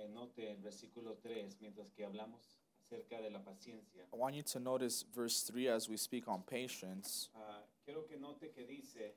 note 0.09 0.51
el 0.51 0.57
versículo 0.57 1.17
3 1.23 1.61
mientras 1.61 1.91
que 1.93 2.05
hablamos 2.05 2.57
acerca 2.81 3.21
de 3.21 3.31
la 3.31 3.41
paciencia. 3.41 4.05
I 4.13 4.17
want 4.17 4.35
you 4.35 4.43
to 4.43 4.61
notice 4.61 5.05
verse 5.15 5.43
3 5.43 5.69
as 5.69 5.89
we 5.89 5.97
speak 5.97 6.29
on 6.29 6.43
patience. 6.43 7.31
Ah, 7.35 7.63
quiero 7.85 8.03
que 8.03 8.19
note 8.19 8.53
que 8.55 8.65
dice, 8.67 9.15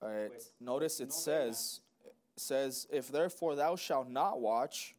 Uh, 0.00 0.28
Pues, 0.28 0.52
notice 0.60 1.00
it 1.00 1.08
no 1.08 1.14
says, 1.14 1.80
says, 2.36 2.86
If 2.90 3.10
therefore 3.10 3.56
thou 3.56 3.74
shalt 3.74 4.08
not 4.08 4.40
watch, 4.40 4.94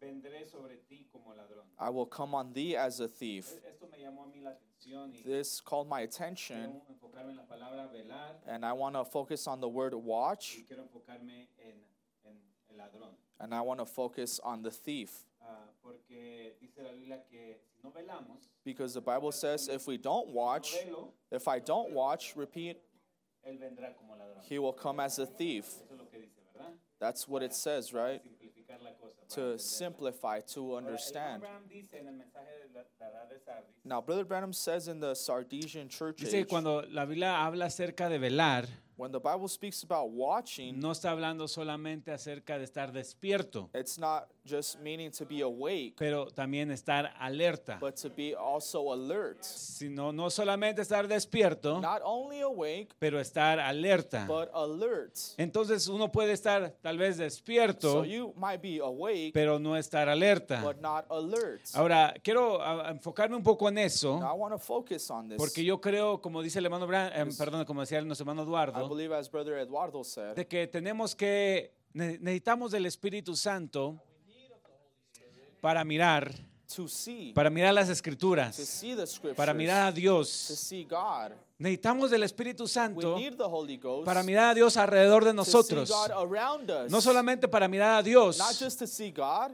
sobre 0.46 0.76
ti 0.90 1.08
como. 1.12 1.34
I 1.80 1.90
will 1.90 2.06
come 2.06 2.36
on 2.36 2.52
thee 2.52 2.76
as 2.76 3.00
a 3.00 3.08
thief. 3.08 3.54
Esto 3.66 3.88
me 3.88 4.00
llamó 4.00 4.24
a 4.24 4.28
mí 4.28 4.44
la 4.44 4.52
y 4.86 5.22
This 5.24 5.62
called 5.62 5.88
my 5.88 6.02
attention, 6.02 6.82
en 7.18 7.36
la 7.36 7.44
palabra 7.44 7.88
velar 7.92 8.36
and 8.48 8.66
I 8.66 8.74
want 8.74 8.96
to 8.96 9.06
focus 9.06 9.48
on 9.48 9.60
the 9.62 9.68
word 9.70 9.94
watch 9.94 10.58
y 13.42 13.48
quiero 13.48 13.48
enfocarme 13.48 13.48
en, 13.48 13.48
en, 13.48 13.48
en 13.48 13.48
ladrón. 13.48 13.52
And 13.52 13.54
I 13.54 13.62
want 13.62 13.80
to 13.80 13.86
focus 13.86 14.40
on 14.44 14.62
the 14.64 14.72
thief. 14.72 15.26
Ah, 15.42 15.66
porque 15.82 16.56
dice 16.62 16.84
la 16.84 16.92
Biblia 16.92 17.24
que 17.30 17.60
si 17.74 17.80
no 17.84 17.92
velamos, 17.92 18.38
Because 18.66 18.94
the 18.94 19.02
Bible 19.02 19.32
says 19.32 19.68
if 19.70 19.88
we 19.88 19.98
don't 19.98 20.28
watch, 20.30 20.74
no 20.74 20.92
velo, 20.92 21.14
if 21.32 21.48
I 21.48 21.60
don't 21.60 21.92
watch, 21.92 22.36
repeat, 22.36 22.78
él 23.46 23.58
vendrá 23.58 23.96
como 23.96 24.16
ladrón. 24.16 24.44
he 24.50 24.60
will 24.60 24.74
come 24.74 25.00
as 25.00 25.18
a 25.20 25.26
thief. 25.26 25.66
Eso 25.66 25.94
es 25.94 25.98
lo 25.98 26.06
que 26.10 26.20
dice, 26.20 26.42
¿verdad? 26.54 26.74
That's 27.00 27.28
what 27.28 27.42
it 27.42 27.54
says, 27.54 27.94
right? 27.94 28.22
Simplificar 28.22 28.82
la 28.84 28.92
cosa. 28.92 29.16
para 29.22 29.28
To 29.36 29.42
entenderla. 29.42 29.60
simplify, 29.62 30.42
to 30.42 30.60
Ahora, 30.62 30.80
el 30.80 30.86
understand. 30.88 31.44
Abraham 31.44 31.68
dice 31.70 31.94
en 32.00 32.08
el 32.08 32.14
mensaje 32.16 32.52
de 32.68 32.74
la, 32.74 32.84
la 33.00 33.08
edad 33.10 33.30
de 33.30 33.40
Sardis, 33.40 33.76
Now, 33.86 34.02
Brother 34.02 34.26
Branham 34.26 34.52
says 34.54 34.88
in 34.90 35.00
the 35.00 35.16
Sardesian 35.16 35.88
church 35.88 36.18
Dice 36.18 36.32
que 36.32 36.40
age, 36.42 36.48
cuando 36.50 36.82
la 36.92 37.06
Biblia 37.06 37.44
habla 37.46 37.66
acerca 37.68 38.10
de 38.10 38.20
velar, 38.20 38.68
when 39.00 39.12
the 39.14 39.20
Bible 39.20 39.48
speaks 39.48 39.82
about 39.84 40.10
watching, 40.12 40.78
no 40.78 40.92
está 40.92 41.12
hablando 41.12 41.48
solamente 41.48 42.12
acerca 42.12 42.58
de 42.58 42.66
estar 42.66 42.92
despierto, 42.92 43.70
it's 43.74 43.98
not 43.98 44.28
just 44.46 44.80
meaning 44.82 45.10
to 45.12 45.26
be 45.26 45.42
awake, 45.42 45.94
pero 45.98 46.28
también 46.28 46.70
estar 46.72 47.14
alerta. 47.20 47.78
but 47.80 47.96
to 47.96 48.10
be 48.10 48.36
also 48.36 48.92
alert. 48.92 49.42
Sino 49.44 50.12
no 50.12 50.30
solamente 50.30 50.82
estar 50.82 51.08
despierto, 51.08 51.80
Not 51.80 52.02
only 52.04 52.42
awake, 52.42 52.90
pero 53.00 53.20
estar 53.22 53.60
alerta. 53.60 54.26
but 54.28 54.50
alert. 54.54 55.16
Entonces 55.38 55.88
uno 55.88 56.12
puede 56.12 56.34
estar 56.34 56.76
tal 56.82 56.98
vez 56.98 57.16
So 57.16 57.24
despierto, 57.24 58.06
you 58.06 58.34
might 58.36 58.62
be 58.62 58.80
awake, 58.82 59.32
pero 59.34 59.60
no 59.60 59.78
estar 59.78 60.10
alerta. 60.10 60.62
but 60.62 60.82
not 60.82 61.06
alert. 61.10 61.62
Ahora, 61.74 62.14
quiero 62.22 62.62
ah, 62.62 62.90
enfocarme 62.92 63.36
un 63.38 63.44
poco 63.44 63.70
en 63.70 63.76
Now, 63.76 63.82
I 63.82 63.86
eso, 63.86 64.18
want 64.36 64.54
to 64.54 64.60
focus 64.60 65.10
on 65.10 65.30
this. 65.30 65.38
porque 65.38 65.64
yo 65.64 65.80
creo, 65.80 66.20
como 66.20 66.42
dice 66.42 66.60
el 66.60 66.66
hermano, 66.66 66.86
Bran- 66.88 67.12
eh, 67.16 67.30
perdón, 67.38 67.64
como 67.66 67.82
decía 67.82 68.02
nuestro 68.02 68.24
hermano 68.24 68.42
I 68.42 68.46
Eduardo, 68.46 68.89
believe, 68.90 69.14
as 69.14 69.30
Brother 69.30 69.58
Eduardo 69.60 70.04
said, 70.04 70.36
de 70.36 70.46
que 70.46 70.68
tenemos 70.68 71.16
que, 71.16 71.72
ne- 71.94 72.18
necesitamos 72.20 72.72
del 72.72 72.86
Espíritu 72.86 73.36
Santo 73.36 73.98
para 75.62 75.84
mirar, 75.84 76.34
to 76.74 76.88
see, 76.88 77.34
para 77.34 77.50
mirar 77.50 77.74
las 77.74 77.88
to 77.88 77.94
escrituras, 77.94 78.56
see 78.56 78.96
the 78.96 79.06
scriptures, 79.06 79.36
para 79.38 79.54
mirar 79.54 79.88
a 79.88 79.92
Dios. 79.92 80.30
Necesitamos 81.60 82.10
del 82.10 82.24
Espíritu 82.24 82.70
Santo 82.70 83.18
para 84.06 84.24
mirar 84.24 84.52
a 84.52 84.54
Dios 84.54 84.78
alrededor 84.78 85.26
de 85.26 85.34
nosotros. 85.34 85.92
No 86.88 87.02
solamente 87.02 87.50
para 87.50 87.68
mirar 87.68 88.00
a 88.00 88.02
Dios, 88.02 88.40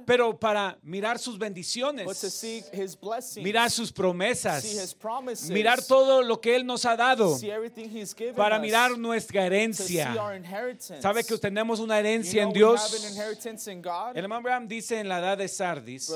pero 0.05 0.39
para 0.39 0.77
mirar 0.83 1.17
sus 1.17 1.39
bendiciones, 1.39 2.05
mirar 3.37 3.71
sus 3.71 3.91
promesas, 3.91 4.63
mirar 5.49 5.81
todo 5.81 6.21
lo 6.21 6.39
que 6.39 6.55
Él 6.55 6.63
nos 6.63 6.85
ha 6.85 6.95
dado, 6.95 7.39
para 8.35 8.59
mirar 8.59 8.95
nuestra 8.99 9.47
herencia. 9.47 10.13
¿Sabe 11.01 11.23
que 11.23 11.37
tenemos 11.39 11.79
una 11.79 11.97
herencia 11.97 12.43
en 12.43 12.53
Dios? 12.53 13.03
El 14.13 14.23
hermano 14.23 14.41
Abraham 14.41 14.67
dice 14.67 14.99
en 14.99 15.09
la 15.09 15.17
edad 15.17 15.39
de 15.39 15.47
Sardis, 15.47 16.13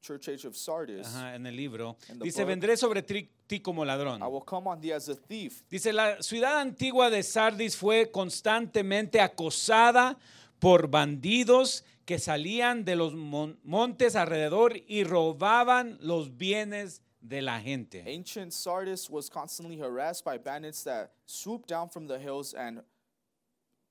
church 0.00 0.28
age 0.28 0.46
of 0.46 0.56
Sardis, 0.56 1.06
ajá, 1.06 1.34
en 1.34 1.46
el 1.46 1.56
libro, 1.56 1.96
dice, 2.22 2.42
book. 2.42 2.48
vendré 2.48 2.76
sobre 2.76 3.02
tri- 3.02 3.28
ti 3.46 3.60
como 3.60 3.84
ladrón. 3.84 4.22
I 4.22 4.26
will 4.26 4.44
come 4.44 4.68
on 4.68 4.80
thee 4.80 4.92
as 4.92 5.08
a 5.08 5.14
thief. 5.16 5.62
Dice, 5.70 5.92
la 5.92 6.22
ciudad 6.22 6.60
antigua 6.60 7.10
de 7.10 7.22
Sardis 7.22 7.76
fue 7.76 8.10
constantemente 8.10 9.20
acosada 9.20 10.16
por 10.60 10.88
bandidos 10.88 11.84
que 12.04 12.18
salían 12.18 12.84
de 12.84 12.96
los 12.96 13.14
mon- 13.14 13.58
montes 13.64 14.16
alrededor 14.16 14.74
y 14.86 15.04
robaban 15.04 15.98
los 16.00 16.36
bienes 16.36 17.02
de 17.20 17.42
la 17.42 17.60
gente. 17.60 18.02
Ancient 18.06 18.52
Sardis 18.52 19.10
was 19.10 19.28
constantly 19.28 19.76
harassed 19.78 20.24
by 20.24 20.38
bandits 20.38 20.84
that 20.84 21.10
swooped 21.26 21.68
down 21.68 21.90
from 21.90 22.06
the 22.06 22.18
hills 22.18 22.54
and 22.54 22.82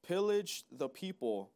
pillaged 0.07 0.65
the 0.71 0.87
people. 0.89 1.51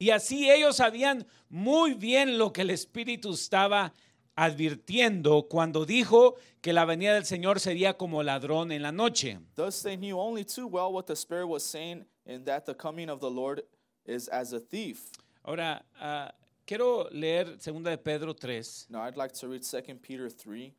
Y 0.00 0.10
así 0.10 0.50
ellos 0.50 0.76
sabían 0.76 1.26
muy 1.50 1.92
bien 1.92 2.38
lo 2.38 2.54
que 2.54 2.62
el 2.62 2.70
Espíritu 2.70 3.34
estaba 3.34 3.92
advirtiendo 4.34 5.46
cuando 5.46 5.84
dijo 5.84 6.36
que 6.62 6.72
la 6.72 6.86
venida 6.86 7.12
del 7.12 7.26
Señor 7.26 7.60
sería 7.60 7.98
como 7.98 8.22
ladrón 8.22 8.72
en 8.72 8.80
la 8.80 8.92
noche. 8.92 9.38
Thus 9.56 9.82
they 9.82 9.98
knew 9.98 10.18
only 10.18 10.42
too 10.42 10.66
well 10.66 10.90
what 10.90 11.04
the 11.04 11.12
Spirit 11.14 11.46
was 11.46 11.62
saying, 11.62 12.06
and 12.24 12.46
that 12.46 12.64
the 12.64 12.74
coming 12.74 13.10
of 13.10 13.20
the 13.20 13.30
Lord 13.30 13.62
is 14.06 14.26
as 14.28 14.54
a 14.54 14.58
thief. 14.58 15.10
Ahora, 15.44 15.84
ah, 16.00 16.32
quiero 16.64 17.06
leer 17.10 17.58
2 17.58 17.82
de 17.82 17.98
Pedro 17.98 18.32
3, 18.32 18.86
Now 18.88 19.02
I'd 19.02 19.18
like 19.18 19.34
to 19.34 19.48
read 19.48 19.62
2 19.62 19.98
Peter 20.00 20.30
3 20.30 20.72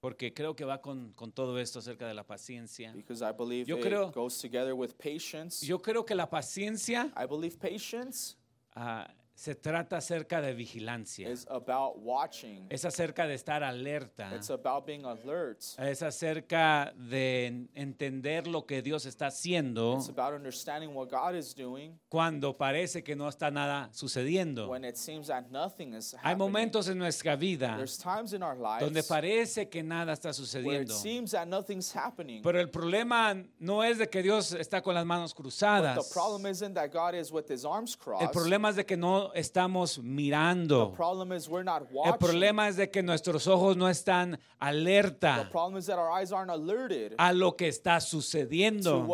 porque 0.00 0.32
creo 0.32 0.54
que 0.56 0.64
va 0.64 0.80
con, 0.80 1.12
con 1.12 1.30
todo 1.32 1.58
esto 1.58 1.78
acerca 1.78 2.06
de 2.08 2.14
la 2.14 2.24
paciencia. 2.26 2.92
because 2.94 3.22
I 3.22 3.32
believe 3.36 3.66
Yo 3.66 3.76
it 3.76 3.82
creo- 3.84 4.10
goes 4.12 4.38
together 4.40 4.72
with 4.74 4.92
patience. 4.96 5.64
Yo 5.66 5.80
creo 5.80 6.04
que 6.04 6.14
la 6.14 6.28
paciencia 6.28 7.12
I 7.16 7.26
believe 7.26 7.58
patience 7.58 8.36
ah, 8.74 9.12
se 9.40 9.54
trata 9.54 9.96
acerca 9.96 10.42
de 10.42 10.52
vigilancia. 10.52 11.26
is 11.30 11.46
about 11.48 11.96
watching. 12.02 12.66
Es 12.68 12.84
acerca 12.84 13.26
de 13.26 13.32
estar 13.32 13.62
alerta. 13.64 14.34
It's 14.36 14.50
about 14.50 14.84
being 14.84 15.06
alert. 15.06 15.62
Es 15.78 16.02
acerca 16.02 16.92
de 16.94 17.46
en- 17.46 17.70
entender 17.74 18.46
lo 18.46 18.66
que 18.66 18.82
Dios 18.82 19.06
está 19.06 19.28
haciendo 19.28 19.96
It's 19.96 20.10
about 20.10 20.34
understanding 20.34 20.94
what 20.94 21.08
God 21.08 21.34
is 21.36 21.54
doing 21.54 21.98
cuando 22.10 22.54
parece 22.58 23.02
que 23.02 23.16
no 23.16 23.30
está 23.30 23.50
nada 23.50 23.88
sucediendo. 23.92 24.68
when 24.68 24.84
it 24.84 24.96
seems 24.96 25.28
that 25.28 25.46
nothing 25.50 25.94
is 25.94 26.12
Hay 26.12 26.18
happening. 26.18 26.38
momentos 26.38 26.88
en 26.88 26.98
nuestra 26.98 27.34
vida 27.36 27.76
There's 27.78 27.96
times 27.96 28.34
in 28.34 28.42
our 28.42 28.58
donde 28.58 28.96
lives 29.00 29.08
parece 29.08 29.70
que 29.70 29.82
nada 29.82 30.12
está 30.12 30.28
where 30.28 30.82
it 30.82 30.88
sucediendo. 30.88 30.94
seems 30.94 31.30
that 31.30 31.46
nothing's 31.46 31.90
happening. 31.96 32.42
Pero 32.42 32.60
el 32.60 32.68
problema 32.68 33.42
no 33.58 33.82
es 33.82 33.96
de 33.96 34.06
que 34.10 34.22
Dios 34.22 34.52
está 34.52 34.82
con 34.82 34.94
las 34.94 35.06
manos 35.06 35.32
But 35.32 35.36
the 35.38 35.42
cruzadas. 35.44 36.10
problem 36.12 36.44
isn't 36.52 36.74
that 36.74 36.90
God 36.92 37.14
is 37.14 37.32
with 37.32 37.46
his 37.50 37.64
arms 37.64 37.96
El 38.20 38.28
problema 38.30 38.68
es 38.68 38.76
de 38.76 38.84
que 38.84 38.98
no 38.98 39.29
estamos 39.34 39.96
The 39.96 40.02
mirando. 40.02 40.92
problem 40.96 41.32
is 41.32 41.48
we're 41.48 41.64
not 41.64 41.82
El 42.04 42.16
problema 42.18 42.68
es 42.68 42.76
de 42.76 42.90
que 42.90 43.02
nuestros 43.02 43.46
ojos 43.46 43.76
no 43.76 43.88
están 43.88 44.32
The 44.32 44.38
alerta 44.58 45.48
problem 45.50 45.78
is 45.78 45.86
that 45.86 45.98
our 45.98 46.10
eyes 46.10 46.32
aren't 46.32 46.50
alerted 46.50 47.14
a 47.18 47.32
lo 47.32 47.56
que 47.56 47.68
está 47.68 47.98
to 47.98 48.06
sucediendo. 48.06 49.06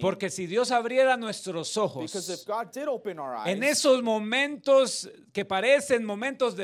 Porque 0.00 0.30
si 0.30 0.46
Dios 0.46 0.70
abriera 0.70 1.16
nuestros 1.16 1.68
Because 1.74 2.30
if 2.32 2.40
ojos 2.40 2.46
God 2.46 2.72
did 2.72 2.88
open 2.88 3.18
our 3.18 3.34
eyes, 3.36 3.56
en 3.56 3.62
esos 3.62 4.02
momentos 4.02 5.08
que 5.32 5.44
parecen 5.44 6.04
momentos 6.04 6.54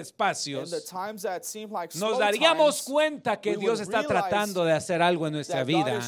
seem 1.43 1.71
like 1.73 1.99
nos 1.99 2.19
daríamos 2.19 2.83
cuenta 2.83 3.41
que 3.41 3.57
Dios 3.57 3.81
está 3.81 4.03
tratando 4.05 4.65
de 4.65 4.73
hacer 4.73 5.03
algo 5.03 5.27
en 5.27 5.33
nuestra 5.35 5.65
vida. 5.65 6.01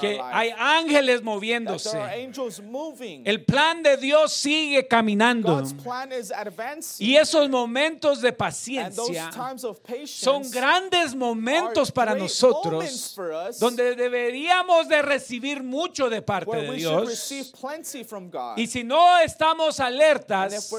Que 0.00 0.20
hay 0.22 0.50
ángeles 0.56 1.22
moviéndose. 1.22 1.98
El 3.24 3.44
plan 3.44 3.82
de 3.82 3.96
Dios 3.96 4.32
sigue 4.32 4.86
caminando. 4.86 5.45
Advancing. 5.46 7.06
Y 7.06 7.16
esos 7.16 7.48
momentos 7.48 8.20
de 8.20 8.32
paciencia 8.32 9.30
times 9.30 9.64
of 9.64 9.78
patience 9.80 10.24
son 10.24 10.50
grandes 10.50 11.14
momentos 11.14 11.88
are 11.88 11.94
para 11.94 12.14
nosotros 12.14 13.14
donde 13.58 13.94
deberíamos 13.94 14.88
de 14.88 15.02
recibir 15.02 15.62
mucho 15.62 16.08
de 16.08 16.22
parte 16.22 16.56
de 16.56 16.72
Dios. 16.72 17.32
Y 18.56 18.66
si 18.66 18.84
no 18.84 19.18
estamos 19.18 19.80
alertas, 19.80 20.72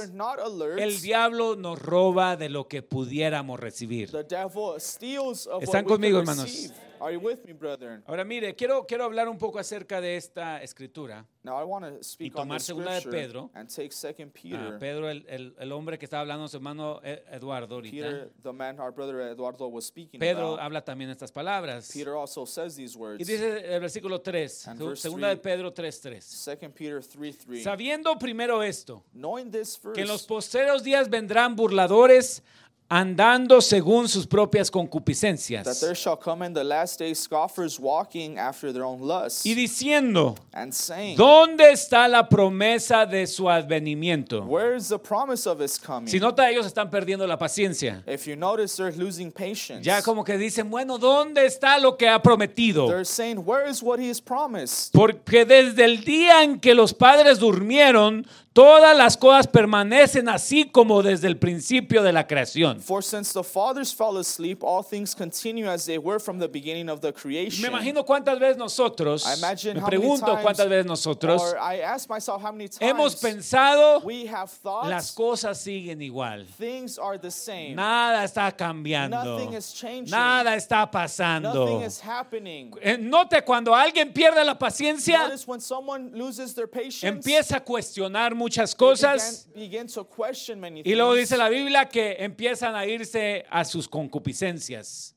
el 0.77 1.01
diablo 1.01 1.55
nos 1.55 1.79
roba 1.79 2.35
de 2.35 2.49
lo 2.49 2.67
que 2.67 2.81
pudiéramos 2.81 3.59
recibir. 3.59 4.11
the 4.11 4.23
devil 4.23 4.79
steals 4.79 5.47
of 5.47 5.63
¿Están 5.63 5.85
what 5.85 5.91
we 5.91 5.95
conmigo, 5.95 6.19
hermanos? 6.19 6.71
Are 6.99 7.13
you 7.13 7.19
with 7.19 7.45
me, 7.45 7.53
brethren? 7.53 8.03
Ahora 8.07 8.23
mire, 8.23 8.55
quiero, 8.55 8.85
quiero 8.87 9.03
hablar 9.03 9.27
un 9.29 9.37
poco 9.37 9.59
acerca 9.59 10.01
de 10.01 10.15
esta 10.17 10.61
escritura. 10.63 11.25
Now 11.43 11.61
I 11.61 11.63
want 11.63 11.85
to 11.85 12.03
speak 12.03 12.35
on 12.35 12.41
tomar 12.43 12.59
segunda 12.59 12.93
de 12.99 13.01
Pedro. 13.09 13.49
and 13.53 13.69
take 13.69 13.91
Second 13.91 14.31
Ah, 14.35 14.39
Peter. 14.41 14.79
Pedro, 14.79 15.09
el, 15.09 15.23
el- 15.29 15.55
el 15.59 15.71
hombre 15.71 15.97
que 15.99 16.05
estaba 16.05 16.21
hablando, 16.21 16.47
su 16.47 16.57
hermano 16.57 16.99
eh, 17.03 17.23
Eduardo 17.31 17.75
ahorita. 17.75 17.91
Peter, 17.95 18.31
the 18.41 18.51
man 18.51 18.79
our 18.79 18.91
brother 18.91 19.21
Eduardo 19.31 19.67
was 19.67 19.85
speaking 19.85 20.19
Pedro 20.19 20.53
about. 20.53 20.59
habla 20.59 20.83
también 20.83 21.09
estas 21.11 21.31
palabras. 21.31 21.91
Peter 21.93 22.13
also 22.13 22.45
says 22.45 22.75
these 22.75 22.97
words. 22.97 23.21
Y 23.21 23.23
dice 23.25 23.73
el 23.75 23.79
versículo 23.79 24.19
3, 24.21 24.67
And 24.67 24.81
verse 24.81 25.01
segunda 25.03 25.29
de. 25.29 25.37
Pedro 25.37 25.71
3:3. 25.73 26.21
Second 26.23 26.73
Peter 26.73 27.01
3 27.05 27.37
3. 27.37 27.63
Sabiendo 27.63 28.17
primero 28.17 28.63
esto, 28.63 29.03
Knowing 29.13 29.51
this 29.51 29.79
que 29.93 30.01
en 30.01 30.07
los 30.07 30.21
first, 30.21 30.29
posteros 30.29 30.83
días 30.83 31.09
vendrán 31.09 31.55
burladores 31.55 32.43
andando 32.89 33.61
según 33.61 34.07
sus 34.07 34.25
propias 34.25 34.67
that 34.67 34.73
concupiscencias 34.73 35.79
there 35.81 35.95
shall 35.95 36.17
come 36.17 36.45
in 36.45 36.53
the 36.53 36.63
last 36.63 36.99
days 36.99 37.19
scoffers 37.19 37.79
walking 37.79 38.37
after 38.37 38.71
their 38.71 38.83
own 38.83 39.01
lusts, 39.01 39.45
y 39.45 39.53
diciendo, 39.53 40.35
and 40.53 40.73
saying, 40.73 41.17
¿dónde 41.17 41.71
está 41.71 42.07
la 42.07 42.29
promesa 42.29 43.05
de 43.05 43.27
su 43.27 43.49
advenimiento? 43.49 44.45
Where 44.45 44.75
is 44.75 44.87
the 44.87 44.99
promise 44.99 45.47
of 45.47 45.61
his 45.61 45.77
coming? 45.77 46.07
Si 46.07 46.19
nota, 46.19 46.49
ellos 46.49 46.65
están 46.65 46.89
perdiendo 46.89 47.27
la 47.27 47.37
paciencia. 47.37 48.03
if 48.07 48.25
you 48.25 48.35
notice, 48.35 48.77
they're 48.77 48.95
losing 48.95 49.31
patience. 49.31 49.83
Ya 49.83 50.01
como 50.01 50.23
que 50.23 50.37
dicen, 50.37 50.69
bueno, 50.69 50.97
¿dónde 50.97 51.45
está 51.45 51.79
lo 51.79 51.97
que 51.97 52.07
ha 52.07 52.21
prometido? 52.21 52.87
They're 52.87 53.05
saying, 53.05 53.39
Where 53.45 53.69
is 53.69 53.83
what 53.83 53.99
he 53.99 54.09
has 54.09 54.21
promised? 54.21 54.93
Porque 54.93 55.45
desde 55.45 55.83
el 55.83 56.03
día 56.03 56.43
en 56.43 56.59
que 56.59 56.73
los 56.73 56.93
padres 56.93 57.39
durmieron, 57.39 58.25
todas 58.57 58.97
las 58.97 59.15
cosas 59.15 59.45
permanecen 59.45 60.27
así 60.27 60.65
como 60.65 61.03
desde 61.03 61.27
el 61.27 61.37
principio 61.37 62.01
de 62.01 62.11
la 62.11 62.25
creación. 62.25 62.81
For 62.81 63.03
since 63.03 63.31
the 63.31 63.43
fathers 63.43 63.93
fell 63.93 64.17
asleep, 64.17 64.63
all 64.63 64.83
things 64.83 65.13
continue 65.13 65.69
as 65.69 65.85
they 65.85 65.99
were 65.99 66.19
from 66.19 66.39
the 66.39 66.47
beginning 66.47 66.89
of 66.89 67.01
the 67.01 67.13
creation. 67.13 67.61
Me 67.61 67.67
imagino 67.67 68.03
cuántas 68.03 68.39
veces 68.39 68.57
nosotros, 68.57 69.27
I 69.27 69.37
imagine 69.37 69.75
me 69.75 69.81
how 69.81 69.85
many 69.85 69.97
pregunto 69.97 70.25
times, 70.25 70.41
cuántas 70.41 70.67
veces 70.67 70.85
nosotros 70.87 71.39
or 71.39 71.59
I 71.59 71.81
ask 71.81 72.09
myself 72.09 72.41
how 72.41 72.51
many 72.51 72.67
times 72.67 72.79
hemos 72.81 73.15
pensado 73.17 74.03
we 74.03 74.25
have 74.25 74.49
thought 74.49 74.89
las 74.89 75.11
cosas 75.11 75.59
siguen 75.61 76.01
igual. 76.01 76.47
things 76.57 76.97
are 76.97 77.19
the 77.19 77.29
same. 77.29 77.75
Nada 77.75 78.23
está 78.23 78.51
cambiando. 78.51 79.23
Nothing 79.23 79.53
is 79.53 79.71
changing. 79.71 80.09
Nada 80.09 80.55
está 80.55 80.89
pasando. 80.89 81.53
Nothing 81.53 81.81
is 81.83 81.99
happening. 81.99 82.73
Eh, 82.81 82.97
Note 82.97 83.43
cuando 83.43 83.75
alguien 83.75 84.11
pierde 84.11 84.43
la 84.43 84.57
paciencia, 84.57 85.27
Notice 85.27 85.47
when 85.47 85.61
someone 85.61 86.09
loses 86.11 86.55
their 86.55 86.67
patience, 86.67 87.03
empieza 87.03 87.57
a 87.57 87.63
cuestionar 87.63 88.33
muchas 88.47 88.73
cosas 88.73 89.49
y 89.53 90.95
luego 90.95 91.15
dice 91.15 91.35
la 91.35 91.49
Biblia 91.49 91.89
que 91.89 92.15
empiezan 92.19 92.75
a 92.75 92.85
irse 92.85 93.45
a 93.49 93.65
sus 93.65 93.89
concupiscencias. 93.89 95.13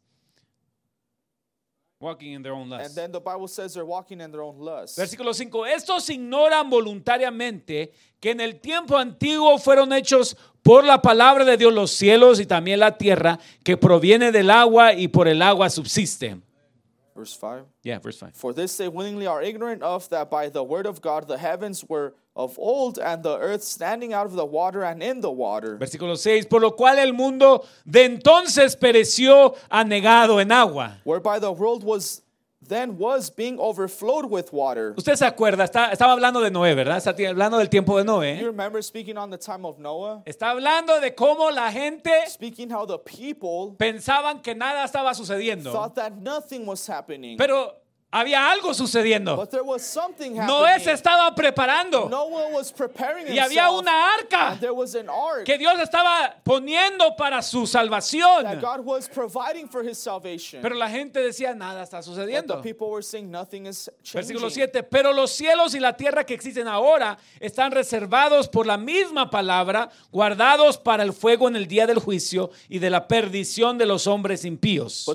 Walking 2.01 2.33
in 2.33 2.43
their 2.43 2.55
own 2.55 2.73
and 2.73 2.83
lust. 2.83 2.95
then 2.95 3.13
the 3.13 3.21
Bible 3.21 3.47
says 3.47 3.75
they're 3.75 3.85
walking 3.85 4.23
in 4.23 4.33
their 4.33 4.41
own 4.41 4.59
lust. 4.59 4.97
Versículo 4.97 5.35
5. 5.35 5.67
Estos 5.67 6.09
ignoran 6.09 6.71
voluntariamente 6.71 7.93
que 8.19 8.31
en 8.31 8.41
el 8.41 8.59
tiempo 8.59 8.97
antiguo 8.97 9.59
fueron 9.59 9.93
hechos 9.93 10.35
por 10.63 10.83
la 10.83 11.03
palabra 11.03 11.45
de 11.45 11.59
Dios 11.59 11.75
los 11.75 11.91
cielos 11.91 12.41
y 12.41 12.47
también 12.47 12.81
la 12.81 12.97
tierra, 12.97 13.39
que 13.63 13.77
proviene 13.77 14.33
del 14.33 14.51
agua 14.51 14.95
y 14.95 15.09
por 15.09 15.29
el 15.29 15.43
agua 15.43 15.69
subsiste. 15.69 16.39
Verse 17.21 17.35
5. 17.35 17.65
Yeah, 17.83 17.99
verse 17.99 18.17
5. 18.17 18.35
For 18.35 18.55
this 18.55 18.79
they 18.79 18.89
willingly 18.89 19.27
are 19.27 19.43
ignorant 19.43 19.83
of 19.83 20.09
that 20.09 20.31
by 20.31 20.49
the 20.49 20.65
word 20.65 20.87
of 20.87 21.03
God 21.03 21.29
the 21.29 21.37
heavens 21.37 21.85
were 21.87 22.15
of 22.35 22.59
old, 22.59 22.99
and 22.99 23.23
the 23.23 23.37
earth 23.37 23.63
standing 23.63 24.15
out 24.15 24.25
of 24.25 24.33
the 24.33 24.47
water 24.47 24.83
and 24.83 25.03
in 25.03 25.21
the 25.21 25.31
water. 25.31 25.77
Versículo 25.77 26.17
6. 26.17 26.47
Por 26.47 26.61
lo 26.63 26.71
cual 26.71 26.99
el 26.99 27.13
mundo 27.13 27.67
de 27.85 28.07
entonces 28.07 28.75
pereció 28.75 29.55
anegado 29.71 30.41
en 30.41 30.51
agua. 30.51 30.97
Whereby 31.05 31.39
the 31.39 31.53
world 31.53 31.85
was 31.85 32.23
then 32.71 32.97
was 32.97 33.29
being 33.31 33.59
overflowed 33.59 34.25
with 34.31 34.53
water. 34.53 34.95
Usted 34.97 35.17
se 35.17 35.27
acuerda, 35.27 35.65
está- 35.65 35.93
estaba 35.93 36.13
hablando 36.13 36.41
de 36.41 36.51
Noé, 36.51 36.75
¿verdad? 36.75 36.97
Está 36.97 37.11
hablando 37.29 37.59
del 37.59 37.69
tiempo 37.69 37.99
de 37.99 38.05
You 38.05 38.11
Noé. 38.11 38.41
remember 38.43 38.83
speaking 38.83 39.19
on 39.19 39.31
the 39.31 39.37
time 39.37 39.67
of 39.67 39.79
Noah? 39.79 40.23
Está 40.25 40.51
hablando 40.53 41.01
de 41.01 41.15
cómo 41.15 41.51
la 41.51 41.71
gente 41.73 42.11
Speaking 42.29 42.71
how 42.73 42.87
the 42.87 42.99
people 42.99 43.77
pensaban 43.77 44.41
que 44.43 44.55
nada 44.55 44.85
estaba 44.85 45.13
sucediendo. 45.15 45.73
thought 45.73 45.95
that 45.97 46.13
nothing 46.13 46.65
was 46.67 46.89
happening. 46.89 47.37
Pero 47.37 47.75
había 48.13 48.51
algo 48.51 48.75
sucediendo. 48.75 49.37
But 49.37 49.51
there 49.51 49.63
was 49.63 49.83
something 49.83 50.35
Noé 50.35 50.81
se 50.81 50.93
estaba 50.93 51.33
preparando. 51.35 52.11
Y 53.29 53.39
había 53.39 53.71
una 53.71 54.15
arca 54.15 54.49
and 54.53 54.61
there 54.61 54.73
was 54.73 54.95
an 54.95 55.09
ark 55.09 55.45
que 55.45 55.57
Dios 55.57 55.79
estaba 55.79 56.35
poniendo 56.43 57.17
para 57.17 57.41
su 57.43 57.67
salvación. 57.67 58.43
that 58.43 58.61
God 58.61 58.85
was 58.85 59.09
providing 59.09 59.69
for 59.69 59.83
his 59.85 59.99
salvation. 59.99 60.61
Pero 60.61 60.75
la 60.75 60.89
gente 60.89 61.21
decía, 61.21 61.55
nada 61.55 61.83
está 61.83 61.99
But 61.99 62.07
the 62.07 62.11
sucediendo. 62.11 62.63
Versículo 64.13 64.51
7, 64.51 64.83
pero 64.85 65.13
los 65.13 65.31
cielos 65.31 65.75
y 65.75 65.81
la 65.81 65.97
tierra 65.97 66.25
que 66.25 66.35
existen 66.35 66.67
ahora 66.67 67.17
están 67.39 67.71
reservados 67.71 68.49
por 68.49 68.67
la 68.67 68.77
misma 68.77 69.31
palabra, 69.31 69.91
guardados 70.11 70.79
para 70.79 71.03
el 71.03 71.13
fuego 71.13 71.49
en 71.49 71.57
el 71.57 71.67
día 71.67 71.87
del 71.87 71.99
juicio 71.99 72.51
y 72.69 72.79
de 72.81 72.91
la 72.91 73.07
perdición 73.07 73.79
de 73.79 73.87
los 73.87 74.07
hombres 74.07 74.45
impíos. 74.45 75.07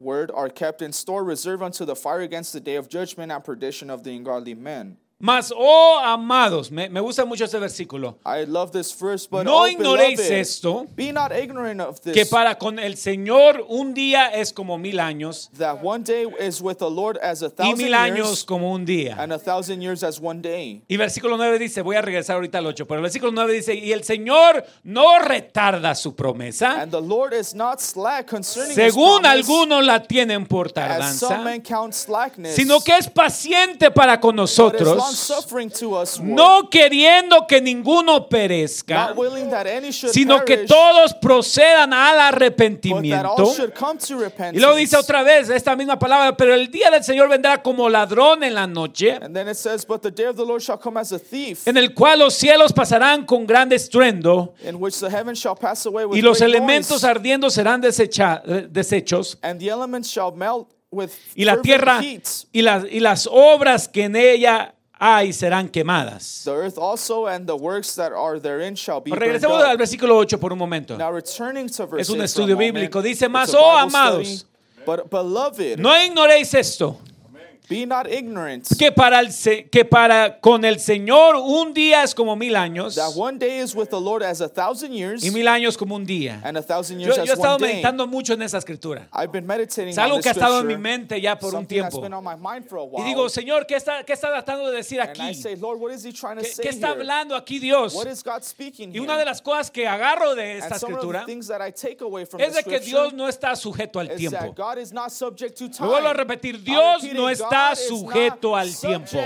Word, 0.00 0.30
are 0.34 0.48
kept 0.48 0.80
in 0.80 0.92
store, 0.92 1.22
reserved 1.22 1.62
unto 1.62 1.84
the 1.84 1.94
fire 1.94 2.20
against 2.20 2.54
the 2.54 2.60
day 2.60 2.76
of 2.76 2.88
judgment 2.88 3.30
and 3.30 3.44
perdition 3.44 3.90
of 3.90 4.02
the 4.02 4.16
ungodly 4.16 4.54
men. 4.54 4.96
Mas, 5.22 5.52
oh 5.54 6.00
amados, 6.02 6.70
me, 6.70 6.88
me 6.88 6.98
gusta 6.98 7.26
mucho 7.26 7.44
este 7.44 7.58
versículo. 7.58 8.16
I 8.24 8.46
love 8.46 8.70
this 8.72 8.90
verse, 8.98 9.28
but 9.30 9.44
No 9.44 9.68
ignoréis 9.68 10.18
esto, 10.18 10.86
be 10.96 11.12
not 11.12 11.30
ignorant 11.30 11.78
of 11.82 12.00
this, 12.00 12.14
que 12.14 12.24
para 12.24 12.56
con 12.56 12.78
el 12.78 12.96
Señor 12.96 13.66
un 13.68 13.92
día 13.92 14.28
es 14.28 14.50
como 14.50 14.78
mil 14.78 14.98
años 14.98 15.50
that 15.58 15.76
one 15.82 16.02
day 16.02 16.26
is 16.40 16.62
with 16.62 16.76
the 16.78 16.90
Lord 16.90 17.18
as 17.22 17.42
a 17.42 17.46
y 17.46 17.50
thousand 17.50 17.76
mil 17.76 17.94
años 17.94 18.28
years, 18.28 18.44
como 18.44 18.72
un 18.72 18.86
día. 18.86 19.14
and 19.18 19.30
a 19.34 19.38
thousand 19.38 19.82
years 19.82 20.02
as 20.02 20.18
one 20.18 20.40
day. 20.40 20.82
Y 20.88 20.96
versículo 20.96 21.36
9 21.36 21.58
dice, 21.58 21.82
voy 21.82 21.96
a 21.96 22.00
regresar 22.02 22.36
ahorita 22.36 22.56
al 22.56 22.66
8, 22.68 22.86
pero 22.86 22.96
el 23.00 23.02
versículo 23.02 23.30
9 23.30 23.52
dice, 23.52 23.74
y 23.74 23.92
el 23.92 24.04
Señor 24.04 24.64
no 24.84 25.18
retarda 25.18 25.94
su 25.94 26.14
promesa, 26.14 26.80
And 26.80 26.90
the 26.90 27.00
Lord 27.02 27.34
is 27.34 27.54
not 27.54 27.80
slack 27.80 28.26
concerning 28.30 28.74
según 28.74 29.20
promise, 29.20 29.28
algunos 29.28 29.84
la 29.84 30.02
tienen 30.02 30.46
por 30.46 30.68
as 30.68 30.72
tardanza, 30.72 31.28
some 31.28 31.44
men 31.44 31.60
count 31.60 31.92
slackness, 31.92 32.54
sino 32.54 32.80
que 32.80 32.96
es 32.96 33.06
paciente 33.10 33.90
para 33.90 34.18
con 34.18 34.36
but 34.36 34.44
is 34.46 34.58
nosotros, 34.58 35.09
to 35.78 35.96
us, 36.00 36.20
no 36.20 36.68
queriendo 36.70 37.46
que 37.46 37.60
ninguno 37.60 38.28
perezca, 38.28 39.14
sino 40.12 40.44
que 40.44 40.58
todos 40.58 41.14
procedan 41.14 41.92
al 41.92 42.18
arrepentimiento. 42.20 43.54
should 43.56 43.74
come 43.74 43.98
to 43.98 44.18
repentance. 44.18 44.56
Y 44.56 44.60
luego 44.60 44.76
dice 44.76 44.96
otra 44.96 45.22
vez 45.22 45.48
esta 45.50 45.74
misma 45.76 45.98
palabra, 45.98 46.36
pero 46.36 46.54
el 46.54 46.70
día 46.70 46.90
del 46.90 47.02
Señor 47.04 47.28
vendrá 47.28 47.62
como 47.62 47.88
ladrón 47.88 48.42
en 48.42 48.54
la 48.54 48.66
noche, 48.66 49.18
And 49.20 49.34
then 49.34 49.48
it 49.48 49.56
says, 49.56 49.84
But 49.86 50.02
the 50.02 50.10
day 50.10 50.26
of 50.26 50.36
the 50.36 50.44
Lord 50.44 50.62
shall 50.62 50.78
come 50.78 50.98
as 50.98 51.12
a 51.12 51.18
thief, 51.18 51.66
en 51.66 51.76
el 51.76 51.94
cual 51.94 52.20
los 52.20 52.34
cielos 52.34 52.72
pasarán 52.72 53.24
con 53.26 53.46
gran 53.46 53.72
estruendo 53.72 54.54
in 54.64 54.76
which 54.76 54.98
the 54.98 55.10
heavens 55.10 55.38
shall 55.38 55.56
pass 55.56 55.86
away 55.86 56.04
with 56.04 56.16
y 56.16 56.22
los 56.22 56.40
elementos 56.40 57.02
noise, 57.02 57.04
ardiendo 57.06 57.50
serán 57.50 57.80
desecha- 57.80 58.42
eh, 58.46 58.66
desechos 58.70 59.38
and 59.42 59.60
the 59.60 59.68
elements 59.68 60.08
shall 60.08 60.32
melt 60.32 60.68
with 60.90 61.10
y 61.34 61.44
la 61.44 61.60
tierra 61.62 62.00
heat. 62.02 62.26
y 62.52 62.62
las, 62.62 62.84
y 62.90 63.00
las 63.00 63.28
obras 63.30 63.88
que 63.88 64.04
en 64.04 64.16
ella 64.16 64.74
serán 65.32 65.68
quemadas. 65.68 66.42
The 66.44 66.50
earth 66.50 66.78
also 66.78 67.26
and 67.26 67.46
the 67.46 67.56
works 67.56 67.94
that 67.96 68.12
are 68.12 68.38
therein 68.38 68.74
shall 68.76 69.00
be 69.00 69.10
burned 69.10 69.22
Regresemos 69.22 69.62
al 69.64 69.76
versículo 69.78 70.16
8 70.18 70.38
por 70.38 70.52
un 70.52 70.58
momento. 70.58 70.96
Now 70.96 71.10
returning 71.10 71.68
to 71.70 71.86
verse 71.86 72.02
Es 72.02 72.10
un 72.10 72.16
8 72.16 72.18
for 72.18 72.22
a 72.22 72.24
estudio 72.26 72.56
bíblico. 72.56 73.00
Dice 73.02 73.28
más, 73.28 73.54
"Oh, 73.54 73.76
amados, 73.76 74.46
But 74.84 75.10
beloved, 75.10 75.78
No 75.78 75.90
ignoréis 76.02 76.54
esto, 76.54 76.98
be 77.70 77.86
not 77.86 78.06
ignorant 78.10 78.66
que 78.76 78.90
para, 78.92 79.20
el, 79.20 79.28
que 79.70 79.84
para 79.84 80.40
con 80.40 80.64
el 80.64 80.78
Señor 80.80 81.36
un 81.36 81.72
día 81.72 82.02
es 82.02 82.14
como 82.14 82.34
mil 82.36 82.56
años 82.56 82.96
that 82.96 83.12
one 83.16 83.38
day 83.38 83.60
is 83.62 83.74
with 83.74 83.88
the 83.90 84.00
Lord 84.00 84.22
as 84.24 84.40
a 84.40 84.48
thousand 84.48 84.92
years, 84.92 85.24
y 85.24 85.30
mil 85.30 85.46
años 85.48 85.78
como 85.78 85.94
un 85.94 86.04
día. 86.04 86.40
and 86.44 86.58
a 86.58 86.62
thousand 86.62 86.98
Yo, 86.98 87.06
years 87.06 87.16
yo 87.18 87.22
he 87.22 87.30
as 87.30 87.38
estado 87.38 87.54
one 87.54 87.62
day. 87.62 87.72
meditando 87.74 88.06
mucho 88.08 88.34
en 88.34 88.42
esa 88.42 88.58
escritura. 88.58 89.08
I've 89.12 89.30
been 89.32 89.46
meditating 89.46 89.90
Es 89.90 89.98
algo 89.98 90.20
que 90.20 90.28
ha 90.28 90.32
estado 90.32 90.60
en 90.60 90.66
mi 90.66 90.76
mente 90.76 91.20
ya 91.20 91.38
por 91.38 91.54
un 91.54 91.64
tiempo. 91.66 92.02
Y 92.98 93.02
digo, 93.04 93.28
Señor, 93.28 93.66
¿qué 93.66 93.76
está, 93.76 94.02
qué 94.04 94.14
está 94.14 94.28
tratando 94.28 94.68
de 94.70 94.76
decir 94.76 95.00
and 95.00 95.16
I 95.16 95.20
aquí? 95.30 95.34
say, 95.34 95.54
Lord, 95.56 95.78
what 95.80 95.92
is 95.92 96.04
he 96.04 96.12
trying 96.12 96.36
to 96.36 96.42
¿Qué, 96.42 96.48
say 96.50 96.62
qué 96.64 96.68
está 96.70 96.88
here? 96.88 97.00
hablando 97.00 97.36
aquí 97.36 97.58
Dios? 97.60 97.94
What 97.94 98.08
is 98.08 98.22
God 98.24 98.42
speaking 98.42 98.90
Y 98.90 98.94
here? 98.98 99.00
una 99.02 99.16
de 99.16 99.24
las 99.24 99.40
cosas 99.40 99.70
que 99.70 99.86
agarro 99.86 100.34
de 100.34 100.58
esta 100.58 100.74
and 100.74 100.82
escritura 100.82 101.24
es 102.38 102.54
de 102.54 102.62
que 102.64 102.80
Dios 102.80 103.12
no 103.12 103.28
está 103.28 103.54
sujeto 103.54 104.00
al 104.00 104.08
tiempo. 104.16 104.36
that 104.38 104.54
God 104.56 104.78
is 104.78 104.92
not 104.92 105.10
subject 105.10 105.56
to 105.58 105.64
Me 105.64 105.70
time. 105.70 105.88
vuelvo 105.88 106.08
a 106.08 106.14
repetir, 106.14 106.62
Dios 106.62 107.02
no 107.12 107.22
God 107.22 107.30
está 107.60 107.76
sujeto 107.76 108.56
al 108.56 108.74
tiempo. 108.76 109.18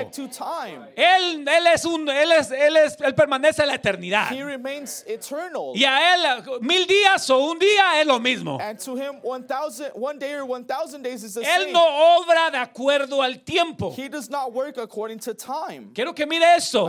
Él, 0.97 1.49
él 1.49 1.67
es 1.73 1.85
un, 1.85 2.09
él 2.09 2.33
es, 2.33 2.51
él 2.51 2.77
es, 2.77 2.97
él 3.01 3.15
permanece 3.15 3.63
en 3.63 3.69
la 3.69 3.75
eternidad. 3.75 4.33
He 4.33 4.45
remains 4.45 5.05
eternal. 5.07 5.73
Y 5.75 5.85
a 5.85 6.15
él 6.15 6.45
mil 6.61 6.87
días 6.87 7.29
o 7.31 7.39
un 7.39 7.59
día 7.59 8.01
es 8.01 8.07
lo 8.07 8.19
mismo. 8.19 8.59
And 8.61 8.79
to 8.81 8.97
him, 8.97 9.21
1,000, 9.23 9.93
one 9.95 10.19
day 10.19 10.35
or 10.35 10.45
1,000 10.45 11.03
days 11.03 11.23
is 11.23 11.35
the 11.35 11.43
Él 11.43 11.73
no 11.73 11.85
obra 12.19 12.51
de 12.51 12.59
acuerdo 12.59 13.23
al 13.23 13.41
tiempo. 13.41 13.95
He 13.97 14.09
does 14.09 14.29
not 14.31 14.53
work 14.53 14.79
according 14.79 15.19
to 15.21 15.35
time. 15.35 15.91
Quiero 15.95 16.15
que 16.15 16.27
mire 16.27 16.57
esto. 16.57 16.89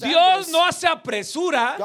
Dios 0.00 0.48
no 0.48 0.70
se 0.72 0.86
apresura 0.86 1.76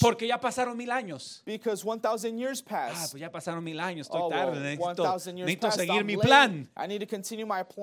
porque 0.00 0.26
ya 0.26 0.38
pasaron 0.38 0.76
mil 0.76 0.90
años. 0.90 1.42
because 1.44 1.84
1,000 1.84 2.38
years 2.38 2.62
Ah, 2.70 3.06
pues 3.10 3.20
ya 3.20 3.30
pasaron 3.30 3.62
mil 3.62 3.78
años, 3.80 4.06
estoy 4.06 4.20
Oh, 4.22 4.28
tarde, 4.30 4.60
necesito, 4.60 5.02
1,000 5.02 5.36
years 5.36 5.46
necesito 5.46 5.70
seguir 5.70 6.04
mi 6.04 6.16
plan. 6.16 6.68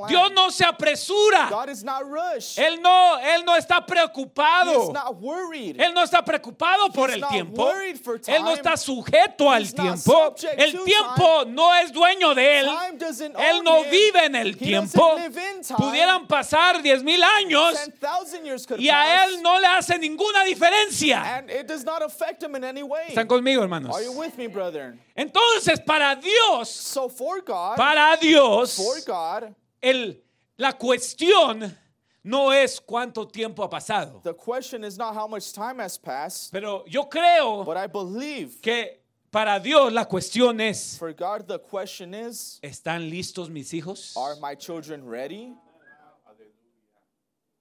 Plan. 0.08 0.10
Dios 0.10 0.32
no 0.34 0.50
se 0.52 0.66
apresura. 0.66 1.50
God 1.50 1.70
is 1.70 1.84
not 1.84 2.04
rushed. 2.10 2.58
Él 2.58 2.82
no, 2.82 3.18
él 3.20 3.44
no 3.46 3.56
está 3.56 3.76
He 3.76 3.82
is 3.82 3.86
preocupado. 3.88 4.94
not 4.94 5.16
worried. 5.22 5.78
Él 5.80 5.94
no 5.94 6.04
está 6.04 6.24
preocupado 6.24 6.92
por 6.94 7.10
el 7.12 7.22
tiempo. 7.28 7.64
worried 7.66 7.98
for 7.98 8.20
Él 8.28 8.44
no 8.44 8.52
está 8.52 8.78
sujeto 8.78 9.50
al 9.52 9.64
He's 9.64 9.74
tiempo. 9.74 10.36
El 10.58 10.72
to 10.74 10.84
tiempo 10.84 11.46
no 11.48 11.74
es 11.76 11.92
dueño 11.92 12.34
de 12.36 12.60
él. 12.60 12.66
Time 12.66 12.98
doesn't 12.98 13.36
Él 13.40 13.64
no 13.64 13.84
him. 13.84 13.90
vive 13.92 14.26
en 14.26 14.36
el 14.36 14.50
He 14.52 14.56
tiempo. 14.56 15.16
doesn't 15.18 15.36
live 15.36 15.38
in 15.56 15.62
time. 15.64 15.78
Pudieran 15.78 16.28
pasar 16.28 16.82
diez 16.82 17.04
mil 17.04 17.22
años 17.24 17.74
10,000 18.00 18.46
years 18.46 18.66
could 18.66 18.80
y 18.80 18.90
a 18.90 19.26
él 19.26 19.42
no 19.42 19.60
le 19.60 19.68
hace 19.68 19.98
ninguna 19.98 20.44
diferencia. 20.44 21.38
and 21.38 21.50
it 21.50 21.68
does 21.68 21.84
not 21.84 22.02
affect 22.02 22.42
him 22.44 22.56
in 22.56 22.64
any 22.64 22.84
way. 22.84 23.08
¿Están 23.10 23.28
conmigo, 23.28 23.62
hermanos? 23.62 23.96
Are 23.96 24.04
you 24.04 24.12
with 24.12 24.38
me, 24.38 24.48
brethren? 24.48 25.00
Entonces, 25.16 25.80
para 25.86 26.16
Dios, 26.16 26.70
So 26.70 27.10
for 27.10 27.42
God, 27.42 27.76
para 27.76 28.16
Dios, 28.22 28.76
for 28.76 29.02
God, 29.06 29.54
el, 29.82 30.22
la 30.58 30.74
cuestión 30.74 31.76
no 32.24 32.52
es 32.52 32.80
cuánto 32.80 33.26
tiempo 33.26 33.64
ha 33.64 33.70
pasado. 33.70 34.22
the 34.24 34.34
question 34.34 34.84
is 34.84 34.98
not 34.98 35.14
how 35.14 35.28
much 35.28 35.54
time 35.54 35.80
has 35.80 35.98
passed, 35.98 36.52
Pero 36.52 36.84
yo 36.88 37.06
creo 37.06 37.64
but 37.66 37.78
I 37.78 37.88
believe 37.88 38.62
que 38.62 38.98
para 39.32 39.60
Dios 39.60 39.92
la 39.94 40.06
cuestión 40.06 40.60
es, 40.60 40.98
for 40.98 41.14
God 41.14 41.48
the 41.48 41.60
question 41.60 42.14
is, 42.14 42.60
¿están 42.64 43.10
listos 43.10 43.50
mis 43.50 43.72
hijos? 43.74 44.16
are 44.18 44.36
my 44.42 44.56
children 44.56 45.06
ready? 45.06 45.54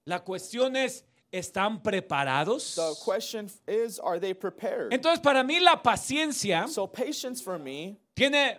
La 0.05 0.19
cuestión 0.19 0.75
es, 0.75 1.03
¿están 1.31 1.83
preparados? 1.83 2.75
The 2.75 2.95
question 3.05 3.47
is, 3.67 3.99
are 3.99 4.19
they 4.19 4.33
prepared? 4.33 4.91
Entonces, 4.91 5.21
para 5.21 5.43
mí 5.43 5.59
la 5.59 5.75
paciencia 5.83 6.67
So 6.67 6.87
patience 6.87 7.41
for 7.41 7.59
me 7.59 7.97
tiene, 8.15 8.57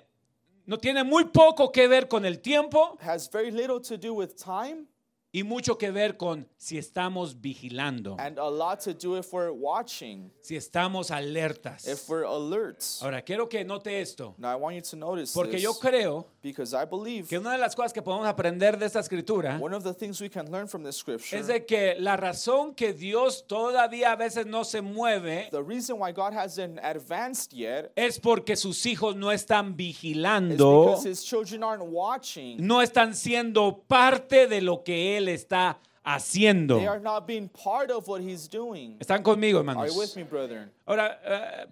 no 0.66 0.78
tiene 0.78 1.04
muy 1.04 1.24
poco 1.24 1.70
que 1.70 1.88
ver 1.88 2.08
con 2.08 2.24
el 2.24 2.40
tiempo 2.40 2.98
has 3.00 3.30
very 3.30 3.50
little 3.50 3.80
to 3.80 3.96
do 3.96 4.14
with 4.14 4.34
time 4.36 4.86
y 5.32 5.44
mucho 5.44 5.78
que 5.78 5.90
ver 5.92 6.16
con 6.16 6.48
si 6.56 6.76
estamos 6.76 7.40
vigilando, 7.40 8.16
and 8.18 8.38
a 8.38 8.50
lot 8.50 8.80
to 8.80 8.92
do 8.92 9.16
if 9.16 9.32
we're 9.32 9.52
watching, 9.52 10.30
si 10.40 10.56
estamos 10.56 11.10
alertas. 11.10 11.86
if 11.86 12.08
we're 12.08 12.24
alert. 12.24 12.82
Ahora, 13.00 13.22
quiero 13.22 13.48
que 13.48 13.64
note 13.64 14.00
esto, 14.00 14.34
Now 14.38 14.50
I 14.52 14.56
want 14.56 14.74
you 14.76 14.82
to 14.82 14.96
notice 14.96 15.32
porque 15.32 15.52
this 15.52 15.62
yo 15.62 15.74
creo 15.74 16.26
because 16.42 16.74
I 16.74 16.84
believe 16.84 17.28
que 17.28 17.38
una 17.38 17.52
de 17.52 17.58
las 17.58 17.74
cosas 17.74 17.92
que 17.92 18.02
podemos 18.02 18.26
aprender 18.26 18.78
de 18.78 18.86
esta 18.86 19.00
escritura 19.00 19.58
one 19.60 19.74
of 19.74 19.84
the 19.84 19.94
things 19.94 20.20
we 20.20 20.28
can 20.28 20.50
learn 20.50 20.66
from 20.68 20.82
this 20.82 20.96
scripture 20.96 21.38
es 21.38 21.46
de 21.46 21.64
que 21.64 21.96
la 21.98 22.16
razón 22.16 22.74
que 22.74 22.92
Dios 22.92 23.44
todavía 23.46 24.12
a 24.12 24.16
veces 24.16 24.46
no 24.46 24.64
se 24.64 24.80
mueve 24.80 25.48
the 25.50 25.62
reason 25.62 25.98
why 25.98 26.12
God 26.12 26.32
hasn't 26.32 26.78
advanced 26.82 27.52
yet 27.52 27.92
es 27.96 28.18
porque 28.18 28.56
sus 28.56 28.84
hijos 28.86 29.16
no 29.16 29.30
están 29.32 29.70
is 29.70 29.76
vigilando, 29.76 30.86
because 30.86 31.08
his 31.08 31.24
children 31.24 31.62
aren't 31.62 31.84
watching. 31.84 32.56
no 32.58 32.80
están 32.82 33.14
siendo 33.14 33.82
parte 33.86 34.46
de 34.46 34.60
lo 34.60 34.82
que 34.82 35.16
Él 35.16 35.28
está 35.28 35.78
haciendo. 36.02 36.78
They 36.78 36.86
are 36.86 37.00
not 37.00 37.26
being 37.26 37.48
part 37.48 37.90
of 37.90 38.08
what 38.08 38.20
he's 38.20 38.48
doing. 38.48 38.96
¿Están 38.98 39.22
conmigo, 39.22 39.58
Are 39.58 39.62
hermanos? 39.62 39.94
you 39.94 40.00
with 40.00 40.16
me, 40.16 40.22
brethren? 40.24 40.70
Ahora, 40.86 41.20
eh, 41.24 41.66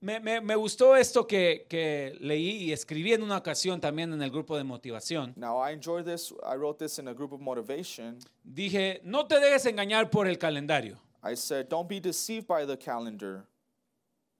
me, 0.00 0.18
me- 0.20 0.40
me 0.40 0.54
gustó 0.56 0.96
esto 0.96 1.26
que, 1.26 1.66
que 1.68 2.16
leí 2.20 2.64
y 2.64 2.72
escribí 2.72 3.12
en 3.12 3.22
una 3.22 3.36
ocasión 3.38 3.80
también 3.80 4.12
en 4.12 4.22
el 4.22 4.30
grupo 4.30 4.56
de 4.56 4.64
motivación. 4.64 5.34
Now 5.36 5.58
I 5.58 5.72
enjoy 5.72 6.02
this. 6.02 6.32
I 6.42 6.56
wrote 6.56 6.78
this 6.78 6.98
in 6.98 7.08
a 7.08 7.12
group 7.14 7.32
of 7.32 7.40
motivation. 7.40 8.18
Dije, 8.42 9.00
no 9.04 9.26
te 9.26 9.38
dejes 9.38 9.66
engañar 9.66 10.10
por 10.10 10.26
el 10.26 10.36
calendario. 10.38 10.98
I 11.22 11.34
said, 11.36 11.68
don't 11.68 11.88
be 11.88 12.00
deceived 12.00 12.46
by 12.46 12.64
the 12.66 12.76
calendar. 12.78 13.44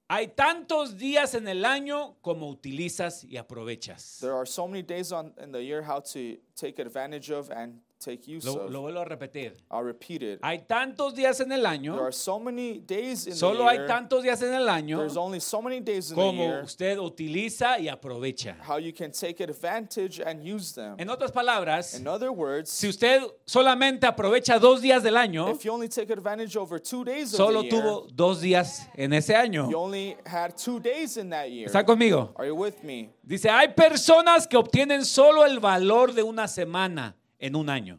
Hay 0.08 0.28
tantos 0.28 0.96
días 0.96 1.34
en 1.34 1.46
el 1.46 1.64
año 1.64 2.16
como 2.20 2.48
utilizas 2.50 3.22
y 3.22 3.36
aprovechas. 3.36 4.18
There 4.20 4.32
are 4.34 4.46
so 4.46 4.66
many 4.66 4.82
days 4.82 5.12
on 5.12 5.32
in 5.40 5.52
the 5.52 5.62
year 5.62 5.82
how 5.82 6.00
to 6.00 6.36
take 6.56 6.80
advantage 6.80 7.30
of 7.30 7.48
and 7.50 7.80
take 8.00 8.26
use 8.26 8.44
Lo, 8.46 8.64
of. 8.64 8.70
lo 8.70 8.80
vuelvo 8.80 9.00
a 9.00 9.04
repetir. 9.04 9.54
I'll 9.70 9.84
repeat 9.84 10.22
it. 10.22 10.40
Hay 10.42 10.60
tantos 10.66 11.14
días 11.14 11.38
en 11.40 11.52
el 11.52 11.60
There 11.62 11.68
año, 11.70 12.00
are 12.00 12.12
so 12.12 12.40
many 12.40 12.80
days 12.80 13.26
in 13.26 13.34
solo 13.34 13.58
the 13.64 13.70
hay 13.70 13.76
year. 13.76 13.86
tantos 13.86 14.22
días 14.22 14.40
en 14.42 14.54
el 14.54 14.68
año 14.68 14.98
There's 14.98 15.16
only 15.16 15.38
so 15.40 15.60
many 15.60 15.80
days 15.80 16.10
in 16.10 16.16
the 16.16 16.22
como 16.22 16.42
year 16.42 16.62
usted 16.64 16.98
utiliza 16.98 17.78
y 17.78 17.88
aprovecha. 17.88 18.56
how 18.66 18.78
you 18.78 18.92
can 18.92 19.12
take 19.12 19.40
advantage 19.42 20.18
and 20.20 20.42
use 20.42 20.72
them. 20.74 20.96
En 20.98 21.10
otras 21.10 21.30
palabras, 21.30 21.94
In 21.94 22.06
other 22.08 22.30
words, 22.32 22.70
si 22.70 22.88
usted 22.88 23.20
solamente 23.46 24.06
aprovecha 24.06 24.58
dos 24.58 24.80
días 24.80 25.02
del 25.02 25.16
año, 25.16 25.50
if 25.50 25.62
you 25.64 25.72
only 25.72 25.88
take 25.88 26.10
advantage 26.10 26.56
over 26.56 26.78
two 26.80 27.04
days 27.04 27.32
of 27.34 27.36
solo 27.36 27.60
the 27.62 27.68
year, 27.68 27.82
tuvo 27.82 28.06
dos 28.14 28.40
días 28.40 28.88
en 28.96 29.12
ese 29.12 29.34
año. 29.36 29.68
you 29.70 29.76
only 29.76 30.16
had 30.24 30.56
two 30.56 30.80
days 30.80 31.16
in 31.18 31.28
that 31.30 31.50
year. 31.50 31.66
¿Está 31.66 31.84
conmigo? 31.84 32.32
Are 32.36 32.46
you 32.48 32.54
with 32.54 32.82
me? 32.82 33.10
Dice, 33.22 33.50
hay 33.50 33.68
personas 33.74 34.46
que 34.48 34.56
obtienen 34.56 35.04
solo 35.04 35.44
el 35.44 35.60
valor 35.60 36.14
de 36.14 36.22
una 36.22 36.48
semana 36.48 37.14
en 37.40 37.56
un 37.56 37.68
año. 37.68 37.98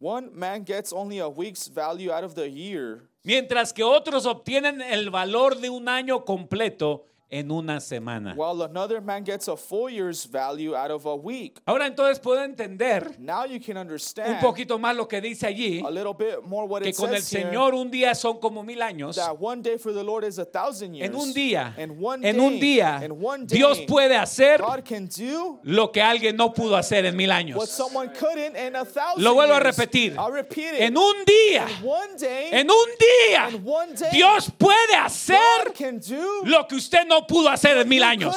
One 0.00 0.30
man 0.32 0.64
gets 0.64 0.92
only 0.92 1.18
a 1.18 1.28
week's 1.28 1.68
value 1.68 2.12
out 2.12 2.24
of 2.24 2.34
the 2.34 2.48
year, 2.48 3.08
Mientras 3.24 3.72
que 3.72 3.82
otros 3.82 4.24
obtienen 4.26 4.80
el 4.80 5.10
valor 5.10 5.58
de 5.58 5.68
un 5.68 5.88
año 5.88 6.24
completo 6.24 7.04
en 7.30 7.50
una 7.50 7.78
semana. 7.80 8.34
while 8.36 8.62
another 8.62 9.00
man 9.02 9.22
gets 9.22 9.48
a 9.48 9.56
full 9.56 9.90
year's 9.90 10.24
value 10.24 10.74
out 10.74 10.90
of 10.90 11.04
a 11.06 11.14
week. 11.14 11.60
Ahora 11.66 11.86
entonces 11.86 12.18
puedo 12.18 12.42
entender 12.42 13.16
Now 13.18 13.44
you 13.44 13.60
can 13.60 13.76
un 13.76 13.82
understand 13.82 14.40
poquito 14.40 14.78
más 14.78 14.96
lo 14.96 15.06
que 15.06 15.20
dice 15.20 15.46
allí, 15.46 15.82
a 15.84 15.90
little 15.90 16.14
bit 16.14 16.42
more 16.44 16.66
what 16.66 16.82
que 16.82 16.90
it 16.90 16.96
con 16.96 17.10
el 17.10 17.20
says 17.20 17.30
here, 17.30 17.50
Señor 17.50 17.74
un 17.74 17.90
día 17.90 18.14
son 18.14 18.38
como 18.40 18.62
mil 18.62 18.80
años. 18.80 19.16
that 19.16 19.38
one 19.38 19.60
day 19.60 19.76
for 19.76 19.92
the 19.92 20.02
Lord 20.02 20.24
is 20.24 20.38
a 20.38 20.44
thousand 20.44 20.94
years. 20.94 21.10
En 21.10 21.14
un 21.14 21.32
día, 21.34 21.74
one 22.00 22.24
en 22.24 22.40
un 22.40 22.58
día, 22.58 23.02
in 23.04 23.12
one 23.12 23.44
day, 23.46 23.58
Dios 23.58 23.80
puede 23.86 24.16
hacer 24.16 24.58
God 24.60 24.84
can 24.84 25.06
do 25.06 25.60
lo 25.64 25.92
que 25.92 26.00
alguien 26.00 26.34
no 26.36 26.54
pudo 26.54 26.76
hacer 26.76 27.04
en 27.04 27.14
mil 27.14 27.28
what 27.28 27.36
años. 27.36 27.68
someone 27.68 28.08
couldn't 28.14 28.56
in 28.56 28.74
a 28.74 28.84
thousand 28.84 29.22
Lo 29.22 29.34
vuelvo 29.34 29.54
a 29.54 29.60
repetir. 29.60 30.14
I'll 30.16 30.32
repeat 30.32 30.74
it. 30.74 30.80
En 30.80 30.96
un 30.96 31.14
día, 31.26 31.66
one 31.82 32.16
day, 32.18 32.48
en 32.52 32.70
un 32.70 32.88
día, 32.98 33.50
in 33.50 33.62
one 33.66 33.92
day, 33.94 34.10
Dios 34.12 34.50
puede 34.56 34.94
hacer 34.96 35.38
God 35.66 35.74
can 35.74 35.98
do 35.98 36.42
lo 36.44 36.66
que 36.66 36.76
usted 36.76 37.06
no 37.06 37.17
pudo 37.26 37.48
hacer 37.48 37.76
en 37.78 37.88
mil 37.88 38.02
años. 38.02 38.36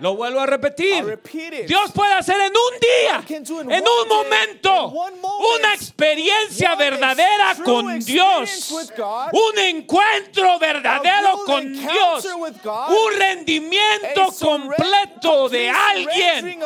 Lo 0.00 0.16
vuelvo 0.16 0.40
a 0.40 0.46
repetir. 0.46 1.20
Dios 1.66 1.92
puede 1.92 2.12
hacer 2.12 2.36
en 2.40 2.52
un 2.52 2.80
día, 2.80 3.76
en 3.76 3.84
un 3.86 4.08
momento, 4.08 4.88
una 4.88 5.74
experiencia 5.74 6.74
verdadera 6.74 7.56
con 7.64 7.98
Dios. 8.00 8.70
Un 9.32 9.58
encuentro 9.58 10.58
verdadero 10.58 11.44
con 11.46 11.72
Dios. 11.72 12.26
Un 12.34 13.18
rendimiento 13.18 14.32
completo 14.38 15.48
de 15.48 15.70
alguien 15.70 16.60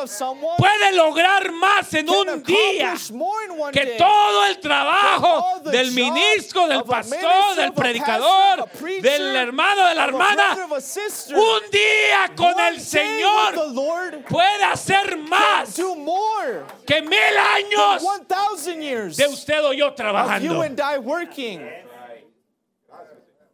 puede 0.57 0.93
lograr 0.93 1.53
más 1.53 1.95
en 1.95 2.11
un 2.11 2.43
día 2.43 2.95
que 3.73 3.87
todo 3.99 4.47
el 4.47 4.59
trabajo 4.59 5.61
del 5.71 5.93
ministro, 5.93 6.67
del 6.67 6.83
pastor, 6.83 7.55
del 7.57 7.73
predicador, 7.73 8.69
del 9.01 9.37
hermano, 9.37 9.87
de 9.87 9.95
la 9.95 10.09
of 10.09 10.15
a 10.15 10.17
brother, 10.17 10.18
hermana. 10.19 10.57
Un 11.31 11.71
día 11.71 12.35
con 12.37 12.59
el 12.61 12.81
Señor 12.81 13.55
puede 14.29 14.65
hacer 14.65 15.17
más 15.19 15.75
que 16.87 17.03
mil 17.03 17.39
años 17.57 18.03
1,000 18.03 18.81
years 18.81 19.17
de 19.17 19.27
usted 19.29 19.65
o 19.65 19.73
yo 19.73 19.93
trabajando. 19.95 20.63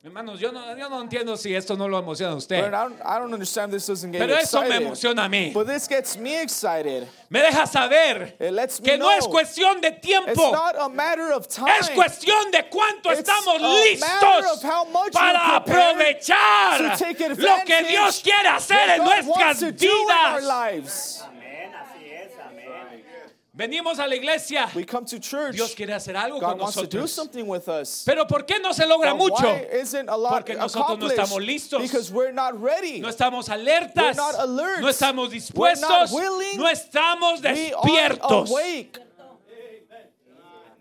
Hermanos, 0.05 0.39
yo 0.39 0.53
no, 0.53 0.77
yo 0.77 0.91
no 0.91 1.01
entiendo 1.01 1.35
si 1.35 1.55
esto 1.57 1.77
no 1.79 1.89
lo 1.89 1.99
emociona 1.99 2.33
a 2.33 2.35
But 2.35 2.43
usted, 2.43 2.59
I 2.63 2.71
don't, 2.71 3.01
I 3.07 3.19
don't 3.19 3.33
understand 3.33 3.73
this 3.73 3.87
doesn't 3.87 4.13
get 4.13 4.19
pero 4.21 4.37
eso 4.37 4.61
me 4.61 4.67
excited. 4.67 4.83
emociona 4.87 5.25
a 5.25 5.29
mí. 5.31 5.51
But 5.55 5.67
this 5.67 5.89
gets 5.89 6.19
me 6.19 6.43
excited. 6.43 7.09
Me 7.31 7.41
deja 7.41 7.67
saber 7.67 8.35
It 8.39 8.53
lets 8.53 8.83
me 8.83 8.91
que 8.91 8.99
no 8.99 9.07
know 9.07 9.17
es 9.19 9.27
cuestión 9.27 9.81
de 9.81 9.89
it's 9.89 10.01
tiempo, 10.07 10.53
not 10.53 10.77
a 10.79 10.91
matter 10.91 11.33
of 11.33 11.49
time. 11.49 11.71
es 11.81 11.89
cuestión 11.89 12.51
de 12.51 12.69
cuánto 12.69 13.13
It's 13.13 13.21
estamos 13.21 13.57
a 13.57 13.59
matter 13.61 14.43
listos 14.43 14.53
of 14.53 14.63
how 14.63 14.85
much 14.85 15.15
para 15.15 15.63
prepared 15.65 15.97
aprovechar 15.97 16.99
to 16.99 17.03
take 17.03 17.21
lo 17.21 17.37
que 17.65 17.73
advantage 17.73 17.89
Dios 17.89 18.21
quiere 18.23 18.49
hacer 18.49 18.77
what 18.77 18.91
en 18.91 18.99
God 18.99 19.07
wants 19.09 19.27
nuestras 19.27 19.59
to 19.61 19.73
do 19.73 19.87
in 19.87 20.11
our 20.11 20.41
vidas. 20.41 20.45
lives. 20.45 21.23
Amén, 21.25 21.73
así 21.81 22.11
es, 22.13 22.31
amén. 22.47 23.05
Venimos 23.57 24.01
a 24.01 24.09
la 24.09 24.17
iglesia, 24.17 24.69
We 24.75 24.85
come 24.85 25.07
to 25.07 25.21
church. 25.21 25.55
Dios 25.55 25.75
quiere 25.77 25.95
hacer 25.95 26.17
algo 26.17 26.41
con 26.41 26.55
God 26.55 26.61
wants 26.61 26.75
to 26.75 26.87
do 26.89 26.99
nosotros. 27.03 27.13
something 27.13 27.47
with 27.47 27.69
us. 27.69 28.03
Pero 28.05 28.27
¿por 28.27 28.45
qué 28.45 28.61
no 28.61 28.73
se 28.73 28.85
logra 28.85 29.13
But 29.13 29.19
mucho? 29.19 29.45
Why 29.45 29.69
isn't 29.81 30.09
a 30.09 30.17
lot 30.17 30.33
Porque 30.33 30.55
nosotros 30.57 30.99
no 30.99 31.07
estamos 31.09 31.39
listos. 31.47 31.81
Because 31.81 32.11
we're 32.11 32.33
not 32.33 32.61
ready. 32.61 32.99
No 33.01 33.09
estamos 33.09 33.49
alertas, 33.49 33.95
We're 33.95 34.15
not 34.17 34.35
alert. 34.41 34.81
no 34.81 34.89
estamos 34.89 35.29
We're 35.29 35.35
dispuestos, 35.37 35.89
not 35.89 36.11
willing. 36.11 36.59
no 36.59 36.67
estamos 36.69 37.41
we 37.43 37.49
are 37.49 37.55
despiertos. 38.17 38.51
awake. 38.51 38.99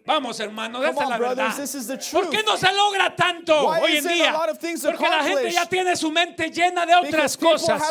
Vamos, 0.05 0.37
hermanos, 0.39 0.81
Come 0.81 0.91
esa 0.91 1.03
es 1.03 1.09
la 1.09 1.17
verdad. 1.17 2.11
¿Por 2.11 2.29
qué 2.29 2.43
no 2.43 2.57
se 2.57 2.73
logra 2.73 3.15
tanto 3.15 3.69
Why 3.69 3.79
hoy 3.81 3.97
en 3.97 4.07
día? 4.07 4.33
Porque 4.33 5.09
la 5.09 5.23
gente 5.23 5.51
ya 5.51 5.65
tiene 5.65 5.95
su 5.95 6.11
mente 6.11 6.51
llena 6.51 6.85
de 6.85 6.95
otras 6.95 7.37
cosas. 7.37 7.81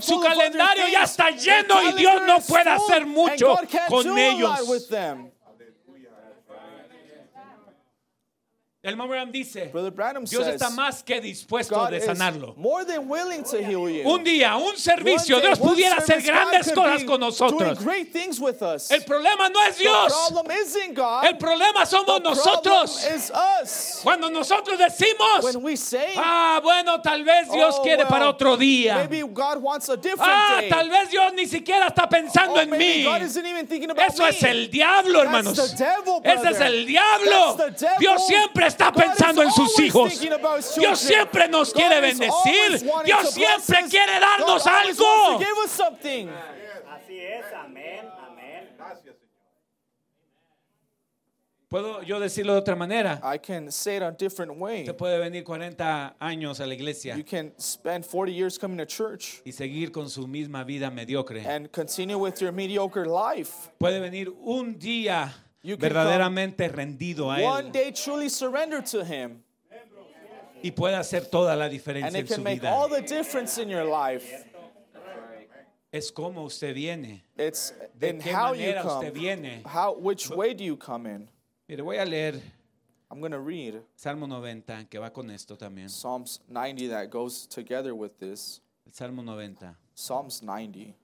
Su 0.00 0.20
calendario 0.20 0.88
ya 0.88 1.04
está 1.04 1.30
lleno 1.30 1.82
y 1.82 1.92
Dios 1.92 2.22
no 2.26 2.40
puede 2.40 2.70
hacer 2.70 3.06
mucho 3.06 3.56
con 3.88 4.18
ellos. 4.18 4.50
Lot 8.82 8.90
with 8.90 8.90
them. 8.90 8.90
El 8.90 8.96
Moran 8.96 9.30
dice, 9.30 9.68
Brother 9.70 9.90
Branham 9.90 10.24
Dios 10.24 10.44
says, 10.44 10.60
está 10.60 10.70
más 10.70 11.02
que 11.04 11.20
dispuesto 11.20 11.70
God 11.76 11.90
de 11.90 11.98
is 11.98 12.04
sanarlo. 12.06 12.56
more 12.56 12.84
than 12.84 13.08
willing 13.08 13.44
to 13.44 13.58
heal 13.62 13.88
you. 13.90 14.04
Un 14.08 14.24
día, 14.24 14.56
un 14.56 14.74
servicio, 14.76 15.36
One 15.36 15.42
day, 15.42 15.48
Dios 15.48 15.60
one 15.60 15.74
pudiera 15.74 15.96
hacer 15.96 16.20
service, 16.22 16.26
God 16.26 16.32
grandes 16.34 16.66
could 16.66 16.74
cosas 16.76 17.00
be 17.02 17.06
con 17.06 17.20
nosotros. 17.20 17.60
Doing 17.60 17.74
great 17.84 18.12
things 18.12 18.40
with 18.40 18.62
us. 18.62 18.90
El 18.90 19.00
problema 19.00 19.50
no 19.52 19.60
es 19.66 19.76
The 19.76 19.82
Dios, 19.84 20.12
problem 20.30 20.50
isn't 20.50 20.94
God. 20.94 21.24
el 21.26 21.34
problema 21.38 21.84
somos 21.86 22.06
the 22.22 22.28
nosotros. 22.30 23.00
problem 23.00 23.14
is 23.16 23.30
us. 23.30 24.00
Cuando 24.02 24.28
nosotros 24.30 24.78
decimos, 24.78 25.42
When 25.44 25.62
we 25.62 25.76
say, 25.76 26.14
ah, 26.16 26.60
bueno, 26.62 27.00
tal 27.02 27.22
vez 27.24 27.50
Dios 27.52 27.74
"Oh, 27.78 27.82
quiere 27.82 28.04
well, 28.04 28.08
para 28.08 28.28
otro 28.30 28.56
día. 28.56 28.94
Maybe 29.08 29.20
God 29.28 29.62
wants 29.62 29.88
a 29.90 29.96
different 29.96 30.20
Ah, 30.22 30.58
day. 30.60 30.70
tal 30.70 30.88
vez 30.88 31.10
Dios 31.10 31.32
ni 31.34 31.46
siquiera 31.46 31.86
está 31.88 32.08
pensando 32.08 32.54
Oh, 32.54 32.60
en 32.60 32.70
maybe 32.70 32.84
mí. 33.00 33.04
God 33.04 33.22
isn't 33.22 33.44
even 33.46 33.66
thinking 33.66 33.90
about 33.90 34.08
Eso 34.10 34.22
me. 34.22 34.30
es 34.30 34.42
el 34.42 34.70
diablo, 34.70 35.20
hermanos. 35.22 35.54
The 35.56 35.76
devil, 35.76 36.20
Ese 36.24 36.34
es 36.34 36.40
brother. 36.58 36.62
el 36.66 36.86
diablo. 36.86 37.56
That's 37.56 37.78
the 37.80 37.86
devil. 37.86 37.98
Dios 37.98 38.26
siempre 38.26 38.69
está 38.70 38.92
pensando 38.92 39.42
en 39.42 39.50
sus 39.50 39.78
hijos. 39.80 40.20
Dios 40.76 40.98
siempre 40.98 41.48
nos 41.48 41.72
quiere 41.72 42.00
bendecir. 42.00 42.80
Dios 43.04 43.30
siempre 43.30 43.88
quiere 43.90 44.18
darnos 44.20 44.66
algo. 44.66 45.38
Así 46.88 47.18
es, 47.18 47.44
amén, 47.54 48.08
amén. 48.26 48.68
Puedo 51.68 52.02
yo 52.02 52.18
decirlo 52.18 52.54
de 52.54 52.58
otra 52.58 52.74
manera. 52.74 53.20
I 53.22 53.38
can 53.38 53.70
say 53.70 53.96
it 53.96 54.02
a 54.02 54.10
different 54.10 54.58
way. 54.58 54.80
Usted 54.80 54.96
puede 54.96 55.20
venir 55.20 55.44
40 55.44 56.16
años 56.20 56.58
a 56.58 56.66
la 56.66 56.74
iglesia 56.74 57.16
You 57.16 57.22
can 57.22 57.52
spend 57.60 58.04
40 58.04 58.32
years 58.32 58.58
coming 58.58 58.76
to 58.78 58.84
church 58.86 59.40
y 59.44 59.52
seguir 59.52 59.92
con 59.92 60.08
su 60.08 60.26
misma 60.26 60.64
vida 60.64 60.90
mediocre. 60.90 61.46
and 61.46 61.70
continue 61.70 62.18
with 62.18 62.40
your 62.40 62.50
mediocre 62.50 63.06
life. 63.06 63.70
Puede 63.78 64.00
venir 64.00 64.30
un 64.42 64.80
día 64.80 65.32
You 65.62 65.76
can 65.76 65.88
verdaderamente 65.90 66.68
rendido 66.68 67.30
a 67.30 67.42
One 67.42 67.66
él 67.66 67.72
day 67.72 67.92
truly 67.92 68.28
surrender 68.30 68.82
to 68.82 69.04
Him, 69.04 69.42
y 70.62 70.70
puede 70.70 70.96
hacer 70.96 71.26
toda 71.30 71.54
la 71.56 71.64
and 71.64 71.72
diferencia 71.72 72.18
it 72.18 72.30
en 72.30 72.36
su 72.36 72.42
make 72.42 72.60
vida. 72.60 72.70
all 72.70 72.88
the 72.88 73.02
difference 73.02 73.58
in 73.58 73.68
your 73.68 73.84
life. 73.84 74.46
Es 75.92 76.12
como 76.12 76.44
usted 76.44 76.74
viene. 76.74 77.24
It's 77.36 77.72
¿De 77.98 78.10
in 78.10 78.20
qué 78.20 78.32
how 78.32 78.52
you 78.52 78.60
manera 78.66 78.84
usted 78.86 79.12
come. 79.12 79.20
viene? 79.20 79.62
How, 79.66 79.92
which 79.98 80.30
way 80.30 80.54
do 80.54 80.62
you 80.62 80.76
come 80.76 81.06
in? 81.06 81.28
Mire, 81.68 81.82
voy 81.82 81.96
a 81.98 82.04
leer 82.04 82.40
I'm 83.10 83.18
going 83.18 83.32
to 83.32 83.40
read 83.40 83.82
Salmo 83.96 84.26
90, 84.26 84.86
que 84.88 85.00
va 85.00 85.10
con 85.10 85.30
esto 85.30 85.56
también. 85.56 85.90
Psalms 85.90 86.38
90 86.48 86.88
that 86.90 87.10
goes 87.10 87.44
together 87.46 87.92
with 87.92 88.18
this. 88.20 88.60
El 88.86 88.92
Salmo 88.92 89.22
90. 89.22 89.74
Psalms 89.94 90.42
90. 90.42 90.94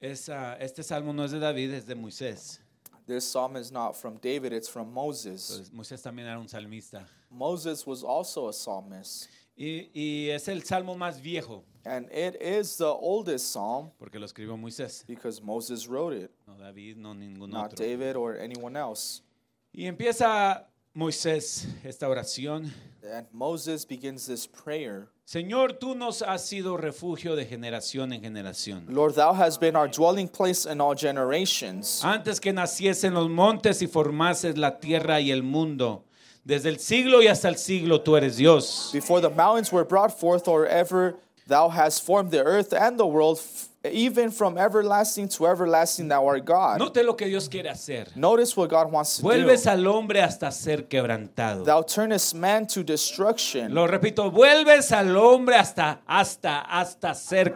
Es, 0.00 0.30
ah, 0.30 0.56
este 0.58 0.82
salmo 0.82 1.12
no 1.12 1.24
es 1.24 1.32
de 1.32 1.38
David, 1.38 1.74
es 1.74 1.84
de 1.86 1.94
Moisés. 1.94 2.60
This 3.06 3.24
psalm 3.24 3.56
is 3.56 3.70
not 3.70 3.96
from 3.96 4.16
David, 4.16 4.52
it's 4.52 4.68
from 4.68 4.92
Moses. 4.92 5.50
Entonces, 5.50 5.72
Moisés 5.72 6.02
también 6.02 6.26
era 6.26 6.38
un 6.40 6.48
salmista. 6.48 7.06
Moses 7.30 7.86
was 7.86 8.02
also 8.02 8.48
a 8.48 8.52
psalmist. 8.52 9.28
Y, 9.56 9.90
y 9.94 10.30
es 10.30 10.48
el 10.48 10.62
salmo 10.64 10.94
más 10.96 11.20
viejo, 11.20 11.64
And 11.84 12.10
it 12.10 12.36
is 12.42 12.76
the 12.76 12.92
oldest 12.92 13.46
psalm 13.52 13.92
porque 13.98 14.18
lo 14.18 14.26
escribió 14.26 14.58
Moisés, 14.58 15.04
because 15.06 15.40
Moses 15.40 15.86
wrote 15.86 16.14
it, 16.14 16.30
no 16.46 16.54
David, 16.54 16.96
no 16.96 17.14
ningún 17.14 17.50
not 17.50 17.72
otro. 17.72 17.86
David 17.86 18.16
or 18.16 18.36
anyone 18.36 18.76
else. 18.76 19.22
Y 19.72 19.84
empieza 19.86 20.66
Moisés 20.94 21.66
esta 21.84 22.08
oración. 22.08 22.72
And 23.04 23.26
Moses 23.32 23.84
begins 23.84 24.26
this 24.26 24.46
prayer 24.46 25.08
Señor, 25.28 25.72
tú 25.72 25.96
nos 25.96 26.22
has 26.22 26.46
sido 26.46 26.76
refugio 26.76 27.34
de 27.34 27.44
generación 27.44 28.12
en 28.12 28.20
generación. 28.20 28.86
Lord, 28.88 29.16
thou 29.16 29.34
hast 29.34 29.60
been 29.60 29.74
our 29.74 29.88
dwelling 29.88 30.28
place 30.28 30.64
in 30.64 30.80
all 30.80 30.94
generations. 30.94 32.00
Antes 32.04 32.38
que 32.38 32.52
naciesen 32.52 33.12
los 33.12 33.28
montes 33.28 33.82
y 33.82 33.88
formases 33.88 34.56
la 34.56 34.78
tierra 34.78 35.20
y 35.20 35.32
el 35.32 35.42
mundo, 35.42 36.04
desde 36.44 36.68
el 36.68 36.78
siglo 36.78 37.22
y 37.22 37.26
hasta 37.26 37.48
el 37.48 37.56
siglo 37.56 38.02
tú 38.02 38.16
eres 38.16 38.36
Dios. 38.36 38.90
Before 38.92 39.20
the 39.20 39.28
mountains 39.28 39.72
were 39.72 39.84
brought 39.84 40.16
forth, 40.16 40.46
or 40.46 40.64
ever 40.64 41.16
thou 41.48 41.70
hast 41.70 42.04
formed 42.04 42.30
the 42.30 42.44
earth 42.44 42.72
and 42.72 42.96
the 42.96 43.04
world, 43.04 43.40
even 43.92 44.30
from 44.30 44.56
everlasting 44.56 45.28
to 45.28 45.46
everlasting, 45.46 46.08
thou 46.08 46.26
art 46.26 46.44
God. 46.44 46.78
Note 46.78 47.02
lo 47.04 47.14
que 47.14 47.26
Dios 47.26 47.48
quiere 47.48 47.68
hacer. 47.68 48.08
Notice 48.14 48.56
what 48.56 48.70
God 48.70 48.90
wants 48.90 49.16
to 49.16 49.22
do. 49.22 49.28
Vuelves 49.28 49.66
al 49.66 49.86
hombre 49.86 50.20
hasta 50.20 50.50
ser 50.50 50.88
quebrantado. 50.88 51.64
Thou 51.64 51.82
turnest 51.82 52.34
man 52.34 52.66
to 52.66 52.82
destruction. 52.82 53.74
Lo 53.74 53.86
repito, 53.86 54.30
vuelves 54.30 54.92
al 54.92 55.16
hombre 55.16 55.56
hasta, 55.56 56.00
hasta, 56.06 56.60
hasta 56.60 57.14
ser 57.14 57.54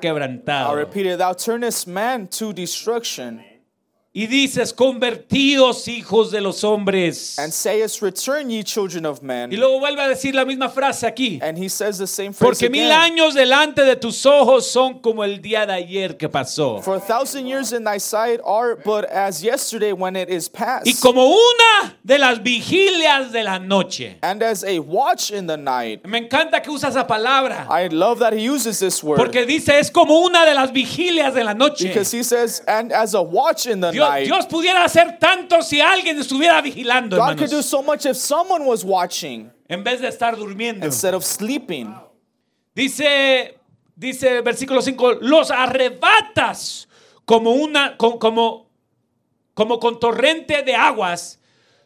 I'll 0.49 0.77
repeat 0.77 1.07
it. 1.07 1.19
Thou 1.19 1.33
turnest 1.33 1.87
man 1.87 2.27
to 2.29 2.53
destruction, 2.53 3.43
Y 4.13 4.27
dices, 4.27 4.73
convertidos 4.73 5.87
hijos 5.87 6.33
de 6.33 6.41
los 6.41 6.65
hombres. 6.65 7.39
and 7.39 7.53
sayest, 7.53 8.03
Return, 8.03 8.51
ye 8.51 8.65
children 8.65 9.07
of 9.07 9.23
men. 9.23 9.53
Y 9.53 9.57
luego 9.57 9.79
vuelve 9.79 10.01
a 10.03 10.09
decir 10.09 10.35
la 10.35 10.45
misma 10.45 10.69
frase 10.69 11.07
aquí. 11.07 11.39
And 11.41 11.57
he 11.57 11.69
says 11.69 11.97
the 11.99 12.09
same 12.09 12.33
phrase 12.33 12.59
Porque 12.59 12.71
mil 12.71 12.91
again. 12.91 13.13
años 13.19 13.35
delante 13.35 13.85
de 13.85 13.95
tus 13.95 14.27
ojos 14.27 14.67
son 14.69 14.99
como 15.01 15.23
el 15.23 15.41
día 15.41 15.65
de 15.65 15.75
ayer 15.75 16.17
que 16.17 16.29
pasó. 16.29 16.83
For 16.83 16.97
a 16.97 17.01
thousand 17.01 17.47
years 17.47 17.73
in 17.73 17.85
thy 17.85 17.99
sight 17.99 18.41
are 18.45 18.75
but 18.85 19.05
as 19.05 19.45
yesterday 19.45 19.93
when 19.93 20.17
it 20.17 20.29
is 20.29 20.49
past, 20.49 20.89
Y 20.89 20.95
como 21.01 21.27
una 21.29 21.95
de 22.03 22.19
las 22.19 22.41
vigilias 22.43 23.31
de 23.31 23.45
la 23.45 23.59
noche. 23.61 24.17
and 24.23 24.43
as 24.43 24.65
a 24.65 24.81
watch 24.81 25.31
in 25.31 25.47
the 25.47 25.57
night. 25.57 26.05
Me 26.05 26.19
encanta 26.19 26.61
que 26.61 26.73
usa 26.73 26.89
esa 26.89 27.07
palabra. 27.07 27.65
I 27.71 27.87
love 27.87 28.19
that 28.19 28.33
he 28.33 28.41
uses 28.51 28.81
this 28.81 29.05
word 29.05 29.19
Porque 29.19 29.47
dice, 29.47 29.79
es 29.79 29.89
como 29.89 30.19
una 30.27 30.45
de 30.45 30.55
las 30.55 30.73
vigilias 30.73 31.33
de 31.33 31.45
la 31.45 31.55
noche. 31.55 31.87
because 31.87 32.11
he 32.11 32.25
says, 32.25 32.61
and 32.67 32.91
as 32.93 33.15
a 33.15 33.23
watch 33.23 33.67
in 33.69 33.81
the 33.81 34.00
Dios, 34.01 34.09
night. 34.11 34.27
Dios 34.27 34.47
pudiera 34.47 34.85
hacer 34.85 35.19
tanto 35.19 35.63
si 35.63 35.81
alguien 35.81 36.19
estuviera 36.19 36.61
vigilando, 36.63 37.17
God 37.17 37.37
could 37.37 37.51
do 37.51 37.59
hermanos, 37.59 37.67
so 37.67 37.83
much 37.83 38.07
if 38.07 38.17
someone 38.17 38.65
was 38.65 38.85
watching 38.85 39.51
en 39.69 39.85
vez 39.85 40.01
de 40.01 40.09
estar 40.09 40.37
durmiendo. 40.37 40.85
instead 40.85 41.15
of 41.15 41.25
sleeping. 41.25 41.95
Dice, 42.75 43.59
dice 43.97 44.41
versículo 44.43 44.81
5, 44.83 45.15
los 45.21 45.51
arrebatas 45.51 46.89
como 47.25 47.53
una, 47.53 47.97
co- 47.97 48.19
como, 48.19 48.67
como 49.55 49.79
con 49.79 49.99
torrente 50.01 50.63
de 50.63 50.75
aguas, 50.75 51.39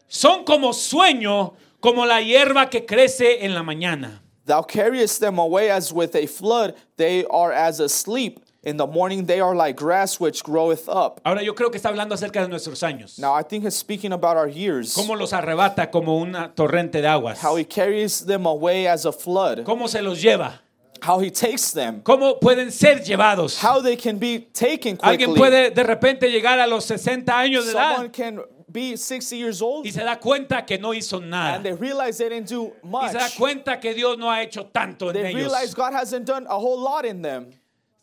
son 0.07 0.43
como 0.43 0.73
sueño, 0.73 1.53
como 1.79 2.05
la 2.05 2.21
hierba 2.21 2.69
que 2.69 2.85
crece 2.85 3.45
en 3.45 3.53
la 3.53 3.63
mañana. 3.63 4.21
Thou 4.45 4.63
carriest 4.63 5.19
them 5.19 5.39
away 5.39 5.69
as 5.69 5.91
with 5.91 6.15
a 6.15 6.27
flood, 6.27 6.75
they 6.97 7.25
are 7.31 7.51
as 7.51 7.79
asleep. 7.79 8.39
In 8.65 8.77
the 8.77 8.87
morning 8.87 9.25
they 9.27 9.39
are 9.39 9.55
like 9.55 9.75
grass 9.77 10.19
which 10.19 10.43
groweth 10.43 10.89
up. 10.89 11.21
Ahora 11.23 11.43
yo 11.43 11.53
creo 11.53 11.69
que 11.71 11.77
está 11.79 11.89
hablando 11.89 12.15
acerca 12.15 12.41
de 12.41 12.47
nuestros 12.47 12.81
años. 12.81 13.19
Now 13.19 13.33
I 13.35 13.43
think 13.43 13.63
he's 13.63 13.75
speaking 13.75 14.11
about 14.11 14.37
our 14.37 14.47
years. 14.49 14.95
Cómo 14.95 15.15
los 15.15 15.33
arrebata 15.33 15.91
como 15.91 16.17
una 16.17 16.51
torrente 16.55 16.99
de 17.01 17.07
aguas. 17.07 17.39
How 17.43 17.55
he 17.57 17.63
carries 17.65 18.25
them 18.25 18.47
away 18.47 18.87
as 18.87 19.05
a 19.05 19.11
flood. 19.11 19.63
Cómo 19.65 19.87
se 19.87 20.01
los 20.01 20.19
lleva. 20.19 20.61
How 21.03 21.19
he 21.19 21.29
takes 21.29 21.71
them. 21.73 22.01
Cómo 22.01 22.39
pueden 22.39 22.71
ser 22.71 23.03
llevados. 23.03 23.61
How 23.63 23.81
they 23.81 23.95
can 23.95 24.17
be 24.17 24.39
taken 24.51 24.97
Alguien 24.97 25.29
quickly. 25.33 25.37
puede 25.37 25.69
de 25.71 25.83
repente 25.83 26.31
llegar 26.31 26.59
a 26.59 26.65
los 26.65 26.85
60 26.85 27.37
años 27.37 27.65
de 27.67 27.73
Someone 27.73 28.05
edad 28.07 28.11
can 28.13 28.41
be 28.67 28.97
60 28.97 29.35
years 29.35 29.61
old 29.61 29.85
y 29.85 29.91
se 29.91 30.03
da 30.03 30.15
cuenta 30.19 30.65
que 30.65 30.79
no 30.79 30.91
hizo 30.95 31.17
and 31.17 31.29
nada. 31.29 31.61
they 31.61 31.73
realize 31.73 32.17
they 32.17 32.29
didn't 32.29 32.49
do 32.49 32.73
Y 32.83 32.87
much. 32.87 33.11
se 33.11 33.17
da 33.19 33.29
cuenta 33.37 33.79
que 33.79 33.93
Dios 33.93 34.17
no 34.17 34.31
ha 34.31 34.41
hecho 34.41 34.65
tanto 34.65 35.09
en 35.09 35.13
They 35.13 35.27
ellos. 35.27 35.35
realize 35.51 35.73
God 35.75 35.93
hasn't 35.93 36.25
done 36.25 36.47
a 36.49 36.57
whole 36.57 36.79
lot 36.81 37.05
in 37.05 37.21
them. 37.21 37.51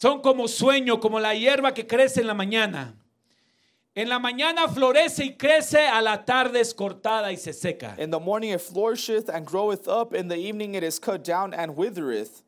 Son 0.02 0.20
como 0.20 0.48
sueño, 0.48 0.98
como 0.98 1.20
la 1.20 1.32
hierba 1.32 1.72
que 1.72 1.86
crece 1.86 2.22
en 2.22 2.26
la 2.26 2.34
mañana. 2.34 2.96
En 3.94 4.08
la 4.08 4.18
mañana 4.18 4.66
florece 4.66 5.24
y 5.24 5.36
crece, 5.36 5.86
a 5.86 6.02
la 6.02 6.24
tarde 6.24 6.58
es 6.58 6.74
cortada 6.74 7.30
y 7.30 7.36
se 7.36 7.52
seca. 7.52 7.94
In 8.00 8.10
the 8.10 8.18
morning 8.18 8.50
it 8.50 8.60
flourisheth 8.60 9.28
and 9.28 9.46
groweth 9.46 9.86
up, 9.86 10.12
in 10.12 10.26
the 10.26 10.34
evening 10.36 10.74
it 10.74 10.82
is 10.82 10.98
cut 10.98 11.22
down 11.22 11.54
and 11.54 11.76
withereth. 11.76 12.42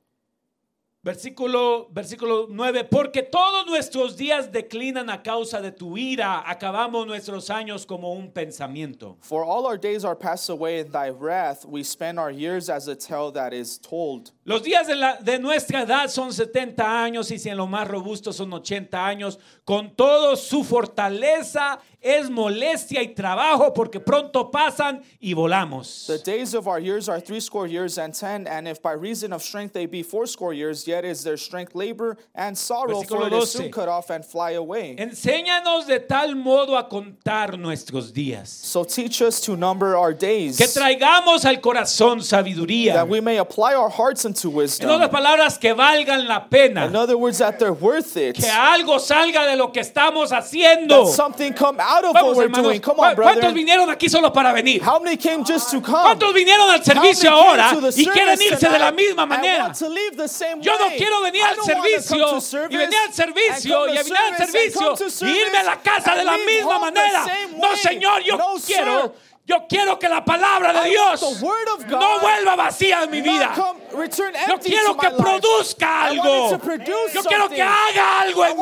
Versículo, 1.04 1.90
versículo 1.92 2.48
9, 2.48 2.88
porque 2.90 3.22
todos 3.22 3.66
nuestros 3.66 4.16
días 4.16 4.50
declinan 4.50 5.10
a 5.10 5.22
causa 5.22 5.60
de 5.60 5.70
tu 5.70 5.96
ira, 5.96 6.42
acabamos 6.46 7.06
nuestros 7.06 7.50
años 7.50 7.86
como 7.86 8.14
un 8.14 8.32
pensamiento. 8.32 9.16
For 9.20 9.44
all 9.44 9.66
our 9.66 9.76
days 9.76 10.02
are 10.02 10.16
passed 10.16 10.48
away 10.48 10.80
in 10.80 10.90
thy 10.90 11.10
wrath, 11.10 11.66
we 11.66 11.84
spend 11.84 12.18
our 12.18 12.32
years 12.32 12.70
as 12.70 12.88
a 12.88 12.96
tale 12.96 13.30
that 13.32 13.52
is 13.52 13.78
told. 13.78 14.32
Los 14.46 14.62
días 14.62 14.86
de, 14.86 14.94
la- 14.94 15.16
de 15.16 15.38
nuestra 15.38 15.82
edad 15.82 16.08
son 16.08 16.32
70 16.32 16.84
años 17.02 17.30
y 17.30 17.38
si 17.38 17.48
en 17.48 17.56
lo 17.56 17.66
más 17.66 17.88
robusto 17.88 18.30
son 18.32 18.52
80 18.52 19.06
años. 19.06 19.38
Con 19.64 19.94
todo 19.96 20.36
su 20.36 20.62
fortaleza 20.64 21.78
es 22.02 22.28
molestia 22.28 23.02
y 23.02 23.14
trabajo 23.14 23.72
porque 23.72 23.98
pronto 24.00 24.50
pasan 24.50 25.02
y 25.18 25.32
volamos. 25.32 26.04
The 26.06 26.18
days 26.18 26.52
of 26.54 26.66
our 26.68 26.78
years 26.78 27.08
are 27.08 27.18
threescore 27.22 27.66
years 27.66 27.96
and 27.96 28.12
ten, 28.12 28.46
and 28.46 28.68
if 28.68 28.82
by 28.82 28.92
reason 28.92 29.32
of 29.32 29.42
strength 29.42 29.72
they 29.72 29.86
be 29.86 30.02
fourscore 30.02 30.52
years, 30.52 30.86
yet 30.86 31.06
is 31.06 31.24
their 31.24 31.38
strength 31.38 31.74
labor 31.74 32.18
and 32.34 32.54
sorrow, 32.58 33.00
for 33.02 33.26
it 33.26 33.32
is 33.32 33.50
soon 33.50 33.70
12. 33.70 33.72
cut 33.72 33.88
off 33.88 34.10
and 34.10 34.22
fly 34.22 34.50
away. 34.50 34.96
Enséñanos 34.98 35.86
de 35.86 35.98
tal 36.00 36.34
modo 36.36 36.76
a 36.76 36.86
contar 36.90 37.56
nuestros 37.58 38.12
días. 38.12 38.48
So 38.50 38.84
teach 38.84 39.22
us 39.22 39.40
to 39.40 39.56
number 39.56 39.96
our 39.96 40.12
days, 40.12 40.58
Que 40.58 40.66
traigamos 40.66 41.46
al 41.46 41.56
corazón 41.62 42.20
sabiduría. 42.22 42.92
that 42.92 43.08
we 43.08 43.22
may 43.22 43.38
apply 43.38 43.72
our 43.72 43.88
hearts 43.88 44.26
unto 44.34 44.48
En 44.48 44.54
wisdom. 44.56 44.90
otras 44.90 45.10
palabras, 45.10 45.58
que 45.58 45.72
valgan 45.72 46.26
la 46.26 46.44
pena. 46.48 46.86
In 46.86 46.96
other 46.96 47.16
words, 47.16 47.38
that 47.38 47.58
they're 47.58 47.72
worth 47.72 48.16
it. 48.16 48.36
Que 48.36 48.50
algo 48.50 48.98
salga 48.98 49.46
de 49.46 49.56
lo 49.56 49.70
que 49.72 49.80
estamos 49.80 50.32
haciendo. 50.32 51.04
That 51.04 51.12
something 51.12 51.52
come 51.52 51.78
out 51.80 52.04
of 52.04 52.12
Vamos, 52.14 52.30
what 52.30 52.36
we're 52.36 52.44
hermanos. 52.44 52.66
doing. 52.72 52.80
Come 52.80 52.96
¿Cu- 52.96 53.02
on, 53.04 53.14
¿Cuántos 53.14 53.40
brother. 53.42 53.54
vinieron 53.54 53.90
aquí 53.90 54.08
solo 54.08 54.32
para 54.32 54.52
venir? 54.52 54.82
How 54.82 54.98
many 55.00 55.16
came 55.16 55.44
just 55.44 55.70
to 55.70 55.80
come? 55.80 56.02
¿Cuántos 56.02 56.32
vinieron 56.34 56.70
al 56.70 56.82
servicio 56.84 57.30
ahora 57.30 57.72
y 57.96 58.06
quieren 58.06 58.40
irse 58.40 58.68
de 58.68 58.78
la 58.78 58.90
misma 58.92 59.26
manera? 59.26 59.64
want 59.64 59.78
to 59.78 59.88
leave 59.88 60.16
the 60.16 60.28
same 60.28 60.60
Yo 60.60 60.72
no 60.78 60.86
quiero 60.96 61.20
venir 61.22 61.42
al 61.44 61.56
servicio 61.64 62.38
y 62.70 62.76
venir 62.76 62.98
al 63.06 63.12
servicio 63.14 63.88
y 63.88 63.96
venir 63.96 64.16
al 64.16 64.36
servicio 64.48 64.96
y 65.22 65.30
irme 65.30 65.58
a 65.58 65.62
la 65.62 65.76
casa 65.80 66.14
de 66.14 66.24
la 66.24 66.36
misma 66.38 66.78
manera. 66.78 67.24
No. 67.56 67.76
Señor, 67.76 68.22
yo 68.22 68.36
No, 68.36 68.54
quiero. 68.64 69.14
Yo 69.46 69.66
quiero 69.68 69.98
que 69.98 70.08
la 70.08 70.24
palabra 70.24 70.72
de 70.72 70.88
I 70.88 70.92
Dios 70.92 71.42
no 71.88 72.20
vuelva 72.20 72.56
vacía 72.56 73.04
en 73.04 73.10
mi 73.10 73.20
vida. 73.20 73.54
Yo 73.54 74.58
quiero 74.58 74.94
to 74.94 74.98
que 74.98 75.10
produzca 75.10 76.06
algo. 76.06 76.50
Yo 76.50 76.58
quiero 76.58 77.48
que 77.48 77.56
something. 77.58 77.60
haga 77.60 78.20
algo 78.22 78.44
en 78.46 78.60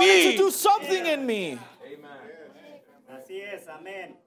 mí. 1.26 1.58
Así 3.08 3.40
es, 3.40 3.68
amén. 3.68 4.18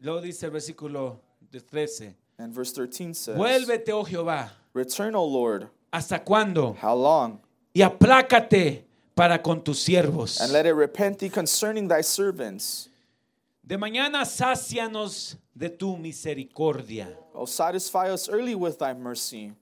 Luego 0.00 0.20
dice 0.20 0.46
el 0.46 0.52
versículo 0.52 1.20
de 1.50 1.60
13. 1.60 2.16
And 2.38 2.52
verse 2.52 2.72
13 2.72 3.14
says, 3.14 3.36
Vuélvete, 3.36 3.92
oh 3.92 4.04
Jehová, 4.04 4.50
Return, 4.74 5.14
O 5.14 5.24
Lord. 5.24 5.70
¿hasta 5.92 6.24
cuándo? 6.24 6.76
How 6.82 6.96
long? 6.96 7.38
Y 7.74 7.82
aplácate 7.82 8.84
para 9.14 9.40
con 9.42 9.62
tus 9.62 9.78
siervos. 9.78 10.40
And 10.40 10.52
let 10.52 10.66
it 10.66 10.74
repent 10.74 11.18
thee 11.18 11.30
concerning 11.30 11.86
thy 11.88 12.02
servants. 12.02 12.88
De 13.62 13.78
mañana 13.78 14.24
sácianos 14.24 15.36
de 15.54 15.68
tu 15.70 15.96
misericordia. 15.96 17.16
Oh, 17.32 17.46
satisfy 17.46 18.10
us 18.10 18.28
early 18.28 18.54
with 18.54 18.76
thy 18.78 18.92
mercy. 18.92 19.52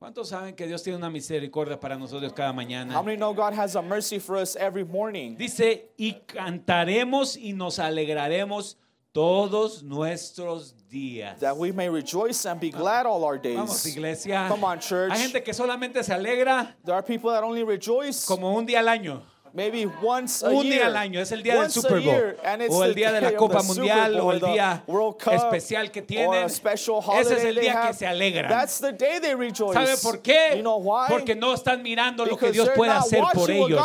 ¿Cuántos 0.00 0.28
saben 0.28 0.54
que 0.54 0.66
Dios 0.66 0.82
tiene 0.82 0.98
una 0.98 1.08
misericordia 1.08 1.78
para 1.78 1.96
nosotros 1.96 2.32
cada 2.34 2.50
How 2.50 2.54
mañana? 2.54 3.02
many 3.02 3.16
know 3.16 3.32
God 3.32 3.54
has 3.54 3.76
a 3.76 3.80
mercy 3.80 4.18
for 4.18 4.36
us 4.36 4.56
every 4.56 4.84
morning? 4.84 5.36
Dice, 5.36 5.92
y 5.96 6.20
cantaremos 6.26 7.36
y 7.36 7.52
nos 7.52 7.78
alegraremos 7.78 8.76
todos 9.12 9.82
nuestros 9.84 10.74
días. 10.90 11.38
That 11.38 11.56
we 11.56 11.70
may 11.72 11.88
rejoice 11.88 12.44
and 12.44 12.60
be 12.60 12.70
glad 12.70 13.06
all 13.06 13.24
our 13.24 13.38
Vamos, 13.38 13.82
days. 13.84 13.96
iglesia. 13.96 14.46
Come 14.48 14.64
on, 14.64 14.80
church. 14.80 15.12
Hay 15.12 15.20
gente 15.20 15.42
que 15.42 15.54
solamente 15.54 16.02
se 16.02 16.12
alegra 16.12 16.74
There 16.84 16.94
are 16.94 17.02
people 17.02 17.30
that 17.30 17.44
only 17.44 17.62
rejoice 17.62 18.26
como 18.26 18.52
un 18.52 18.66
día 18.66 18.80
al 18.80 18.88
año. 18.88 19.22
Maybe 19.54 19.86
once 20.02 20.42
a 20.42 20.48
Un 20.50 20.64
year. 20.64 20.74
día 20.74 20.86
al 20.86 20.96
año, 20.96 21.20
es 21.20 21.32
el 21.32 21.42
día 21.42 21.54
del 21.54 21.62
Once 21.64 21.80
Super 21.80 22.00
Bowl. 22.00 22.36
O 22.68 22.84
el 22.84 22.90
the 22.90 23.00
día 23.00 23.12
de 23.12 23.20
la 23.20 23.28
day 23.28 23.36
of 23.36 23.38
Copa 23.38 23.62
Mundial, 23.62 24.12
Bowl 24.14 24.20
o 24.22 24.32
el 24.32 24.40
día 24.40 24.82
World 24.86 25.16
Cup, 25.22 25.32
especial 25.34 25.90
que 25.90 26.02
tienen. 26.02 26.44
Ese 26.44 27.34
es 27.34 27.44
el 27.44 27.54
día 27.54 27.84
que 27.86 27.94
se 27.94 28.06
alegran. 28.06 28.48
That's 28.50 28.80
the 28.80 28.92
day 28.92 29.20
they 29.20 29.34
rejoice. 29.34 29.74
¿Sabe 29.74 29.96
por 30.02 30.20
qué? 30.20 30.56
You 30.56 30.62
know 30.62 30.78
why? 30.78 31.06
Porque 31.08 31.34
no 31.34 31.54
están 31.54 31.82
mirando 31.82 32.24
lo 32.26 32.36
que 32.36 32.46
Because 32.46 32.52
Dios 32.52 32.66
they're 32.66 32.76
puede 32.76 32.92
not 32.92 33.02
hacer 33.04 33.24
por 33.32 33.50
ellos. 33.50 33.80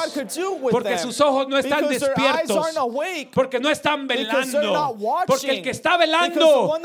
Porque 0.72 0.90
them. 0.90 1.00
sus 1.00 1.22
ojos 1.22 1.48
no 1.48 1.58
están 1.58 1.82
Because 1.82 2.00
their 2.00 2.12
eyes 2.18 2.48
despiertos. 2.48 3.32
Porque 3.34 3.60
no 3.60 3.70
están 3.70 4.08
Because 4.08 4.52
they're 4.52 4.64
not 4.72 4.98
velando. 4.98 5.26
Porque 5.28 5.50
el 5.52 5.62
que 5.62 5.70
está 5.70 5.98
Because 5.98 6.12
velando 6.12 6.80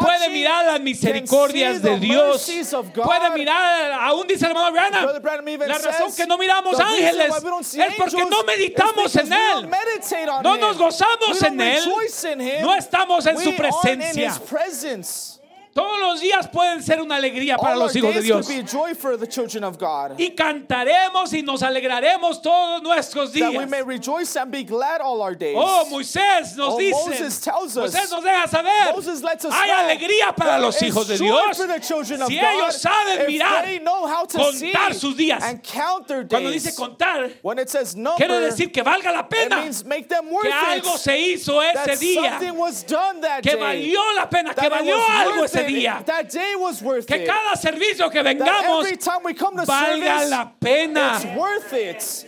puede 0.00 0.28
mirar 0.30 0.64
las 0.64 0.74
can 0.74 0.84
misericordias 0.84 1.76
see 1.76 1.82
de 1.82 1.90
the 1.90 1.98
Dios. 1.98 2.36
mercies 2.48 2.72
of 2.72 2.86
God. 2.94 3.04
Puede 3.04 3.30
mirar, 3.30 3.92
aún 3.92 4.26
dice 4.26 4.44
el 4.44 4.52
hermano 4.52 4.72
Branham, 4.72 5.06
la 5.66 5.78
razón 5.78 6.14
que 6.14 6.26
no 6.26 6.38
miramos 6.38 6.78
ángeles 6.78 7.32
es 7.74 7.94
porque 7.96 8.27
no 8.30 8.42
meditamos 8.44 9.14
en 9.16 9.32
Él. 9.32 9.68
No 10.42 10.56
nos 10.56 10.78
gozamos 10.78 11.42
en 11.42 11.60
Él. 11.60 11.82
No 12.62 12.74
estamos 12.74 13.26
en 13.26 13.38
su 13.38 13.50
presencia. 13.56 14.32
Todos 15.78 16.00
los 16.00 16.20
días 16.20 16.48
pueden 16.48 16.82
ser 16.82 17.00
una 17.00 17.14
alegría 17.16 17.56
para 17.56 17.74
All 17.74 17.78
los 17.78 17.94
hijos 17.94 18.12
de 18.12 18.20
Dios. 18.22 18.46
Y 20.18 20.30
cantaremos 20.34 21.32
y 21.32 21.42
nos 21.42 21.62
alegraremos 21.62 22.42
todos 22.42 22.82
nuestros 22.82 23.32
días. 23.32 23.52
Oh, 25.54 25.86
Moisés 25.88 26.56
nos 26.56 26.74
Oh, 26.74 26.78
dice. 26.78 26.92
Moses 26.92 27.40
tells 27.40 27.76
us- 27.76 27.92
Moisés 27.94 28.10
nos 28.10 28.24
deja 28.24 28.48
saber. 28.48 28.92
Moses 28.92 29.22
lets 29.22 29.44
us 29.44 29.54
Hay 29.54 29.70
alegría 29.70 30.34
para 30.34 30.58
los 30.58 30.82
hijos 30.82 31.06
de 31.06 31.16
Dios. 31.16 31.56
Si 32.26 32.34
God 32.40 32.42
ellos 32.54 32.74
saben 32.80 33.26
mirar, 33.28 33.64
contar 34.42 34.94
sus 34.94 35.16
días. 35.16 35.42
Cuando 36.28 36.50
dice 36.50 36.74
contar, 36.74 37.30
number, 37.94 38.16
quiere 38.16 38.40
decir 38.40 38.72
que 38.72 38.82
valga 38.82 39.12
la 39.12 39.28
pena. 39.28 39.62
Que 40.42 40.52
algo 40.52 40.98
se 40.98 41.16
hizo 41.18 41.62
ese 41.62 41.96
día. 42.00 42.38
Que 43.42 43.54
valió 43.60 44.00
la 44.16 44.28
pena. 44.28 44.54
Que 44.54 44.68
valió 44.68 44.96
algo 45.20 45.44
ese 45.44 45.60
it. 45.60 45.67
Día. 45.68 46.04
That 46.04 46.28
day 46.30 46.54
was 46.56 46.82
worth 46.82 47.06
Que 47.06 47.22
it. 47.22 47.26
cada 47.26 47.56
servicio 47.56 48.10
que 48.10 48.22
vengamos 48.22 48.84
every 48.84 48.96
time 48.96 49.20
we 49.24 49.34
come 49.34 49.56
to 49.56 49.64
valga 49.66 50.18
service, 50.20 50.30
la 50.30 50.52
pena. 50.60 51.12
it's 51.16 51.24
worth 51.36 51.72
it. 51.72 52.26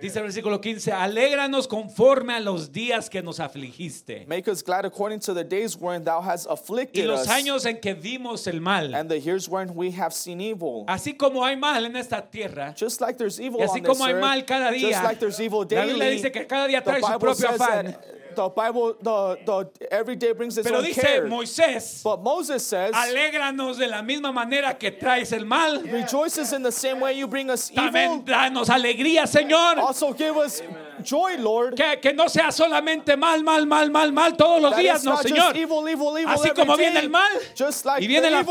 Dice 0.00 0.16
el 0.18 0.24
versículo 0.24 0.60
15, 0.60 0.92
alégranos 0.92 1.68
conforme 1.68 2.34
a 2.34 2.40
los 2.40 2.70
días 2.72 3.08
que 3.08 3.22
nos 3.22 3.38
afligiste 3.38 4.26
Make 4.26 4.50
us 4.50 4.60
glad 4.62 4.84
according 4.84 5.20
to 5.20 5.32
the 5.32 5.44
days 5.44 5.76
wherein 5.76 6.02
thou 6.04 6.20
hast 6.20 6.46
y 6.46 6.52
afflicted 6.52 7.06
los 7.06 7.22
us, 7.22 7.28
años 7.28 7.64
en 7.64 7.80
que 7.80 7.94
vimos 7.94 8.46
el 8.48 8.60
mal. 8.60 8.92
and 8.94 9.08
the 9.08 9.18
years 9.18 9.48
wherein 9.48 9.72
we 9.74 9.92
have 9.92 10.12
seen 10.12 10.40
evil. 10.40 10.84
Así 10.88 11.16
como 11.16 11.42
hay 11.44 11.56
mal 11.56 11.86
en 11.86 11.94
esta 11.96 12.20
tierra, 12.20 12.74
Just 12.76 13.00
like 13.00 13.16
there's 13.16 13.38
evil 13.38 13.60
y 13.60 13.64
así 13.64 13.78
on 13.78 13.82
this 13.82 13.88
como 13.88 14.04
hay 14.04 14.12
earth, 14.14 14.20
mal 14.20 14.44
cada 14.44 14.72
día, 14.72 14.90
just 14.90 15.04
like 15.04 15.20
there's 15.20 15.40
evil 15.40 15.60
la 15.60 15.84
Biblia 15.86 16.10
dice 16.10 16.30
que 16.32 16.44
cada 16.46 16.66
día 16.66 16.82
trae 16.82 17.00
su 17.00 17.18
propio 17.18 17.48
afán. 17.50 17.96
The 18.34 18.48
Bible, 18.48 18.94
the, 19.00 19.38
the, 19.46 19.68
every 19.92 20.16
day 20.16 20.32
brings 20.32 20.56
its 20.58 20.66
Pero 20.66 20.78
own 20.78 20.84
dice 20.84 21.00
care. 21.00 21.26
Moisés, 21.28 22.02
But 22.02 22.22
Moses 22.22 22.66
says, 22.66 22.92
alégranos 22.94 23.78
de 23.78 23.86
la 23.88 24.02
misma 24.02 24.32
manera 24.32 24.78
que 24.78 24.90
traes 24.90 25.32
el 25.32 25.44
mal. 25.46 25.82
rejoices 25.90 26.52
in 26.52 26.62
the 26.62 26.72
same 26.72 27.00
way 27.00 27.12
you 27.18 27.26
bring 27.26 27.50
us 27.50 27.70
También 27.70 28.20
evil. 28.20 28.24
danos 28.24 28.68
alegría, 28.68 29.26
Señor. 29.26 29.78
Also 29.78 30.12
give 30.12 30.36
us 30.36 30.62
joy, 31.02 31.36
Lord. 31.38 31.76
Que, 31.76 31.98
que 32.00 32.12
no 32.12 32.28
sea 32.28 32.50
solamente 32.50 33.16
mal, 33.16 33.42
mal, 33.42 33.66
mal, 33.66 33.90
mal, 33.90 34.12
mal 34.12 34.36
todos 34.36 34.60
los 34.60 34.70
That 34.72 34.80
días, 34.80 35.04
no, 35.04 35.16
Señor. 35.16 35.56
evil, 35.56 35.86
evil, 35.88 36.16
evil 36.18 36.28
Así 36.28 36.50
como 36.50 36.76
day. 36.76 36.86
viene 36.86 37.00
el 37.00 37.10
mal 37.10 37.32
just 37.58 37.84
like 37.84 38.02
y 38.02 38.06
viene 38.06 38.28
the 38.30 38.38
el 38.38 38.44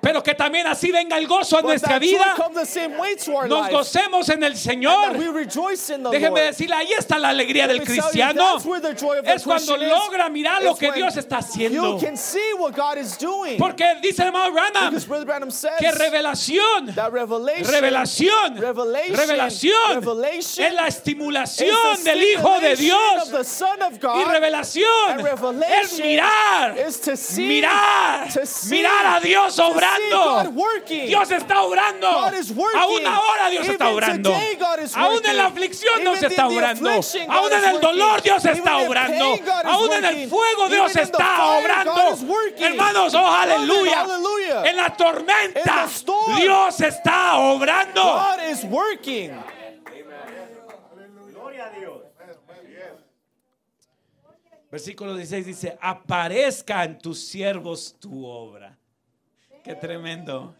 Pero 0.00 0.22
que 0.22 0.34
también 0.34 0.66
así 0.66 0.90
venga 0.90 1.16
el 1.18 1.26
gozo 1.26 1.58
a 1.58 1.60
but 1.60 1.70
nuestra 1.70 1.98
vida. 1.98 2.34
Nos 3.48 3.70
gocemos 3.70 4.28
en 4.28 4.42
el 4.42 4.56
Señor. 4.56 5.16
Lord. 6.02 6.34
decirle, 6.34 6.74
ahí 6.74 6.92
está 6.96 7.18
la 7.18 7.30
alegría 7.30 7.66
del 7.66 7.82
cristiano. 7.82 8.58
Es 9.24 9.42
cuando 9.42 9.76
logra 9.76 10.28
mirar 10.28 10.62
lo 10.62 10.76
que 10.76 10.92
Dios 10.92 11.16
está 11.16 11.38
haciendo. 11.38 11.98
Porque 13.58 13.96
dice 14.02 14.22
el 14.22 14.28
hermano 14.28 14.52
Branham 14.52 14.94
que 15.78 15.92
revelación, 15.92 16.94
revelación, 17.64 18.56
revelación 18.56 20.04
es 20.28 20.74
la 20.74 20.86
estimulación 20.86 22.04
del 22.04 22.22
Hijo 22.22 22.60
de 22.60 22.76
Dios. 22.76 22.98
Y 23.28 24.24
revelación 24.24 25.20
es 25.82 26.00
mirar, 26.00 26.76
mirar, 27.36 28.28
mirar 28.70 29.06
a 29.06 29.20
Dios 29.20 29.58
to 29.58 29.74
Dios 31.06 31.30
está 31.30 31.62
obrando. 31.62 32.08
Aún 32.08 33.06
ahora 33.06 33.50
Dios 33.50 33.68
está 33.68 33.88
obrando. 33.88 34.34
Aún 34.94 35.26
en 35.26 35.36
la 35.36 35.46
aflicción 35.46 36.00
Dios 36.00 36.22
está 36.22 36.48
obrando. 36.48 36.90
Aún 37.28 37.52
en 37.52 37.64
el 37.64 37.80
dolor 37.80 38.22
Dios 38.22 38.44
está 38.44 38.78
obrando. 38.78 39.38
Aún 39.64 39.92
en 39.92 40.04
el 40.04 40.28
fuego 40.28 40.68
Dios 40.68 40.96
está 40.96 41.46
obrando. 41.58 42.16
Hermanos, 42.58 43.14
oh 43.14 43.26
aleluya. 43.26 44.06
En 44.64 44.76
la 44.76 44.96
tormenta 44.96 45.86
Dios 46.36 46.80
está 46.80 47.38
obrando. 47.38 48.02
God 48.02 48.50
is 48.50 48.64
working. 48.64 49.32
Versículo 54.70 55.14
16 55.14 55.46
dice, 55.46 55.78
aparezca 55.80 56.84
en 56.84 56.98
tus 56.98 57.26
siervos 57.26 57.96
tu 57.98 58.26
obra. 58.26 58.77
Qué 59.64 59.74
tremendo. 59.74 60.54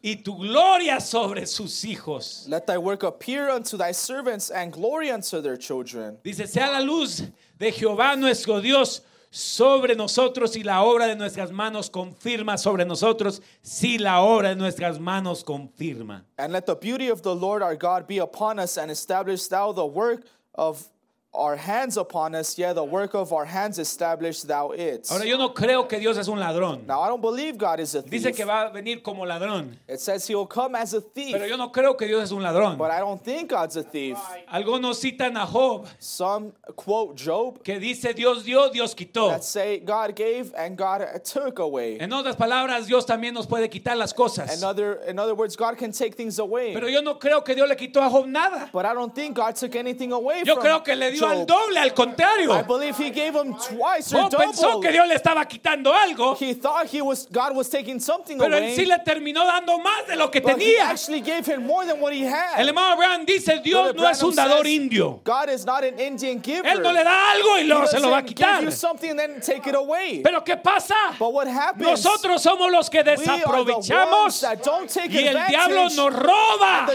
Y 0.00 0.16
tu 0.16 0.36
gloria 0.36 1.00
sobre 1.00 1.44
sus 1.46 1.84
hijos. 1.84 2.46
Let 2.48 2.66
thy 2.66 2.78
work 2.78 3.02
appear 3.02 3.50
unto 3.50 3.76
thy 3.76 3.92
servants 3.92 4.50
and 4.50 4.72
glory 4.72 5.10
unto 5.10 5.40
their 5.42 5.56
children. 5.56 6.18
Dice, 6.22 6.46
sea 6.46 6.70
la 6.70 6.80
luz 6.80 7.22
de 7.58 7.72
Jehová 7.72 8.16
nuestro 8.16 8.60
Dios 8.60 9.02
sobre 9.30 9.94
nosotros 9.94 10.56
y 10.56 10.62
la 10.62 10.82
obra 10.82 11.06
de 11.06 11.16
nuestras 11.16 11.50
manos 11.50 11.90
confirma 11.90 12.56
sobre 12.56 12.84
nosotros 12.84 13.42
si 13.62 13.98
la 13.98 14.22
obra 14.22 14.50
de 14.50 14.56
nuestras 14.56 14.98
manos 14.98 15.44
confirma. 15.44 16.24
And 16.38 16.52
let 16.52 16.66
the 16.66 16.76
beauty 16.76 17.08
of 17.08 17.22
the 17.22 17.34
Lord 17.34 17.62
our 17.62 17.76
God 17.76 18.06
be 18.06 18.18
upon 18.18 18.58
us, 18.58 18.78
and 18.78 18.90
establish 18.90 19.48
thou 19.48 19.72
the 19.72 19.84
work 19.84 20.24
of 20.54 20.88
our 21.34 21.56
hands 21.56 21.96
upon 21.96 22.34
us, 22.34 22.58
yea, 22.58 22.72
the 22.72 22.82
work 22.82 23.14
of 23.14 23.32
our 23.32 23.44
hands 23.44 23.78
established 23.78 24.48
thou 24.48 24.70
it. 24.70 25.06
Ahora 25.10 25.26
yo 25.26 25.36
no 25.36 25.50
creo 25.50 25.86
que 25.88 25.98
Dios 25.98 26.16
es 26.16 26.26
un 26.26 26.38
ladrón. 26.38 26.86
Now 26.86 27.00
I 27.02 27.08
don't 27.08 27.20
believe 27.20 27.58
God 27.58 27.80
is 27.80 27.94
a 27.94 28.02
thief. 28.02 28.10
Dice 28.24 28.34
que 28.34 28.44
va 28.44 28.62
a 28.66 28.70
venir 28.72 29.02
como 29.02 29.24
ladrón. 29.24 29.76
It 29.86 30.00
says 30.00 30.26
he 30.26 30.34
will 30.34 30.46
come 30.46 30.74
as 30.74 30.94
a 30.94 31.00
thief, 31.00 31.34
Pero 31.34 31.46
yo 31.46 31.56
no 31.56 31.68
creo 31.70 31.96
que 31.96 32.06
Dios 32.06 32.24
es 32.24 32.32
un 32.32 32.42
ladrón. 32.42 32.78
but 32.78 32.90
I 32.90 32.98
don't 33.00 33.22
think 33.22 33.50
God's 33.50 33.76
a 33.76 33.82
thief. 33.82 34.16
Algunos 34.52 34.98
citan 34.98 35.36
a 35.36 35.46
Job 35.46 35.86
Some 35.98 36.52
quote 36.76 37.14
Job 37.16 37.62
que 37.62 37.78
dice 37.78 38.14
Dios 38.14 38.42
dio, 38.44 38.70
Dios 38.70 38.94
quitó. 38.94 39.28
that 39.28 39.44
say 39.44 39.78
God 39.78 40.16
gave 40.16 40.52
and 40.56 40.76
God 40.76 41.02
took 41.24 41.58
away. 41.58 41.98
En 42.00 42.10
otras 42.12 42.36
palabras, 42.36 42.86
Dios 42.86 43.04
también 43.04 43.34
nos 43.34 43.46
puede 43.46 43.68
quitar 43.68 43.96
las 43.96 44.12
cosas. 44.12 44.56
In 44.56 44.64
other, 44.64 45.02
in 45.06 45.18
other 45.18 45.34
words, 45.34 45.56
God 45.56 45.76
can 45.76 45.92
take 45.92 46.14
things 46.14 46.38
away. 46.38 46.72
Pero 46.72 46.88
yo 46.88 47.02
no 47.02 47.18
creo 47.18 47.44
que 47.44 47.54
Dios 47.54 47.68
le 47.68 47.76
quitó 47.76 48.02
a 48.02 48.08
Job 48.10 48.26
nada. 48.26 48.70
But 48.72 48.86
I 48.86 48.94
don't 48.94 49.14
think 49.14 49.36
God 49.36 49.54
took 49.54 49.76
anything 49.76 50.12
away 50.12 50.42
Yo 50.44 50.54
from 50.54 50.64
creo 50.64 50.82
que 50.82 50.96
le 50.96 51.17
dio 51.18 51.28
al 51.28 51.46
doble, 51.46 51.78
al 51.80 51.88
I 51.88 51.90
contrario. 51.90 52.64
believe 52.66 52.96
he 52.98 53.10
gave 53.10 53.34
him 53.34 53.54
twice 53.54 54.12
or 54.14 54.28
pensó 54.30 54.80
que 54.80 54.90
Dios 54.92 55.06
le 55.08 55.14
estaba 55.14 55.44
quitando 55.46 55.92
algo, 55.94 56.36
He 56.40 56.54
thought 56.54 56.86
he 56.92 57.00
was 57.02 57.26
God 57.30 57.54
was 57.56 57.68
taking 57.68 58.00
something 58.00 58.38
pero 58.38 58.56
away. 58.56 58.70
en 58.70 58.76
sí 58.76 58.86
le 58.86 58.98
terminó 59.04 59.44
dando 59.46 59.78
más 59.78 60.06
de 60.06 60.16
lo 60.16 60.30
que 60.30 60.40
but 60.40 60.52
he 60.58 60.76
tenía. 60.76 60.90
actually 60.90 61.20
gave 61.20 61.46
him 61.46 61.66
more 61.66 61.84
than 61.86 62.00
what 62.00 62.12
he 62.12 62.24
had. 62.24 62.58
El 62.58 62.68
hermano 62.68 62.92
Abraham 62.94 63.24
dice, 63.24 63.60
Dios 63.62 63.94
no 63.94 64.08
es 64.08 64.22
un 64.22 64.34
dador 64.34 64.64
says, 64.64 64.72
indio. 64.74 65.20
God 65.24 65.48
is 65.50 65.64
not 65.64 65.84
an 65.84 65.98
Indian 65.98 66.40
giver. 66.42 66.66
Él 66.68 66.82
no 66.82 66.92
le 66.92 67.02
da 67.04 67.32
algo 67.32 67.58
y 67.58 67.62
he 67.62 67.64
luego 67.64 67.86
se 67.86 68.00
lo 68.00 68.10
va 68.10 68.18
a 68.18 68.22
quitar. 68.22 68.60
give 68.60 68.64
you 68.64 68.70
something 68.70 69.10
and 69.10 69.18
then 69.18 69.40
take 69.40 69.66
it 69.68 69.74
away. 69.74 70.20
Pero 70.22 70.42
¿qué 70.44 70.56
pasa? 70.56 70.94
but 71.18 71.32
what 71.32 71.46
happens? 71.46 71.82
Nosotros 71.82 72.42
somos 72.42 72.70
los 72.70 72.88
que 72.90 73.02
desaprovechamos 73.02 74.40
that 74.40 74.62
don't 74.62 74.88
take 74.88 75.10
y 75.12 75.26
el 75.26 75.46
diablo 75.48 75.88
nos 75.90 76.12
roba 76.14 76.86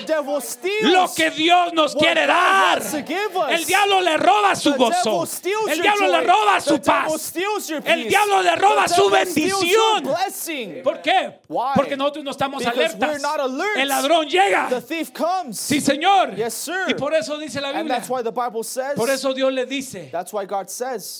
lo 0.81 1.07
que 1.13 1.29
Dios 1.31 1.73
nos 1.73 1.95
quiere 1.95 2.21
God 2.21 2.27
dar. 2.27 2.81
El 3.49 3.65
diablo 3.65 4.01
le 4.01 4.12
le 4.13 4.17
roba 4.17 4.55
su 4.55 4.73
gozo. 4.75 5.27
El 5.67 5.81
diablo 5.81 6.07
le 6.07 6.21
roba 6.21 6.59
su 6.61 6.81
paz. 6.81 7.33
El 7.85 8.07
diablo 8.07 8.41
le 8.41 8.55
roba 8.55 8.87
su 8.87 9.09
bendición. 9.09 10.03
¿Por 10.83 11.01
qué? 11.01 11.39
Porque 11.75 11.97
nosotros 11.97 12.23
no 12.23 12.31
estamos 12.31 12.65
alertas. 12.65 13.21
El 13.75 13.87
ladrón 13.87 14.27
llega. 14.27 14.67
The 14.69 14.81
thief 14.81 15.11
comes. 15.11 15.59
Sí, 15.59 15.81
Señor. 15.81 16.35
Yes, 16.35 16.53
sir. 16.53 16.85
Y 16.87 16.93
por 16.93 17.13
eso 17.13 17.37
dice 17.37 17.59
la 17.61 17.71
Biblia. 17.71 17.95
that's 17.95 18.09
why 18.09 18.21
the 18.23 18.31
Bible 18.31 18.63
says. 18.63 18.95
Por 18.95 19.09
eso 19.09 19.33
Dios 19.33 19.51
le 19.51 19.65
dice, 19.65 20.11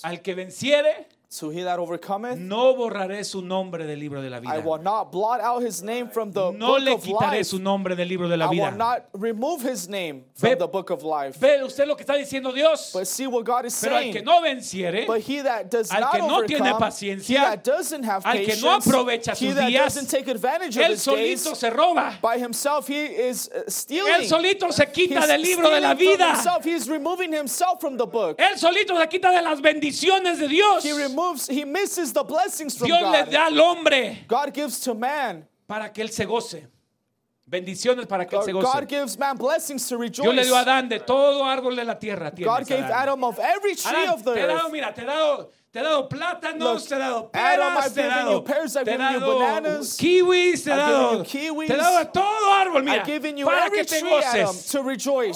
al 0.04 0.22
que 0.22 0.36
venciere, 0.36 1.08
"To 1.40 1.50
he 1.50 1.64
that 1.64 1.80
overcometh, 1.80 2.38
no 2.38 2.76
borraré 2.76 3.24
su 3.26 3.42
nombre 3.42 3.86
del 3.86 4.00
libro 4.00 4.22
de 4.22 4.30
la 4.30 4.38
I 4.38 4.40
vida. 4.42 4.60
will 4.62 4.82
not 4.82 5.12
blot 5.12 5.42
out 5.42 5.64
his 5.64 5.82
name 5.82 6.08
from 6.10 6.32
the 6.32 6.52
No 6.52 6.74
book 6.74 6.82
le 6.82 6.94
of 6.94 7.04
quitaré 7.04 7.38
life. 7.38 7.46
su 7.48 7.60
nombre 7.60 7.96
del 7.96 8.08
libro 8.08 8.28
de 8.28 8.38
la 8.38 8.46
I 8.46 8.50
will 8.50 8.56
vida. 8.56 8.72
not 8.78 9.06
remove 9.14 9.62
his 9.64 9.88
name 9.90 10.26
from 10.36 10.50
Ve- 10.52 10.56
the 10.56 10.68
book 10.68 10.90
of 10.92 11.04
life." 11.04 11.38
Ve 11.40 11.64
usted 11.64 11.88
lo 11.88 11.96
que 11.96 12.06
está 12.06 12.16
diciendo 12.16 12.54
Dios. 12.54 12.92
But 12.94 13.08
see 13.08 13.26
what 13.26 13.44
God 13.46 13.66
is 13.66 13.80
Pero 13.82 13.96
al 13.96 14.02
saying. 14.02 14.14
que 14.14 14.22
no 14.22 14.42
venciere, 14.42 15.06
But 15.08 15.22
he 15.22 15.42
that 15.42 15.70
does 15.72 15.90
Al 15.92 16.02
not 16.02 16.12
que 16.12 16.20
no 16.22 16.44
tiene 16.44 16.74
paciencia, 16.78 17.30
he 17.40 17.44
that 17.44 17.64
doesn't 17.64 18.04
have 18.04 18.24
al 18.26 18.34
que 18.34 18.46
patience, 18.46 18.62
no 18.64 18.76
aprovecha 18.80 19.32
he 19.34 19.48
sus 19.48 19.56
that 19.56 19.70
días, 19.70 19.84
doesn't 19.86 20.10
take 20.10 20.28
advantage 20.30 20.78
of 20.78 20.84
él 20.84 20.92
his 20.92 21.04
days, 21.06 21.42
solito 21.44 21.56
se 21.56 21.70
roba. 21.72 22.18
by 22.22 22.38
himself 22.38 22.88
he 22.88 23.06
is 23.06 23.50
uh, 23.50 23.64
stealing. 23.68 24.14
Él 24.14 24.28
solito 24.28 24.72
se 24.72 24.86
quita 24.86 25.20
He's 25.20 25.28
del 25.28 25.42
libro 25.42 25.70
de 25.72 25.82
la 25.82 25.94
vida. 25.96 26.30
himself. 26.36 26.64
He's 26.64 26.88
removing 26.88 27.32
himself 27.34 27.80
from 27.82 27.98
the 27.98 28.06
book. 28.06 28.38
Él 28.38 28.58
solito 28.58 28.96
se 29.00 29.08
quita 29.08 29.32
de 29.32 29.42
las 29.42 29.60
bendiciones 29.62 30.38
de 30.40 30.48
Dios. 30.48 30.84
He 30.84 30.94
he 31.50 31.66
misses 31.66 32.14
the 32.14 32.24
blessings 32.24 32.78
from 32.78 32.88
Dios 32.88 33.02
le 33.02 33.24
God. 33.24 33.32
da 33.32 33.46
al 33.48 33.60
hombre 33.60 34.26
God 34.28 34.54
gives 34.54 34.80
to 34.82 34.94
man. 34.96 35.48
para 35.68 35.92
que 35.92 36.04
él 36.04 36.10
se 36.12 36.26
goce. 36.26 36.68
Bendiciones 37.46 38.08
para 38.08 38.26
que 38.26 38.38
él 38.38 38.44
se 38.44 38.52
God 38.52 38.64
goce. 38.64 38.86
gives 38.88 39.18
man 39.18 39.38
blessings 39.38 39.88
to 39.88 39.98
Dios 39.98 40.34
le 40.36 40.44
dio 40.44 40.56
a. 40.56 40.62
Adán 40.62 40.88
de 40.90 41.00
todo 41.00 41.44
árbol 41.44 41.76
de 41.76 41.84
la 41.84 42.00
tierra. 42.00 42.32
tienes, 42.32 42.46
God 42.48 42.66
gave 42.68 42.84
Adán. 42.86 43.02
Adam 43.02 43.24
of 43.24 43.38
every 43.40 43.76
tree 43.76 43.92
Adán, 43.92 44.14
of 44.14 44.24
the 44.24 44.34
te 44.34 44.40
he 44.42 44.48
dado, 44.48 44.64
earth. 44.66 44.72
mira, 44.72 44.94
te 44.94 45.02
he 45.02 45.06
dado, 45.06 45.52
te 45.74 45.80
he 45.80 45.84
dado 45.84 46.08
plátanos, 46.08 46.82
Look, 46.82 46.88
te 46.88 46.94
he 46.94 47.00
dado 47.00 47.32
peras, 47.32 47.94
te 47.96 48.02
he 48.02 48.06
dado, 48.06 48.44
pears, 48.44 48.74
te 48.74 48.82
he 48.82 48.96
dado 48.96 49.40
bananas, 49.40 49.98
kiwis, 49.98 50.64
te 50.64 50.72
he 50.72 50.76
dado, 50.76 51.24
kiwis. 51.24 51.68
te 51.68 51.74
he 51.74 51.78
dado 51.78 52.08
todo 52.10 52.54
árbol, 52.54 52.84
mira, 52.84 53.04
para 53.44 53.72
que 53.72 53.84
te 53.84 54.02
goces. 54.02 54.72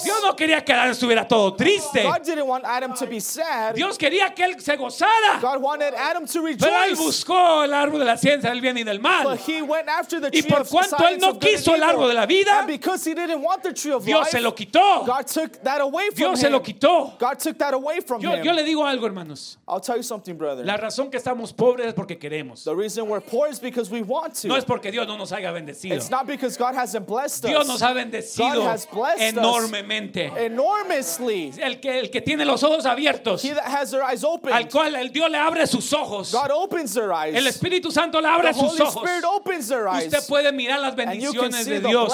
Dios 0.03 0.21
no 0.23 0.35
quería 0.35 0.63
que 0.63 0.73
Adán 0.73 0.91
estuviera 0.91 1.27
todo 1.27 1.55
triste. 1.55 2.03
God 2.03 2.21
didn't 2.23 2.45
want 2.45 2.63
Adam 2.65 2.93
to 2.93 3.07
be 3.07 3.19
sad. 3.19 3.73
Dios 3.73 3.97
quería 3.97 4.31
que 4.35 4.43
él 4.43 4.61
se 4.61 4.77
gozara. 4.77 5.41
God 5.41 5.59
wanted 5.59 5.95
Adam 5.95 6.27
to 6.27 6.43
Pero 6.43 6.83
él 6.83 6.95
buscó 6.95 7.63
el 7.63 7.73
árbol 7.73 7.97
de 7.97 8.05
la 8.05 8.17
ciencia 8.17 8.51
del 8.51 8.61
bien 8.61 8.77
y 8.77 8.83
del 8.83 8.99
mal. 8.99 9.23
But 9.23 9.39
he 9.39 9.63
went 9.63 9.89
after 9.89 10.19
the 10.19 10.29
Y 10.31 10.43
por 10.43 10.67
cuanto 10.67 11.03
él 11.07 11.17
no 11.19 11.39
quiso 11.39 11.73
el 11.73 11.81
árbol 11.81 12.09
de 12.09 12.13
la 12.13 12.27
vida, 12.27 12.59
and 12.59 12.67
because 12.67 13.03
he 13.03 13.15
didn't 13.15 13.41
want 13.41 13.63
the 13.63 13.73
tree 13.73 13.91
of 13.91 14.05
Dios 14.05 14.19
life, 14.19 14.29
se 14.29 14.39
lo 14.39 14.51
quitó. 14.51 15.03
God 15.03 15.25
took 15.25 15.63
that 15.63 15.81
away 15.81 16.09
from 16.09 16.15
Dios 16.15 16.39
se 16.41 16.49
lo 16.51 16.59
quitó. 16.61 17.17
God 17.17 17.39
took 17.39 17.57
that 17.57 17.73
away 17.73 18.01
from 18.01 18.21
Yo, 18.21 18.33
him. 18.33 18.43
yo 18.43 18.53
le 18.53 18.63
digo 18.63 18.85
algo, 18.85 19.07
hermanos. 19.07 19.57
I'll 19.67 19.79
tell 19.79 19.97
you 19.97 20.03
something, 20.03 20.26
brother. 20.35 20.65
La 20.65 20.77
razón 20.77 21.09
que 21.09 21.17
estamos 21.17 21.53
pobres 21.53 21.87
es 21.87 21.93
porque 21.93 22.17
queremos. 22.17 22.63
the 22.63 22.75
reason 22.75 23.07
we're 23.07 23.21
poor 23.21 23.47
is 23.49 23.59
because 23.59 23.89
we 23.89 24.01
want 24.01 24.33
to. 24.33 24.47
No 24.47 24.55
es 24.55 24.65
porque 24.65 24.91
Dios 24.91 25.07
no 25.07 25.17
nos 25.17 25.31
haya 25.31 25.51
bendecido. 25.51 25.95
it's 25.95 26.09
not 26.09 26.25
because 26.27 26.57
God 26.57 26.75
hasn't 26.75 27.07
blessed 27.07 27.45
Dios 27.45 27.61
us 27.61 27.67
nos 27.67 27.81
ha 27.81 27.93
bendecido 27.93 28.55
God 28.55 28.67
has 28.67 28.85
blessed 28.85 29.21
us. 29.21 29.33
enormemente. 29.33 30.31
enormously. 30.37 31.53
El 31.59 31.79
que, 31.79 31.99
el 31.99 32.09
que 32.09 32.21
tiene 32.21 32.45
los 32.45 32.63
ojos 32.63 32.85
abiertos, 32.85 33.43
He 33.43 33.53
that 33.53 33.63
has 33.63 33.91
their 33.91 34.03
eyes 34.03 34.23
open, 34.23 34.51
al 34.53 34.67
cual 34.67 34.95
el 34.95 35.11
Dios 35.11 35.29
le 35.29 35.37
abre 35.37 35.65
sus 35.67 35.91
ojos. 35.93 36.31
God 36.31 36.51
opens 36.51 36.93
their 36.93 37.11
eyes. 37.11 37.35
El 37.35 37.47
Espíritu 37.47 37.91
Santo 37.91 38.19
le 38.19 38.27
abre 38.27 38.49
the 38.49 38.59
sus 38.59 38.71
Holy 38.71 38.81
ojos. 38.81 39.03
Spirit 39.03 39.23
opens 39.23 39.67
their 39.67 39.87
eyes. 39.87 40.05
Usted 40.05 40.27
puede 40.27 40.51
mirar 40.51 40.79
las 40.79 40.95
bendiciones 40.95 41.65
de 41.65 41.79
Dios 41.79 42.13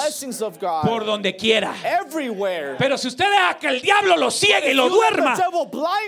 por 0.84 1.04
donde 1.04 1.36
quiera. 1.36 1.74
everywhere. 1.84 2.76
Pero 2.78 2.96
si 2.98 3.08
usted 3.08 3.24
deja 3.30 3.58
que 3.58 3.68
el 3.68 3.80
diablo 3.80 4.16
lo 4.16 4.30
ciegue 4.30 4.70
y 4.70 4.74
lo 4.74 4.88
duerma, 4.88 5.36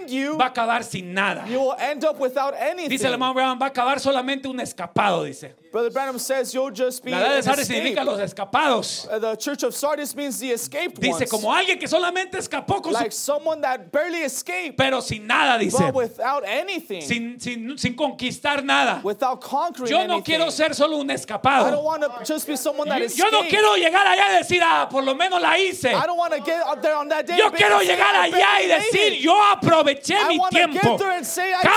you, 0.06 0.36
va 0.36 0.46
a 0.46 0.48
acabar 0.48 0.84
sin 0.84 1.12
nada. 1.12 1.46
you 1.46 1.60
will 1.60 1.76
end 1.78 1.95
up 2.04 2.18
without 2.18 2.54
anything. 2.54 2.88
Dice 2.90 3.04
el 3.06 3.12
hermano 3.12 3.34
Brown, 3.34 3.58
va 3.58 3.66
a 3.66 3.68
acabar 3.70 3.98
solamente 4.00 4.46
un 4.48 4.58
escapado, 4.60 5.24
dice. 5.24 5.54
Brother 5.72 5.90
Branham 5.90 6.18
says 6.18 6.52
you'll 6.54 6.70
just 6.70 7.04
be 7.04 7.10
La 7.10 7.18
edad 7.20 7.36
de 7.36 7.42
Sardis 7.42 7.66
significa 7.66 8.02
los 8.04 8.18
escapados. 8.20 9.06
Uh, 9.10 9.18
the 9.18 9.36
church 9.36 9.62
of 9.62 9.74
Sardis 9.74 10.14
means 10.14 10.38
the 10.38 10.50
escaped 10.52 11.00
Dice 11.00 11.12
ones. 11.20 11.30
como 11.30 11.52
alguien 11.52 11.78
que 11.78 11.86
solamente 11.86 12.38
escapó 12.38 12.82
con 12.82 12.92
like 12.92 13.12
su... 13.12 13.18
someone 13.32 13.60
that 13.60 13.90
barely 13.92 14.22
escaped, 14.22 14.76
Pero 14.78 15.00
sin 15.00 15.26
nada, 15.26 15.58
dice. 15.58 15.78
but 15.78 15.94
without 15.94 16.44
anything, 16.46 17.02
Sin, 17.02 17.38
sin, 17.38 17.76
sin 17.76 17.94
conquistar 17.94 18.64
nada. 18.64 19.00
without 19.04 19.40
conquering 19.40 19.90
Yo 19.90 19.98
no 20.06 20.14
anything. 20.14 20.22
quiero 20.24 20.50
ser 20.50 20.74
solo 20.74 20.96
un 20.98 21.10
I 21.10 21.14
don't 21.14 21.20
escapado. 21.20 21.82
want 21.82 22.02
to 22.02 22.24
just 22.24 22.46
be 22.46 22.56
someone 22.56 22.88
that 22.88 23.02
escaped. 23.02 23.30
yo 23.30 23.42
no 23.42 23.46
quiero 23.48 23.74
llegar 23.76 24.06
allá 24.06 24.32
y 24.34 24.38
decir, 24.42 24.62
ah, 24.64 24.88
por 24.90 25.02
lo 25.02 25.14
menos 25.14 25.40
la 25.42 25.58
hice. 25.58 25.92
I 25.94 26.06
don't 26.06 26.16
want 26.16 26.32
to 26.32 26.40
get 26.40 26.62
up 26.66 26.80
there 26.80 26.94
on 26.94 27.08
that 27.08 27.26
day. 27.26 27.36
Yo 27.36 27.50
quiero 27.50 27.80
llegar 27.80 28.14
"I 28.14 28.30
allá 28.30 28.62
y 28.62 28.66
decir, 28.68 29.12
it." 29.12 29.20
yo 29.20 29.34
aproveché 29.52 30.14
I 30.14 30.28
mi 30.28 30.40
tiempo. 30.50 30.96
get 30.96 30.98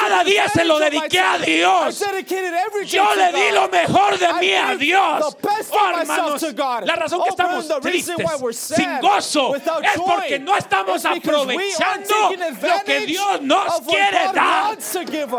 Cada 0.10 0.24
día 0.24 0.50
se 0.50 0.66
lo 0.66 0.80
dediqué 0.80 1.20
a. 1.20 1.38
Dios. 1.38 2.00
Yo 2.86 3.08
to 3.08 3.16
le 3.16 3.32
di 3.32 3.52
lo 3.52 3.70
mejor 3.70 4.18
de 4.18 4.34
mí 4.34 4.54
a 4.54 4.76
Dios. 4.76 5.36
Oh, 5.72 6.00
hermanos, 6.00 6.42
la 6.84 6.96
razón 6.96 7.24
que 7.24 7.30
estamos 7.30 7.68
tristes, 7.82 8.16
sin 8.56 9.00
gozo, 9.00 9.56
es 9.56 9.62
porque 9.96 10.40
no 10.40 10.58
estamos 10.58 11.06
aprovechando 11.06 12.32
lo 12.62 12.84
que 12.84 13.00
Dios 13.06 13.42
nos 13.42 13.82
quiere 13.82 14.32
dar. 14.34 14.78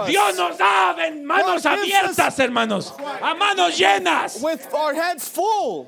Dios 0.06 0.36
nos 0.36 0.58
da 0.58 0.96
en 0.98 1.24
manos 1.24 1.66
abiertas, 1.66 2.38
hermanos, 2.38 2.94
a 3.20 3.34
manos 3.34 3.76
llenas. 3.76 4.40
with 4.40 4.72
our 4.74 4.94
hands 4.94 5.28
full. 5.28 5.86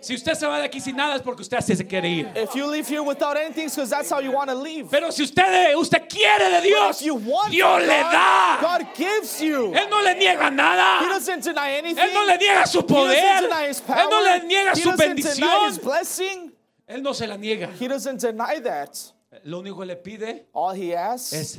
Si 0.00 0.14
usted 0.14 0.34
se 0.34 0.46
va 0.46 0.58
de 0.58 0.64
aquí 0.66 0.78
sin 0.80 0.94
nada 0.94 1.16
es 1.16 1.22
porque 1.22 1.42
usted 1.42 1.56
así 1.56 1.74
se 1.74 1.84
quiere 1.86 2.08
ir. 2.08 2.30
If 2.36 2.54
you 2.54 2.66
leave 2.70 2.86
here 2.86 3.00
without 3.02 3.36
anything, 3.36 3.66
because 3.68 3.90
that's 3.90 4.10
how 4.10 4.20
you 4.20 4.30
want 4.30 4.48
to 4.50 4.54
leave. 4.54 4.88
Pero 4.90 5.10
si 5.10 5.22
usted, 5.24 5.74
usted 5.76 6.08
quiere 6.08 6.50
de 6.50 6.60
Dios, 6.62 7.00
you 7.02 7.14
want 7.14 7.50
Dios 7.50 7.78
from 7.80 7.88
le 7.88 8.02
God, 8.02 8.12
da. 8.12 8.58
God 8.60 8.86
gives 8.94 9.40
you. 9.40 9.72
Él 9.74 9.88
no 9.90 10.00
le 10.02 10.14
niega 10.14 10.48
He 10.48 10.54
nada. 10.54 11.08
doesn't 11.08 11.42
deny 11.44 11.70
anything. 11.78 11.98
Él 12.04 12.12
no 12.12 12.24
le 12.24 12.36
niega 12.38 12.66
su 12.66 12.78
He 12.78 12.82
doesn't 12.82 12.94
poder. 12.94 13.40
deny 13.42 13.68
his 13.68 13.80
power. 13.80 13.98
Él 14.04 14.10
no 14.10 14.22
le 14.22 14.40
niega 14.46 14.70
He 14.76 14.82
su 14.82 14.90
doesn't 14.90 15.16
deny 15.16 15.16
his 15.16 15.78
bendición. 15.78 15.84
blessing. 15.84 16.52
Él 16.88 17.02
no 17.02 17.12
se 17.14 17.26
la 17.26 17.36
niega. 17.36 17.70
He 17.80 17.88
doesn't 17.88 18.20
deny 18.20 18.60
that. 18.60 18.96
Lo 19.44 19.60
único 19.60 19.80
que 19.80 19.86
le 19.86 19.96
pide 19.96 20.46
All 20.52 20.74
he 20.74 20.94
asks 20.94 21.32
es, 21.32 21.58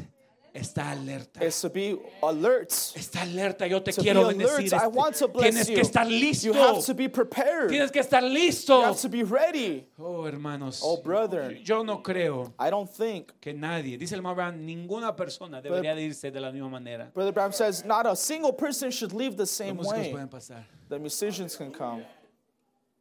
está 0.60 0.92
alerta. 0.92 1.44
is 1.44 1.60
to 1.62 1.70
be 1.70 1.98
alert. 2.22 2.70
Está 2.96 3.22
alerta, 3.22 3.68
yo 3.68 3.82
te 3.82 3.92
To 3.94 4.02
quiero 4.02 4.28
be 4.28 4.34
bendecir. 4.36 4.74
I 4.74 4.76
Este- 4.78 4.88
want 4.96 5.16
to 5.18 5.28
bless 5.28 5.54
Tienes 5.54 5.68
you. 5.70 5.76
que 5.76 5.82
estar 5.82 6.08
You 6.08 6.20
listo. 6.20 6.54
have 6.54 6.86
to 6.86 6.94
be 6.94 7.08
prepared. 7.10 7.70
Tienes 7.70 7.92
que 7.92 8.00
estar 8.02 8.22
You 8.24 8.30
listo. 8.30 8.82
have 8.84 9.00
to 9.02 9.10
be 9.10 9.24
ready. 9.24 9.86
Oh, 9.98 10.26
hermanos. 10.26 10.82
Oh, 10.84 11.02
brother. 11.02 11.54
Yo 11.64 11.84
no 11.84 12.02
creo 12.02 12.54
I 12.60 12.70
don't 12.70 12.90
think. 12.90 13.32
que 13.40 13.54
nadie, 13.54 13.98
dice 13.98 14.14
el 14.16 14.26
Abraham, 14.26 14.66
ninguna 14.66 15.16
persona 15.16 15.62
debería 15.62 15.96
de 15.96 16.04
irse 16.04 16.32
de 16.32 16.40
la 16.40 16.52
misma 16.52 16.70
manera. 16.70 17.12
Brother 17.14 17.32
Bram 17.34 17.52
says 17.54 17.86
not 17.86 18.06
a 18.06 18.16
single 18.16 18.54
person 18.54 18.92
should 18.92 19.14
leave 19.14 19.38
the 19.38 19.46
same 19.46 19.78
way. 19.78 20.12
pueden 20.12 20.30
pasar. 20.30 20.66
The 20.90 21.00
musicians 21.00 21.56
can 21.56 21.72
come. 21.72 22.06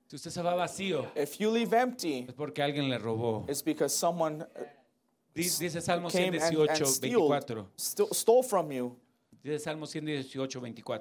Si 0.08 0.14
usted 0.16 0.30
se 0.30 0.40
va 0.42 0.54
vacío, 0.54 1.06
If 1.16 1.40
you 1.40 1.50
leave 1.50 1.72
empty, 1.74 2.26
es 2.28 2.34
porque 2.34 2.62
alguien 2.62 2.88
le 2.88 2.96
robó. 2.98 3.44
it's 3.48 3.60
because 3.62 3.92
someone 3.92 4.44
Dice 5.36 5.84
Salmo 5.84 6.08
came 6.08 6.34
and, 6.34 6.42
118, 6.42 6.68
and 6.70 6.86
stealed, 6.86 7.28
24. 7.28 7.66
st- 7.76 8.14
stole 8.14 8.42
from 8.42 8.72
you. 8.72 8.96
Dice 9.44 9.64
Salmo 9.64 9.86
118, 9.86 10.48
24. 10.48 11.00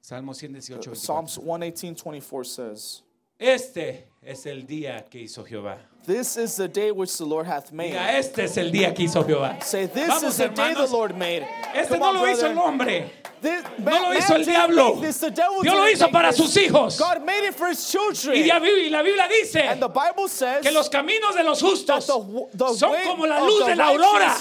Salmo 0.00 0.32
118, 0.32 0.78
24. 0.80 0.94
Psalms 0.94 1.38
118, 1.38 1.94
24 1.94 2.44
says, 2.44 3.02
Este 3.38 4.08
es 4.22 4.46
el 4.46 4.66
día 4.66 5.04
que 5.08 5.20
hizo 5.22 5.44
Jehová. 5.44 5.78
This 6.04 6.36
is 6.36 6.56
the 6.56 6.66
day 6.66 6.90
which 6.90 7.16
the 7.16 7.24
Lord 7.24 7.46
hath 7.46 7.70
made. 7.72 7.92
Diga, 7.94 8.18
este 8.18 8.40
es 8.40 8.56
el 8.56 8.70
día 8.72 8.92
que 8.94 9.04
hizo 9.06 9.22
Jehová. 9.24 9.62
Say, 9.62 9.86
this 9.86 10.08
Vamos, 10.08 10.24
is 10.24 10.36
the 10.36 10.48
day 10.48 10.74
the. 10.74 10.86
Lord 10.88 11.16
made. 11.16 11.46
Este 11.74 11.88
Come 11.90 12.00
no 12.00 12.06
on, 12.08 12.14
lo 12.16 12.22
hizo 12.26 12.46
el 12.50 12.58
hombre. 12.58 13.10
This, 13.40 13.62
No 13.78 13.90
lo 14.02 14.12
hizo 14.16 14.34
el 14.36 14.44
diablo. 14.44 14.94
make 14.94 15.00
This, 15.06 15.18
the 15.18 15.30
devil 15.32 15.62
Dios 15.62 15.74
lo 15.74 15.82
hizo 15.88 16.12
para 16.12 16.28
this. 16.30 16.36
sus 16.36 16.56
hijos. 16.56 16.96
God 16.98 17.24
made 17.24 17.42
it 17.44 17.54
for 17.54 17.66
his 17.68 17.88
children. 17.90 18.36
Y 18.36 18.46
la 18.46 18.60
Biblia, 18.60 18.86
y 18.86 18.90
la 18.90 19.02
Biblia 19.02 19.26
dice 19.28 19.56
and 19.68 19.80
the 19.82 19.88
Bible 19.88 20.28
says 20.28 20.62
que 20.64 20.70
los 20.70 20.88
caminos 20.88 21.34
de 21.34 21.42
los 21.42 21.60
justos 21.60 22.06
the, 22.06 22.46
the 22.56 22.74
son 22.74 22.94
como 23.04 23.26
la 23.26 23.40
luz 23.40 23.66
de 23.66 23.74
la 23.74 23.86
aurora 23.88 24.36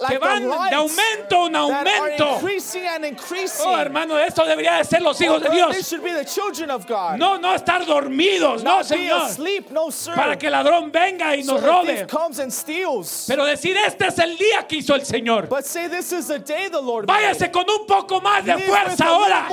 like 0.00 0.12
que 0.12 0.18
van 0.18 0.42
de 0.48 0.76
aumento 0.76 1.46
en 1.46 1.56
aumento. 1.56 2.34
increasing 2.36 2.86
and 2.86 3.04
increasing. 3.04 3.66
Oh, 3.66 3.76
hermano, 3.76 4.16
esto 4.18 4.46
debería 4.46 4.78
de 4.78 4.84
ser 4.84 5.02
los 5.02 5.20
Oh, 5.20 5.24
hijos 5.24 5.42
de 5.42 5.48
brother, 5.50 5.66
They 5.66 5.72
Dios. 5.76 5.88
should 5.90 6.02
be 6.02 6.12
the 6.12 6.24
children 6.24 6.70
of 6.70 6.86
God. 6.86 7.18
No, 7.18 7.36
no 7.36 7.54
estar 7.54 7.84
dormidos, 7.84 8.62
no, 8.62 8.78
Not 8.78 8.86
Señor. 8.86 9.26
asleep, 9.26 9.70
no 9.70 9.90
sir. 9.90 10.14
Para 10.14 10.38
que 10.38 10.46
el 10.46 10.52
ladrón 10.54 10.81
venga 10.90 11.36
y 11.36 11.42
so 11.44 11.54
nos 11.54 11.62
robe. 11.62 12.06
comes 12.08 12.38
and 12.38 12.50
steals. 12.50 13.26
Pero 13.28 13.44
decir, 13.44 13.76
este 13.76 14.06
es 14.08 14.18
el 14.18 14.36
día 14.36 14.66
que 14.66 14.76
hizo 14.76 14.94
el 14.94 15.02
Señor. 15.04 15.48
But 15.48 15.64
say 15.64 15.88
this 15.88 16.12
is 16.12 16.26
the 16.28 16.38
day 16.38 16.68
the 16.70 16.80
Lord 16.80 17.06
Váyase 17.06 17.50
con 17.52 17.64
un 17.68 17.86
poco 17.86 18.20
más 18.20 18.44
de 18.44 18.58
fuerza 18.58 19.06
ahora. 19.06 19.46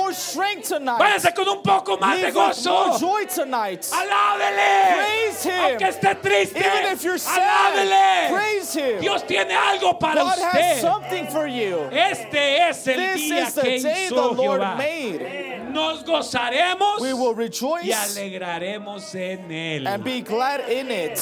Váyase 0.98 1.32
con 1.34 1.48
un 1.48 1.62
poco 1.62 1.96
más 1.98 2.20
de 2.20 2.30
gozo. 2.32 2.98
joy 2.98 3.26
tonight. 3.26 3.84
Alábele. 3.92 4.96
Praise 4.96 5.44
him. 5.44 5.64
Aunque 5.64 5.88
esté 5.88 6.14
triste. 6.16 6.58
Even 6.58 6.92
if 6.92 7.02
you're 7.04 7.18
sad, 7.18 7.74
Alábele. 7.74 8.30
praise 8.32 8.74
him. 8.74 9.00
Dios 9.00 9.22
tiene 9.26 9.54
algo 9.54 9.98
para 9.98 10.22
God 10.22 10.38
has 10.38 10.54
usted. 10.54 10.80
something 10.80 11.26
for 11.28 11.46
you. 11.46 11.88
Este 11.92 12.68
es 12.68 12.86
el 12.88 12.96
This 12.96 13.20
día 13.30 13.46
is 13.48 13.54
the 13.54 13.60
que 13.62 13.68
day 13.70 14.08
the 14.08 14.14
hizo 14.14 14.34
Lord 14.34 14.60
Jehová. 14.60 14.76
made. 14.76 15.59
Nos 15.72 16.04
gozaremos 16.04 17.00
We 17.00 17.12
will 17.14 17.32
y 17.34 17.46
rejoice 17.48 17.92
alegraremos 17.94 19.14
en 19.14 19.50
él. 19.50 19.86
and 19.86 20.02
be 20.04 20.20
glad 20.20 20.68
in 20.68 20.90
it. 20.90 21.18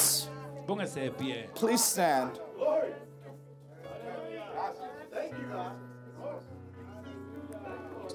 Póngase 0.67 1.01
de 1.01 1.11
pie. 1.11 1.49
Please 1.55 1.85
stand. 1.85 2.39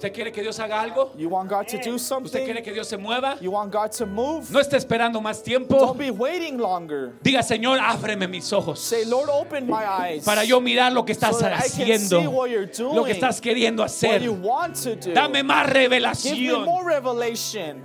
¿Usted 0.04 0.14
quiere 0.14 0.32
que 0.32 0.42
Dios 0.42 0.58
haga 0.60 0.82
algo? 0.82 1.12
You 1.16 1.30
want 1.30 1.48
God 1.48 1.66
to 1.68 1.78
do 1.78 1.94
¿Usted 1.94 1.94
quiere 1.94 1.98
something? 1.98 2.62
que 2.62 2.72
Dios 2.74 2.88
se 2.88 2.98
mueva? 2.98 3.38
You 3.40 3.52
want 3.52 3.72
God 3.72 3.90
to 3.92 4.04
move? 4.04 4.50
No 4.50 4.60
esté 4.60 4.76
esperando 4.76 5.18
más 5.22 5.42
tiempo. 5.42 5.78
Don't 5.78 5.96
be 5.96 6.10
waiting 6.10 6.58
longer. 6.58 7.14
Diga, 7.22 7.42
Señor, 7.42 7.78
ábreme 7.80 8.28
mis 8.28 8.52
ojos 8.52 8.80
Say, 8.80 9.06
Lord, 9.06 9.30
open 9.30 9.66
my 9.66 9.82
eyes. 9.82 10.22
para 10.22 10.44
yo 10.44 10.60
mirar 10.60 10.92
lo 10.92 11.04
que 11.06 11.12
estás 11.14 11.32
so 11.32 11.38
that 11.40 11.52
I 11.54 11.68
can 11.70 11.86
haciendo, 11.86 12.20
see 12.20 12.26
what 12.26 12.50
you're 12.50 12.68
lo 12.94 13.04
que 13.04 13.12
estás 13.12 13.40
queriendo 13.40 13.78
what 13.82 13.86
hacer. 13.90 14.22
you 14.22 14.34
want 14.34 14.76
to 14.82 14.94
do. 14.94 15.14
Dame 15.14 15.42
más 15.42 15.64
Give 15.68 15.74
me 15.74 15.80
revelación. 15.88 16.64
more 16.66 16.84
revelation. 16.84 17.82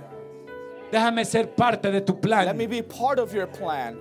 Déjame 0.92 1.24
ser 1.24 1.54
parte 1.54 1.90
de 1.90 2.02
tu 2.02 2.12
Let 2.12 2.20
plan, 2.20 2.56
me 2.56 2.66
be 2.66 2.82
part 2.82 3.18
of 3.18 3.32
your 3.32 3.46
plan, 3.46 3.96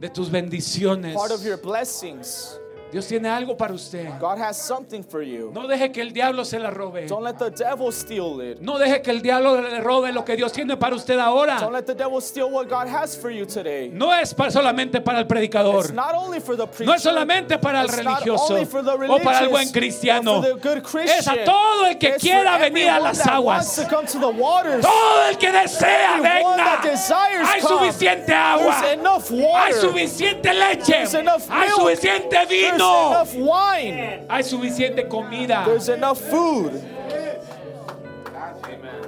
de 0.00 0.08
tus 0.08 0.30
bendiciones. 0.30 1.14
part 1.14 1.30
of 1.30 1.44
your 1.44 1.58
blessings. 1.58 2.58
Dios 2.92 3.06
tiene 3.06 3.28
algo 3.28 3.56
para 3.56 3.72
usted. 3.72 4.08
God 4.18 4.38
has 4.38 4.56
something 4.56 5.02
for 5.04 5.22
you. 5.22 5.50
No 5.54 5.66
deje 5.68 5.92
que 5.92 6.00
el 6.02 6.12
diablo 6.12 6.44
se 6.44 6.58
la 6.58 6.70
robe. 6.70 7.06
Don't 7.06 7.22
let 7.24 7.34
the 7.38 7.50
devil 7.50 7.92
steal 7.92 8.40
it. 8.40 8.60
No 8.60 8.78
deje 8.78 9.00
que 9.00 9.10
el 9.12 9.22
diablo 9.22 9.60
le 9.60 9.80
robe 9.80 10.12
lo 10.12 10.24
que 10.24 10.34
Dios 10.36 10.52
tiene 10.52 10.76
para 10.76 10.96
usted 10.96 11.16
Don't 11.16 11.26
ahora. 11.28 11.70
let 11.70 11.84
the 11.86 11.94
devil 11.94 12.20
steal 12.20 12.50
what 12.50 12.68
God 12.68 12.88
has 12.88 13.16
for 13.16 13.30
you 13.30 13.46
today. 13.46 13.88
No 13.92 14.12
es 14.12 14.34
para- 14.34 14.50
solamente 14.50 15.00
para 15.00 15.18
el 15.18 15.24
It's 15.24 15.28
predicador. 15.32 15.92
not 15.94 16.14
only 16.14 16.40
for 16.40 16.56
the 16.56 16.66
preacher. 16.66 16.86
No 16.86 16.94
es 16.94 17.02
solamente 17.02 17.58
para 17.58 17.80
el 17.82 17.86
It's 17.86 17.96
not 18.02 18.20
religioso 18.24 18.54
only 18.54 18.64
for 18.66 18.82
the 18.82 18.90
o 18.90 19.18
para 19.18 19.38
el 19.40 19.48
buen 19.50 19.68
religious, 19.68 19.72
cristiano. 19.72 20.42
for 20.42 20.48
the 20.60 20.68
good 20.68 20.78
Es 20.78 21.26
a 21.28 21.32
Christian. 21.32 21.44
todo 21.44 21.86
el 21.86 21.96
que 21.98 22.08
It's 22.08 22.22
quiera 22.22 22.58
venir 22.58 22.88
a 22.88 22.98
las 22.98 23.24
aguas. 23.26 23.66
wants 23.66 23.76
to 23.76 23.86
come 23.88 24.06
to 24.06 24.18
the 24.18 24.28
waters. 24.30 24.82
Todo 24.84 25.28
el 25.28 25.36
que 25.38 25.52
desea, 25.52 26.16
venga. 26.20 26.80
Hay 26.82 27.60
come. 27.60 27.90
suficiente 27.92 28.32
agua. 28.34 28.76
There's 28.80 28.98
enough 28.98 29.30
Hay 29.30 29.72
suficiente 29.74 30.52
leche. 30.52 30.92
There's 30.92 31.14
enough 31.14 31.48
Hay 31.48 31.68
suficiente 31.70 32.30
There's 32.30 32.48
vino. 32.80 33.10
enough 33.12 33.34
wine. 33.34 34.26
Hay 34.28 34.42
suficiente 34.42 35.08
comida. 35.08 35.64
There's 35.64 35.88
enough 35.88 36.18
food. 36.18 36.72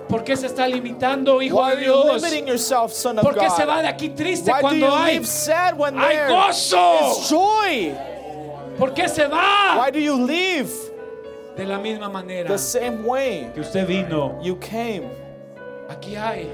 ¿Por 0.08 0.24
qué 0.24 0.36
se 0.36 0.46
está 0.46 0.66
limitando, 0.68 1.40
hijo 1.40 1.56
Why 1.58 1.70
de 1.76 1.82
Dios? 1.84 2.22
yourself, 2.46 2.92
¿Por 3.22 3.34
qué 3.34 3.46
God? 3.48 3.56
se 3.56 3.64
va 3.64 3.80
de 3.80 3.88
aquí 3.88 4.10
triste 4.10 4.50
Why 4.52 4.60
do 4.60 4.74
you 4.74 4.80
cuando 4.80 4.96
hay? 4.96 5.12
leave 5.14 5.26
sad 5.26 5.78
when 5.78 5.96
hay 5.98 6.16
gozo? 6.28 7.28
joy? 7.30 7.94
¿Por 8.78 8.92
qué 8.92 9.08
se 9.08 9.26
va? 9.26 9.78
Why 9.82 9.90
do 9.90 9.98
you 9.98 10.26
leave 10.26 10.68
De 11.56 11.64
la 11.64 11.78
misma 11.78 12.10
manera 12.10 12.48
the 12.48 12.58
same 12.58 13.02
way 13.04 13.50
que 13.54 13.60
usted 13.62 13.86
vino. 13.86 14.38
you 14.42 14.56
came? 14.56 15.08
Aquí 15.88 16.14
hay. 16.14 16.46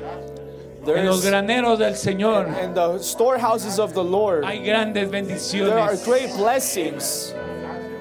There 0.88 1.00
En 1.00 1.06
los 1.06 1.24
graneros 1.24 1.78
del 1.78 1.94
Señor 1.96 2.48
in 2.62 2.74
the 2.74 2.98
storehouses 2.98 3.78
of 3.78 3.92
the 3.94 4.02
Lord. 4.02 4.44
hay 4.44 4.58
grandes 4.60 5.08
There 5.10 5.18
are 5.18 5.22
bendiciones. 5.26 6.04
great 6.06 6.34
blessings. 6.36 7.34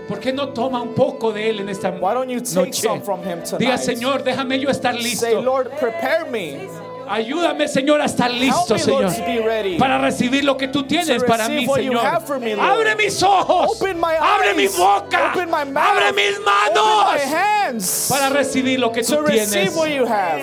¿Por 0.07 0.19
qué 0.21 0.31
no 0.33 0.49
toma 0.53 0.81
un 0.81 0.93
poco 0.95 1.33
de 1.33 1.49
él 1.49 1.59
en 1.59 1.67
esta 1.69 1.89
Why 1.91 2.13
don't 2.13 2.29
you 2.29 2.39
take 2.39 2.55
noche? 2.67 2.81
some 2.87 3.01
from 3.01 3.21
him 3.23 3.43
tonight? 3.43 3.59
Diga, 3.59 3.77
Señor, 3.77 4.23
déjame 4.23 4.57
yo 4.59 4.69
estar 4.69 4.93
Say, 4.95 5.03
listo. 5.03 5.41
Lord, 5.41 5.69
prepare 5.79 6.25
me. 6.31 6.69
Ayúdame, 7.09 7.67
Señor, 7.69 7.99
a 8.01 8.05
estar 8.05 8.29
Help 8.31 8.39
listo, 8.41 8.73
me, 8.73 8.79
Señor. 8.79 9.01
Lord, 9.03 9.15
to 9.15 9.25
be 9.25 9.39
ready. 9.41 9.77
Para 9.77 9.97
recibir 9.97 10.43
lo 10.45 10.55
que 10.57 10.67
tú 10.69 10.83
tienes 10.83 11.21
To 11.21 11.25
para 11.25 11.47
mí, 11.49 11.55
receive 11.65 11.67
what 11.69 11.81
you 11.81 11.91
Señor. 11.91 12.03
have 12.05 12.25
for 12.25 12.39
me, 12.39 12.55
Lord. 12.55 12.69
Abre 12.69 12.95
mis 12.95 13.21
ojos. 13.23 13.81
Open 13.81 13.97
my 13.99 14.13
Abre 14.19 14.53
mi 14.55 14.63
eyes. 14.63 14.77
boca. 14.77 15.31
Open 15.33 15.49
my 15.49 15.63
mouth. 15.65 15.83
Abre 15.97 16.13
mis 16.13 16.37
Open 16.37 16.43
my 16.45 16.71
manos. 16.73 17.21
hands. 17.33 18.07
Para 18.09 18.29
recibir 18.29 18.79
lo 18.79 18.91
que 18.91 19.03
to 19.03 19.15
tú 19.17 19.21
receive 19.23 19.47
tienes. 19.71 19.75
what 19.75 19.89
you 19.89 20.05
have. 20.05 20.41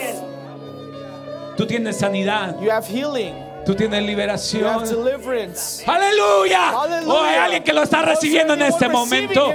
Tú 1.56 1.66
tienes 1.66 1.98
sanidad. 1.98 2.56
You 2.60 2.70
have 2.70 2.86
healing. 2.86 3.34
Tú 3.64 3.74
tienes 3.74 3.98
You 4.00 4.04
have 4.04 4.06
liberación. 4.06 4.64
Aleluya. 5.86 6.70
Aleluya. 6.70 7.12
O 7.12 7.22
hay 7.22 7.36
alguien 7.36 7.64
que 7.64 7.72
lo 7.72 7.82
está 7.82 8.02
Oh, 8.02 8.06
recibiendo 8.06 8.54
en 8.54 8.62
este 8.62 8.88
momento. 8.88 9.54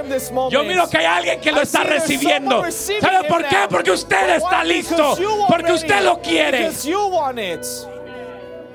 Yo 0.50 0.64
miro 0.64 0.88
que 0.88 0.98
hay 0.98 1.04
alguien 1.06 1.40
que 1.40 1.52
lo 1.52 1.60
está 1.60 1.84
recibiendo. 1.84 2.64
¿Sabe 2.70 3.28
por 3.28 3.44
qué? 3.46 3.56
Porque 3.68 3.90
usted 3.92 4.36
está 4.36 4.64
listo. 4.64 5.16
Porque 5.48 5.72
usted 5.72 6.02
lo 6.02 6.20
quiere. 6.20 6.70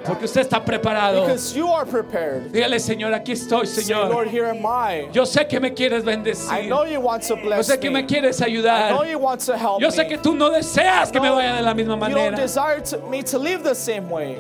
Porque 0.06 0.26
usted 0.26 0.42
está 0.42 0.64
preparado. 0.64 1.22
Because 1.26 1.56
you 1.56 1.72
are 1.72 1.86
prepared. 1.86 2.52
Dígale, 2.52 2.80
Señor, 2.80 3.14
aquí 3.14 3.34
estoy, 3.34 3.66
Say, 3.66 3.94
Lord, 3.94 4.28
here 4.28 4.46
am 4.46 4.66
I. 4.66 5.10
Yo 5.12 5.26
sé 5.26 5.48
que 5.48 5.60
me 5.60 5.74
quieres 5.74 6.04
I 6.06 6.68
know 6.68 6.86
you 6.86 7.00
want 7.00 7.24
to 7.24 7.36
Yo 7.36 7.42
bless 7.42 7.68
sé 7.68 7.80
que 7.80 7.90
me 7.90 8.06
quieres 8.06 8.42
I 8.42 8.52
know 8.90 9.04
you 9.04 9.20
want 9.20 9.42
to 9.42 9.58
help 9.58 9.82
Yo 9.82 9.90
sé 9.90 10.04
me. 10.04 10.10
que 10.10 10.18
tú 10.18 10.36
no 10.36 10.50
deseas 10.50 11.12
que 11.12 11.20
me 11.20 11.30
vaya 11.30 11.56
de 11.56 11.62
la 11.62 11.74
misma 11.74 11.96
You 12.10 12.16
don't 12.16 12.36
desire 12.36 12.82
to, 12.82 13.00
me 13.10 13.24
to 13.24 13.38
live 13.40 13.64
the 13.64 13.76
same 13.76 14.10
way. 14.10 14.38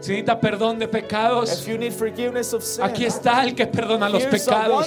Si 0.00 0.12
necesita 0.12 0.38
perdón 0.38 0.78
de 0.78 0.86
pecados, 0.86 1.66
aquí 2.80 3.04
está 3.04 3.42
el 3.42 3.54
que 3.54 3.66
perdona 3.66 4.08
los 4.08 4.22
pecados. 4.24 4.86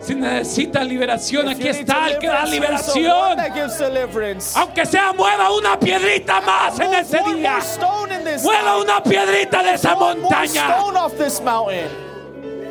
Si 0.00 0.14
necesita 0.14 0.82
liberación, 0.82 1.48
aquí 1.48 1.68
está 1.68 2.08
el 2.08 2.18
que 2.18 2.26
da 2.26 2.44
liberación. 2.46 3.38
Aunque 4.56 4.84
sea 4.86 5.12
mueva 5.12 5.52
una 5.52 5.78
piedrita 5.78 6.40
más 6.40 6.80
en 6.80 6.94
ese 6.94 7.18
día. 7.34 7.58
Mueva 8.42 8.78
una 8.78 9.02
piedrita 9.02 9.62
de 9.62 9.74
esa 9.74 9.94
montaña. 9.94 10.76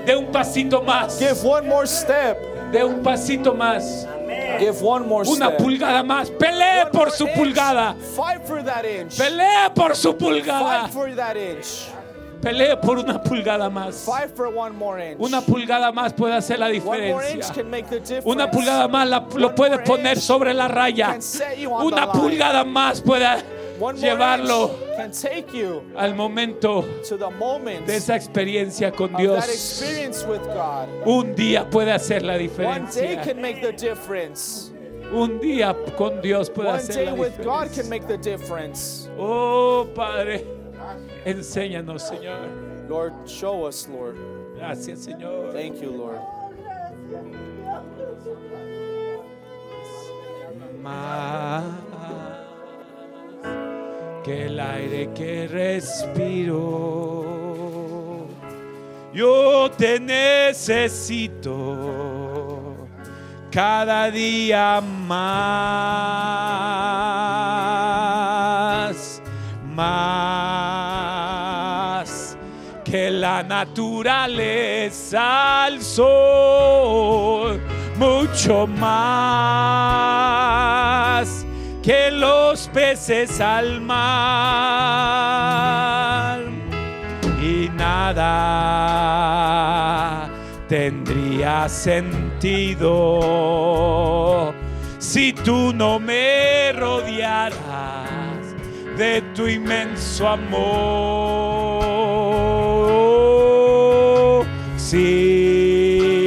De 0.06 0.16
un 0.18 0.32
pasito 0.34 0.82
más. 0.82 1.18
Give 1.18 1.38
one 1.44 1.68
more 1.70 1.88
step. 1.88 2.38
De 2.74 2.84
un 2.84 3.02
pasito 3.02 3.54
más. 3.56 4.06
Give 4.60 4.82
one 4.82 5.08
more 5.08 5.24
Una 5.28 5.48
step. 5.48 5.58
pulgada 5.58 6.04
más. 6.04 6.30
Pelee 6.30 6.86
por 6.92 7.12
su 7.12 7.26
inch. 7.26 7.36
pulgada. 7.36 7.96
Fight 8.16 8.46
for 8.46 8.64
that 8.64 8.86
inch. 8.86 9.18
Pelee 9.18 9.70
por 9.76 9.96
su 9.96 10.14
pulgada. 10.18 10.82
Fight 10.88 10.94
for 10.94 11.16
that 11.16 11.36
inch. 11.38 11.90
Pelee 12.42 12.76
por 12.78 12.98
una 13.00 13.22
pulgada 13.24 13.70
más. 13.70 14.04
Fight 14.06 14.36
for 14.36 14.48
one 14.54 14.76
more 14.76 15.00
inch. 15.00 15.18
Una 15.20 15.42
pulgada 15.42 15.92
más 15.94 16.14
puede 16.14 16.34
hacer 16.36 16.60
la 16.60 16.68
one 16.68 16.80
more 16.82 16.98
inch 16.98 17.14
diferencia. 17.48 17.54
can 17.56 17.70
make 17.72 17.88
the 17.90 18.00
difference. 18.00 18.26
Una 18.28 18.52
pulgada 18.52 18.88
más 18.90 19.08
la- 19.08 19.20
lo 19.36 19.48
One 19.48 19.56
puede 19.56 19.72
more 19.78 19.84
poner 19.86 20.20
sobre 20.20 20.54
la 20.54 20.68
raya. 20.68 21.18
Una 21.82 22.12
pulgada 22.12 22.64
más 22.66 23.02
puede 23.02 23.26
llevarlo 23.96 24.66
inch 24.72 24.83
can 24.96 25.12
take 25.12 25.54
you 25.54 25.82
al 25.96 26.14
momento 26.16 26.82
to 27.08 27.18
the 27.18 27.30
moment 27.32 27.86
de 27.88 27.96
esa 27.96 28.16
experiencia 28.16 28.92
con 28.96 29.14
of 29.16 29.20
Dios. 29.22 29.46
that 29.46 29.50
experience 29.54 30.24
with 30.26 30.44
God. 30.46 30.88
Un 31.06 31.36
día 31.36 31.70
puede 31.70 31.92
hacer 31.92 32.22
la 32.24 32.34
One 32.34 32.40
day 32.40 32.48
diferencia. 32.48 33.24
can 33.24 33.42
make 33.42 33.62
the 33.62 33.72
difference. 33.74 34.72
Un 35.12 35.40
día 35.40 35.76
con 35.98 36.22
Dios 36.22 36.50
puede 36.50 36.68
One 36.70 36.78
hacer 36.80 36.96
day 36.96 37.06
la 37.06 37.14
with 37.14 37.38
God 37.44 37.68
diferencia. 37.70 37.82
can 37.82 37.90
make 37.90 38.08
the 38.08 38.18
difference. 38.18 39.10
Oh 39.18 39.88
Padre, 39.96 40.46
enséñanos 41.26 42.02
Señor. 42.04 42.50
Lord, 42.90 43.14
show 43.28 43.66
us, 43.66 43.88
Lord. 43.88 44.18
Gracias 44.58 45.00
Señor. 45.06 45.52
Thank 45.54 45.82
you, 45.82 45.92
Lord. 45.92 46.20
Más 50.82 51.64
que 54.24 54.46
el 54.46 54.60
aire 54.60 55.10
que 55.14 55.48
respiro. 55.48 57.26
Yo 59.14 59.70
te 59.78 60.00
necesito 60.00 61.38
cada 63.52 64.10
día 64.10 64.82
más, 64.82 65.12
más 69.76 70.08
que 72.84 73.12
la 73.12 73.44
naturaleza 73.44 75.22
al 75.66 75.82
sol, 75.82 77.62
mucho 78.00 78.66
más 78.66 80.24
que 81.84 82.10
los 82.10 82.70
peces 82.70 83.40
al 83.42 83.82
mar 83.82 84.00
y 87.42 87.70
nada 87.76 88.24
tendría 90.70 91.68
sentido 91.68 92.90
si 94.98 95.34
tú 95.34 95.74
no 95.74 96.00
me 96.00 96.72
rodearas 96.72 97.52
de 98.98 99.22
tu 99.36 99.46
inmenso 99.48 100.30
amor. 100.30 100.64
Sí, 104.78 106.24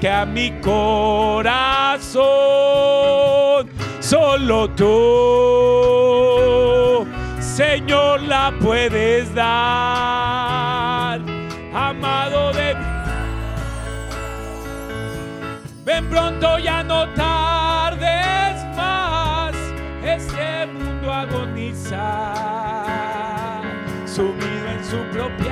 que 0.00 0.08
a 0.08 0.24
mi 0.24 0.50
corazón 0.60 2.22
Solo 4.04 4.68
tú, 4.68 4.84
Señor, 7.40 8.20
la 8.24 8.52
puedes 8.60 9.34
dar. 9.34 11.22
Amado 11.72 12.52
de 12.52 12.76
Ven 15.86 16.06
pronto, 16.10 16.58
ya 16.58 16.82
no 16.82 17.08
tardes 17.14 18.62
más. 18.76 19.54
Este 20.04 20.66
mundo 20.66 21.10
agoniza, 21.10 22.34
sumido 24.04 24.68
en 24.68 24.84
su 24.84 24.98
propio 25.16 25.43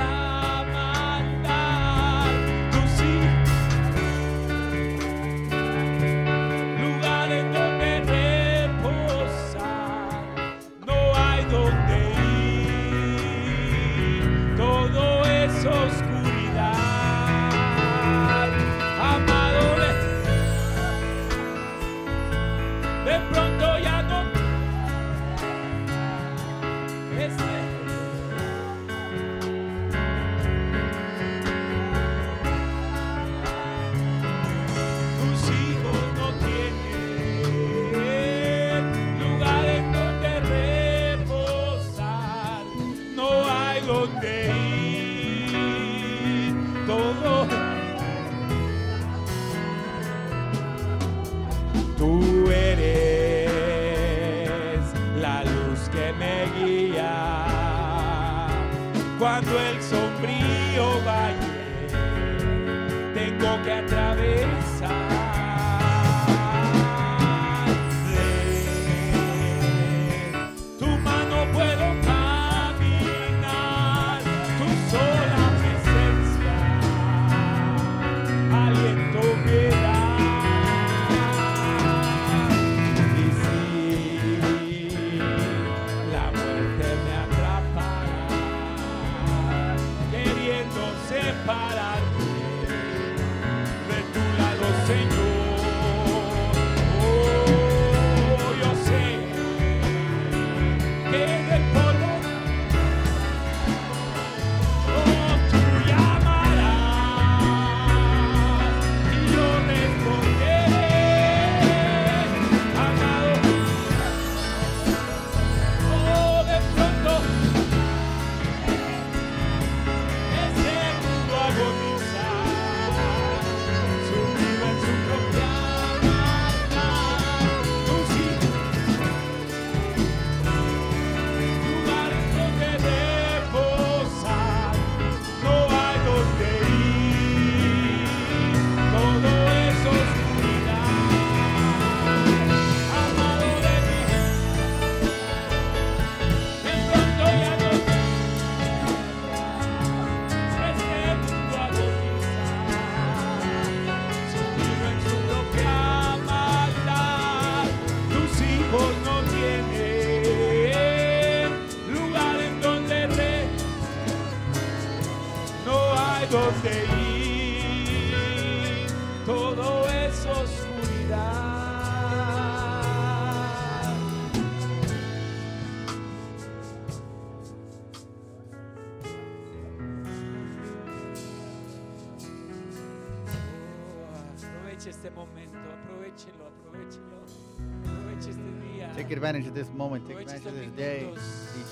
this 189.63 189.73
moment. 189.75 190.07
Take 190.07 190.19
advantage 190.19 190.45
of 190.45 190.55
this 190.55 190.67
day. 190.75 191.09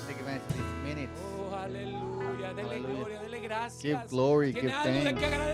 Take 0.06 0.20
advantage 0.20 0.42
of 0.48 0.56
these 0.56 0.74
minutes. 0.84 1.20
Oh, 1.20 1.54
aleluya. 1.54 2.54
Dele 2.54 2.80
gloria, 2.80 3.18
dele 3.20 3.40
gracias. 3.40 3.82
Give 3.82 4.00
glory, 4.08 4.52
give 4.52 4.70
thanks. 4.70 5.20
Tiene. 5.20 5.44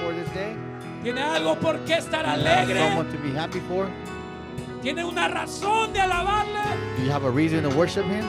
For 0.00 0.12
this 0.12 0.30
day. 0.32 0.56
Tiene 1.02 1.22
algo 1.22 1.58
por 1.60 1.78
qué 1.84 1.98
estar 1.98 2.26
alegre. 2.26 2.80
To 3.10 3.18
be 3.18 3.32
happy 3.32 3.60
for. 3.60 3.88
Tiene 4.82 5.04
una 5.04 5.28
razón 5.28 5.92
de 5.92 6.00
alabarle. 6.00 6.96
Do 6.96 7.02
you 7.04 7.10
have 7.10 7.24
a 7.24 7.30
reason 7.30 7.62
to 7.62 7.70
worship 7.76 8.06
him? 8.06 8.24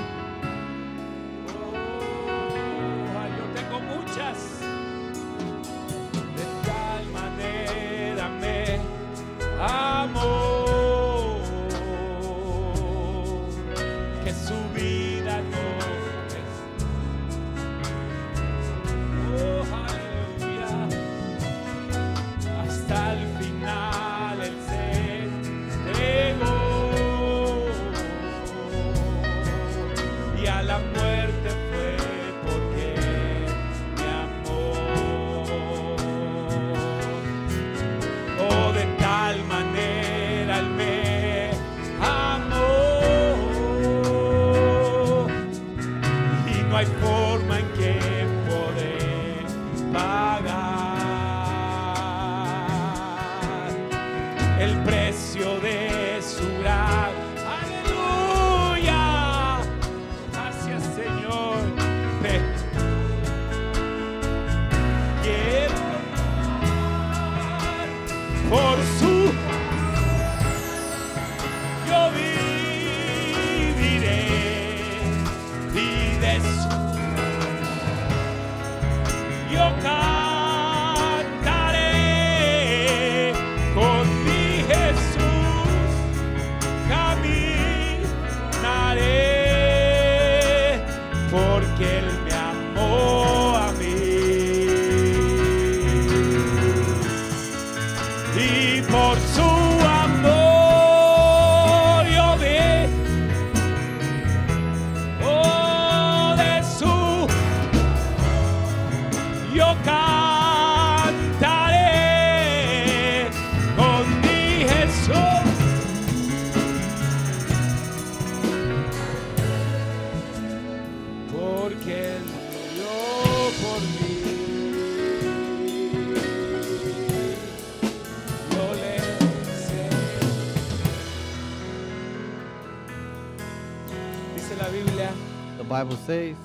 Bible 135.84 135.98
says 136.06 136.38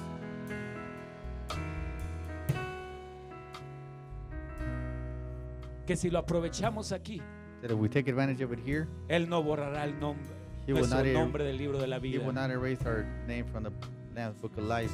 que 5.87 5.97
si 5.97 6.11
lo 6.11 6.19
aprovechamos 6.19 6.93
aquí, 6.93 7.23
that 7.63 7.71
if 7.71 7.79
we 7.79 7.89
take 7.89 8.09
advantage 8.09 8.41
of 8.43 8.53
it 8.53 8.59
here, 8.65 8.89
Él 9.09 9.29
no 9.29 9.43
borrará 9.43 9.85
el 9.85 9.99
nombre, 9.99 10.25
He 10.67 10.73
will 10.73 10.81
nuestro 10.81 10.99
not 10.99 11.07
er- 11.07 11.13
nombre 11.13 11.45
del 11.45 11.57
libro 11.57 11.79
de 11.79 11.87
la 11.87 11.97
He 11.99 12.01
vida. 12.01 12.25
will 12.25 12.33
not 12.35 12.51
erase 12.51 12.85
our 12.85 13.05
name 13.27 13.45
from 13.45 13.65
the 13.65 13.73
Lamb's 14.15 14.37
Book 14.41 14.57
of 14.59 14.65
Life. 14.65 14.93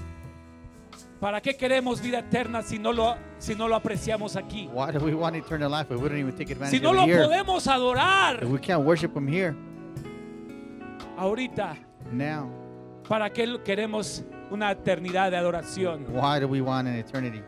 ¿Para 1.18 1.40
qué 1.40 1.56
queremos 1.56 2.02
vida 2.02 2.18
eterna 2.18 2.62
si 2.62 2.78
no 2.78 2.92
lo, 2.92 3.14
si 3.38 3.54
no 3.54 3.66
lo 3.66 3.76
apreciamos 3.76 4.36
aquí? 4.36 4.68
Why 4.70 4.90
do 4.92 4.98
we 5.02 5.14
want 5.14 5.34
eternal 5.36 5.70
life 5.70 5.90
if 5.90 5.98
we 6.00 6.08
don't 6.08 6.18
even 6.18 6.36
take 6.36 6.48
Si 6.48 6.52
advantage 6.52 6.82
no 6.82 6.90
of 6.90 6.96
lo 6.96 7.02
it 7.04 7.06
here? 7.08 7.22
podemos 7.24 7.66
adorar 7.66 8.42
If 8.42 8.50
we 8.50 8.58
can't 8.58 8.82
worship 8.84 9.16
Him 9.16 9.26
here 9.26 9.56
ahorita, 11.16 11.76
now, 12.12 12.50
¿para 13.08 13.30
qué 13.30 13.60
queremos 13.64 14.22
una 14.50 14.70
eternidad 14.70 15.30
de 15.30 15.36
adoración? 15.36 16.06
why 16.08 16.40
do 16.40 16.46
we 16.46 16.60
want 16.60 16.88
an 16.88 16.94
eternity? 16.94 17.42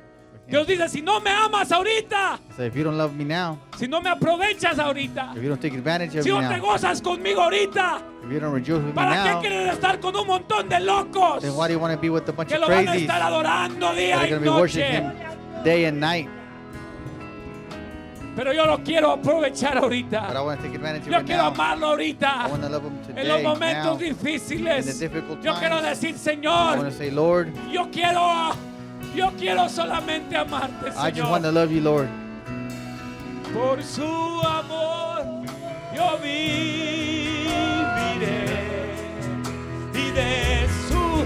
Dios 0.47 0.67
dice, 0.67 0.89
si 0.91 1.01
no 1.01 1.21
me 1.21 1.31
amas 1.31 1.73
ahorita, 1.73 2.39
So 2.55 2.65
if 2.65 2.77
you 2.77 2.85
don't 2.85 2.99
love 2.99 3.15
me 3.15 3.25
now, 3.25 3.59
si 3.79 3.89
no 3.89 4.03
me 4.03 4.11
aprovechas 4.11 4.79
ahorita, 4.79 5.33
if 5.35 5.43
you 5.43 5.49
don't 5.49 5.61
take 5.61 5.75
advantage 5.75 6.17
of 6.17 6.23
si 6.23 6.31
me 6.31 6.39
no 6.39 6.49
te 6.49 6.57
now, 6.59 6.67
gozas 6.67 7.01
conmigo 7.01 7.41
ahorita, 7.41 8.03
if 8.25 8.31
you 8.31 8.41
don't 8.41 8.53
rejoice 8.53 8.81
with 8.81 8.89
me 8.89 8.93
¿para 8.93 9.23
qué 9.25 9.31
now, 9.31 9.41
quieres 9.41 9.73
estar 9.73 9.99
con 10.01 10.15
un 10.15 10.27
montón 10.27 10.69
de 10.69 10.81
locos 10.81 11.41
then 11.41 11.55
why 11.57 11.67
do 11.67 11.73
you 11.73 11.81
want 11.81 11.95
to 11.95 12.01
be 12.01 12.11
with 12.11 12.29
a 12.29 12.33
bunch 12.33 12.51
que 12.51 12.57
of 12.57 12.61
lo 12.61 12.69
van 12.69 12.81
a 12.81 12.93
crazies 12.93 13.03
estar 13.03 13.21
that 13.21 13.33
adorando 13.33 13.87
are 13.89 13.97
día 13.97 14.17
y 14.17 14.29
going 14.29 14.45
to 14.45 14.51
be 14.51 14.51
worshiping 14.51 15.03
noche? 15.05 15.17
Him 15.19 15.65
day 15.65 15.85
and 15.87 15.99
night? 15.99 16.29
Pero 18.37 18.53
yo 18.53 18.67
lo 18.67 18.83
quiero 18.83 19.13
aprovechar 19.13 19.75
But 19.75 19.83
I 19.83 19.87
ahorita. 19.87 20.45
want 20.45 20.61
to 20.61 20.67
take 20.67 20.75
advantage 20.77 21.07
of 21.07 21.13
Yo 21.13 21.23
quiero 21.25 21.43
amarlo 21.45 21.87
I 21.87 21.91
ahorita. 21.91 22.49
want 22.51 22.63
to 22.63 22.69
love 22.69 22.83
Him 22.85 23.19
En 23.19 23.29
los 23.29 23.43
momentos 23.43 23.99
difíciles. 23.99 24.87
in 24.87 24.93
the 24.99 25.09
difficult 25.09 25.41
Yo 25.43 25.55
quiero 25.55 25.81
decir, 25.81 26.09
I 26.09 26.13
want 26.13 26.21
Señor, 26.21 26.85
to 26.85 26.91
say, 26.91 27.11
Lord, 27.13 27.53
yo 27.71 27.89
quiero, 27.93 28.53
yo 29.15 29.31
quiero 29.39 29.69
solamente 29.69 30.37
amarte, 30.37 30.89
I 30.97 31.11
just 31.13 31.31
want 31.31 31.45
to 31.45 31.51
Señor. 31.51 31.55
love 31.55 31.71
you, 31.71 31.81
Lord. 31.81 32.09
Por 33.53 33.81
su 33.85 34.03
amor 34.43 35.23
yo 35.95 36.19
viviré 36.19 37.55
y 39.95 40.11
de 40.11 40.67
su 40.89 41.25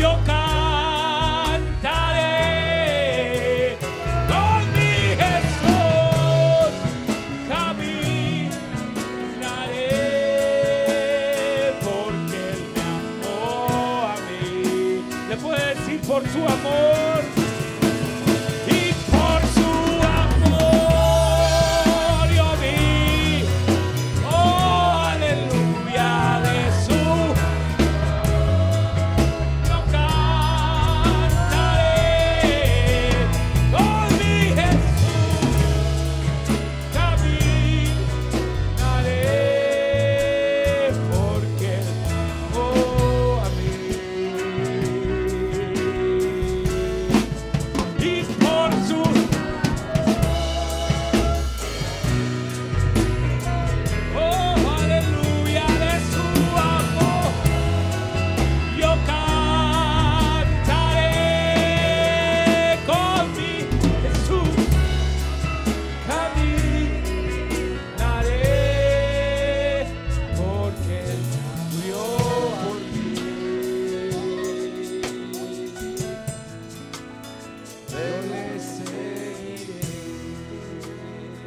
yo 0.00 0.18
amor 16.46 17.05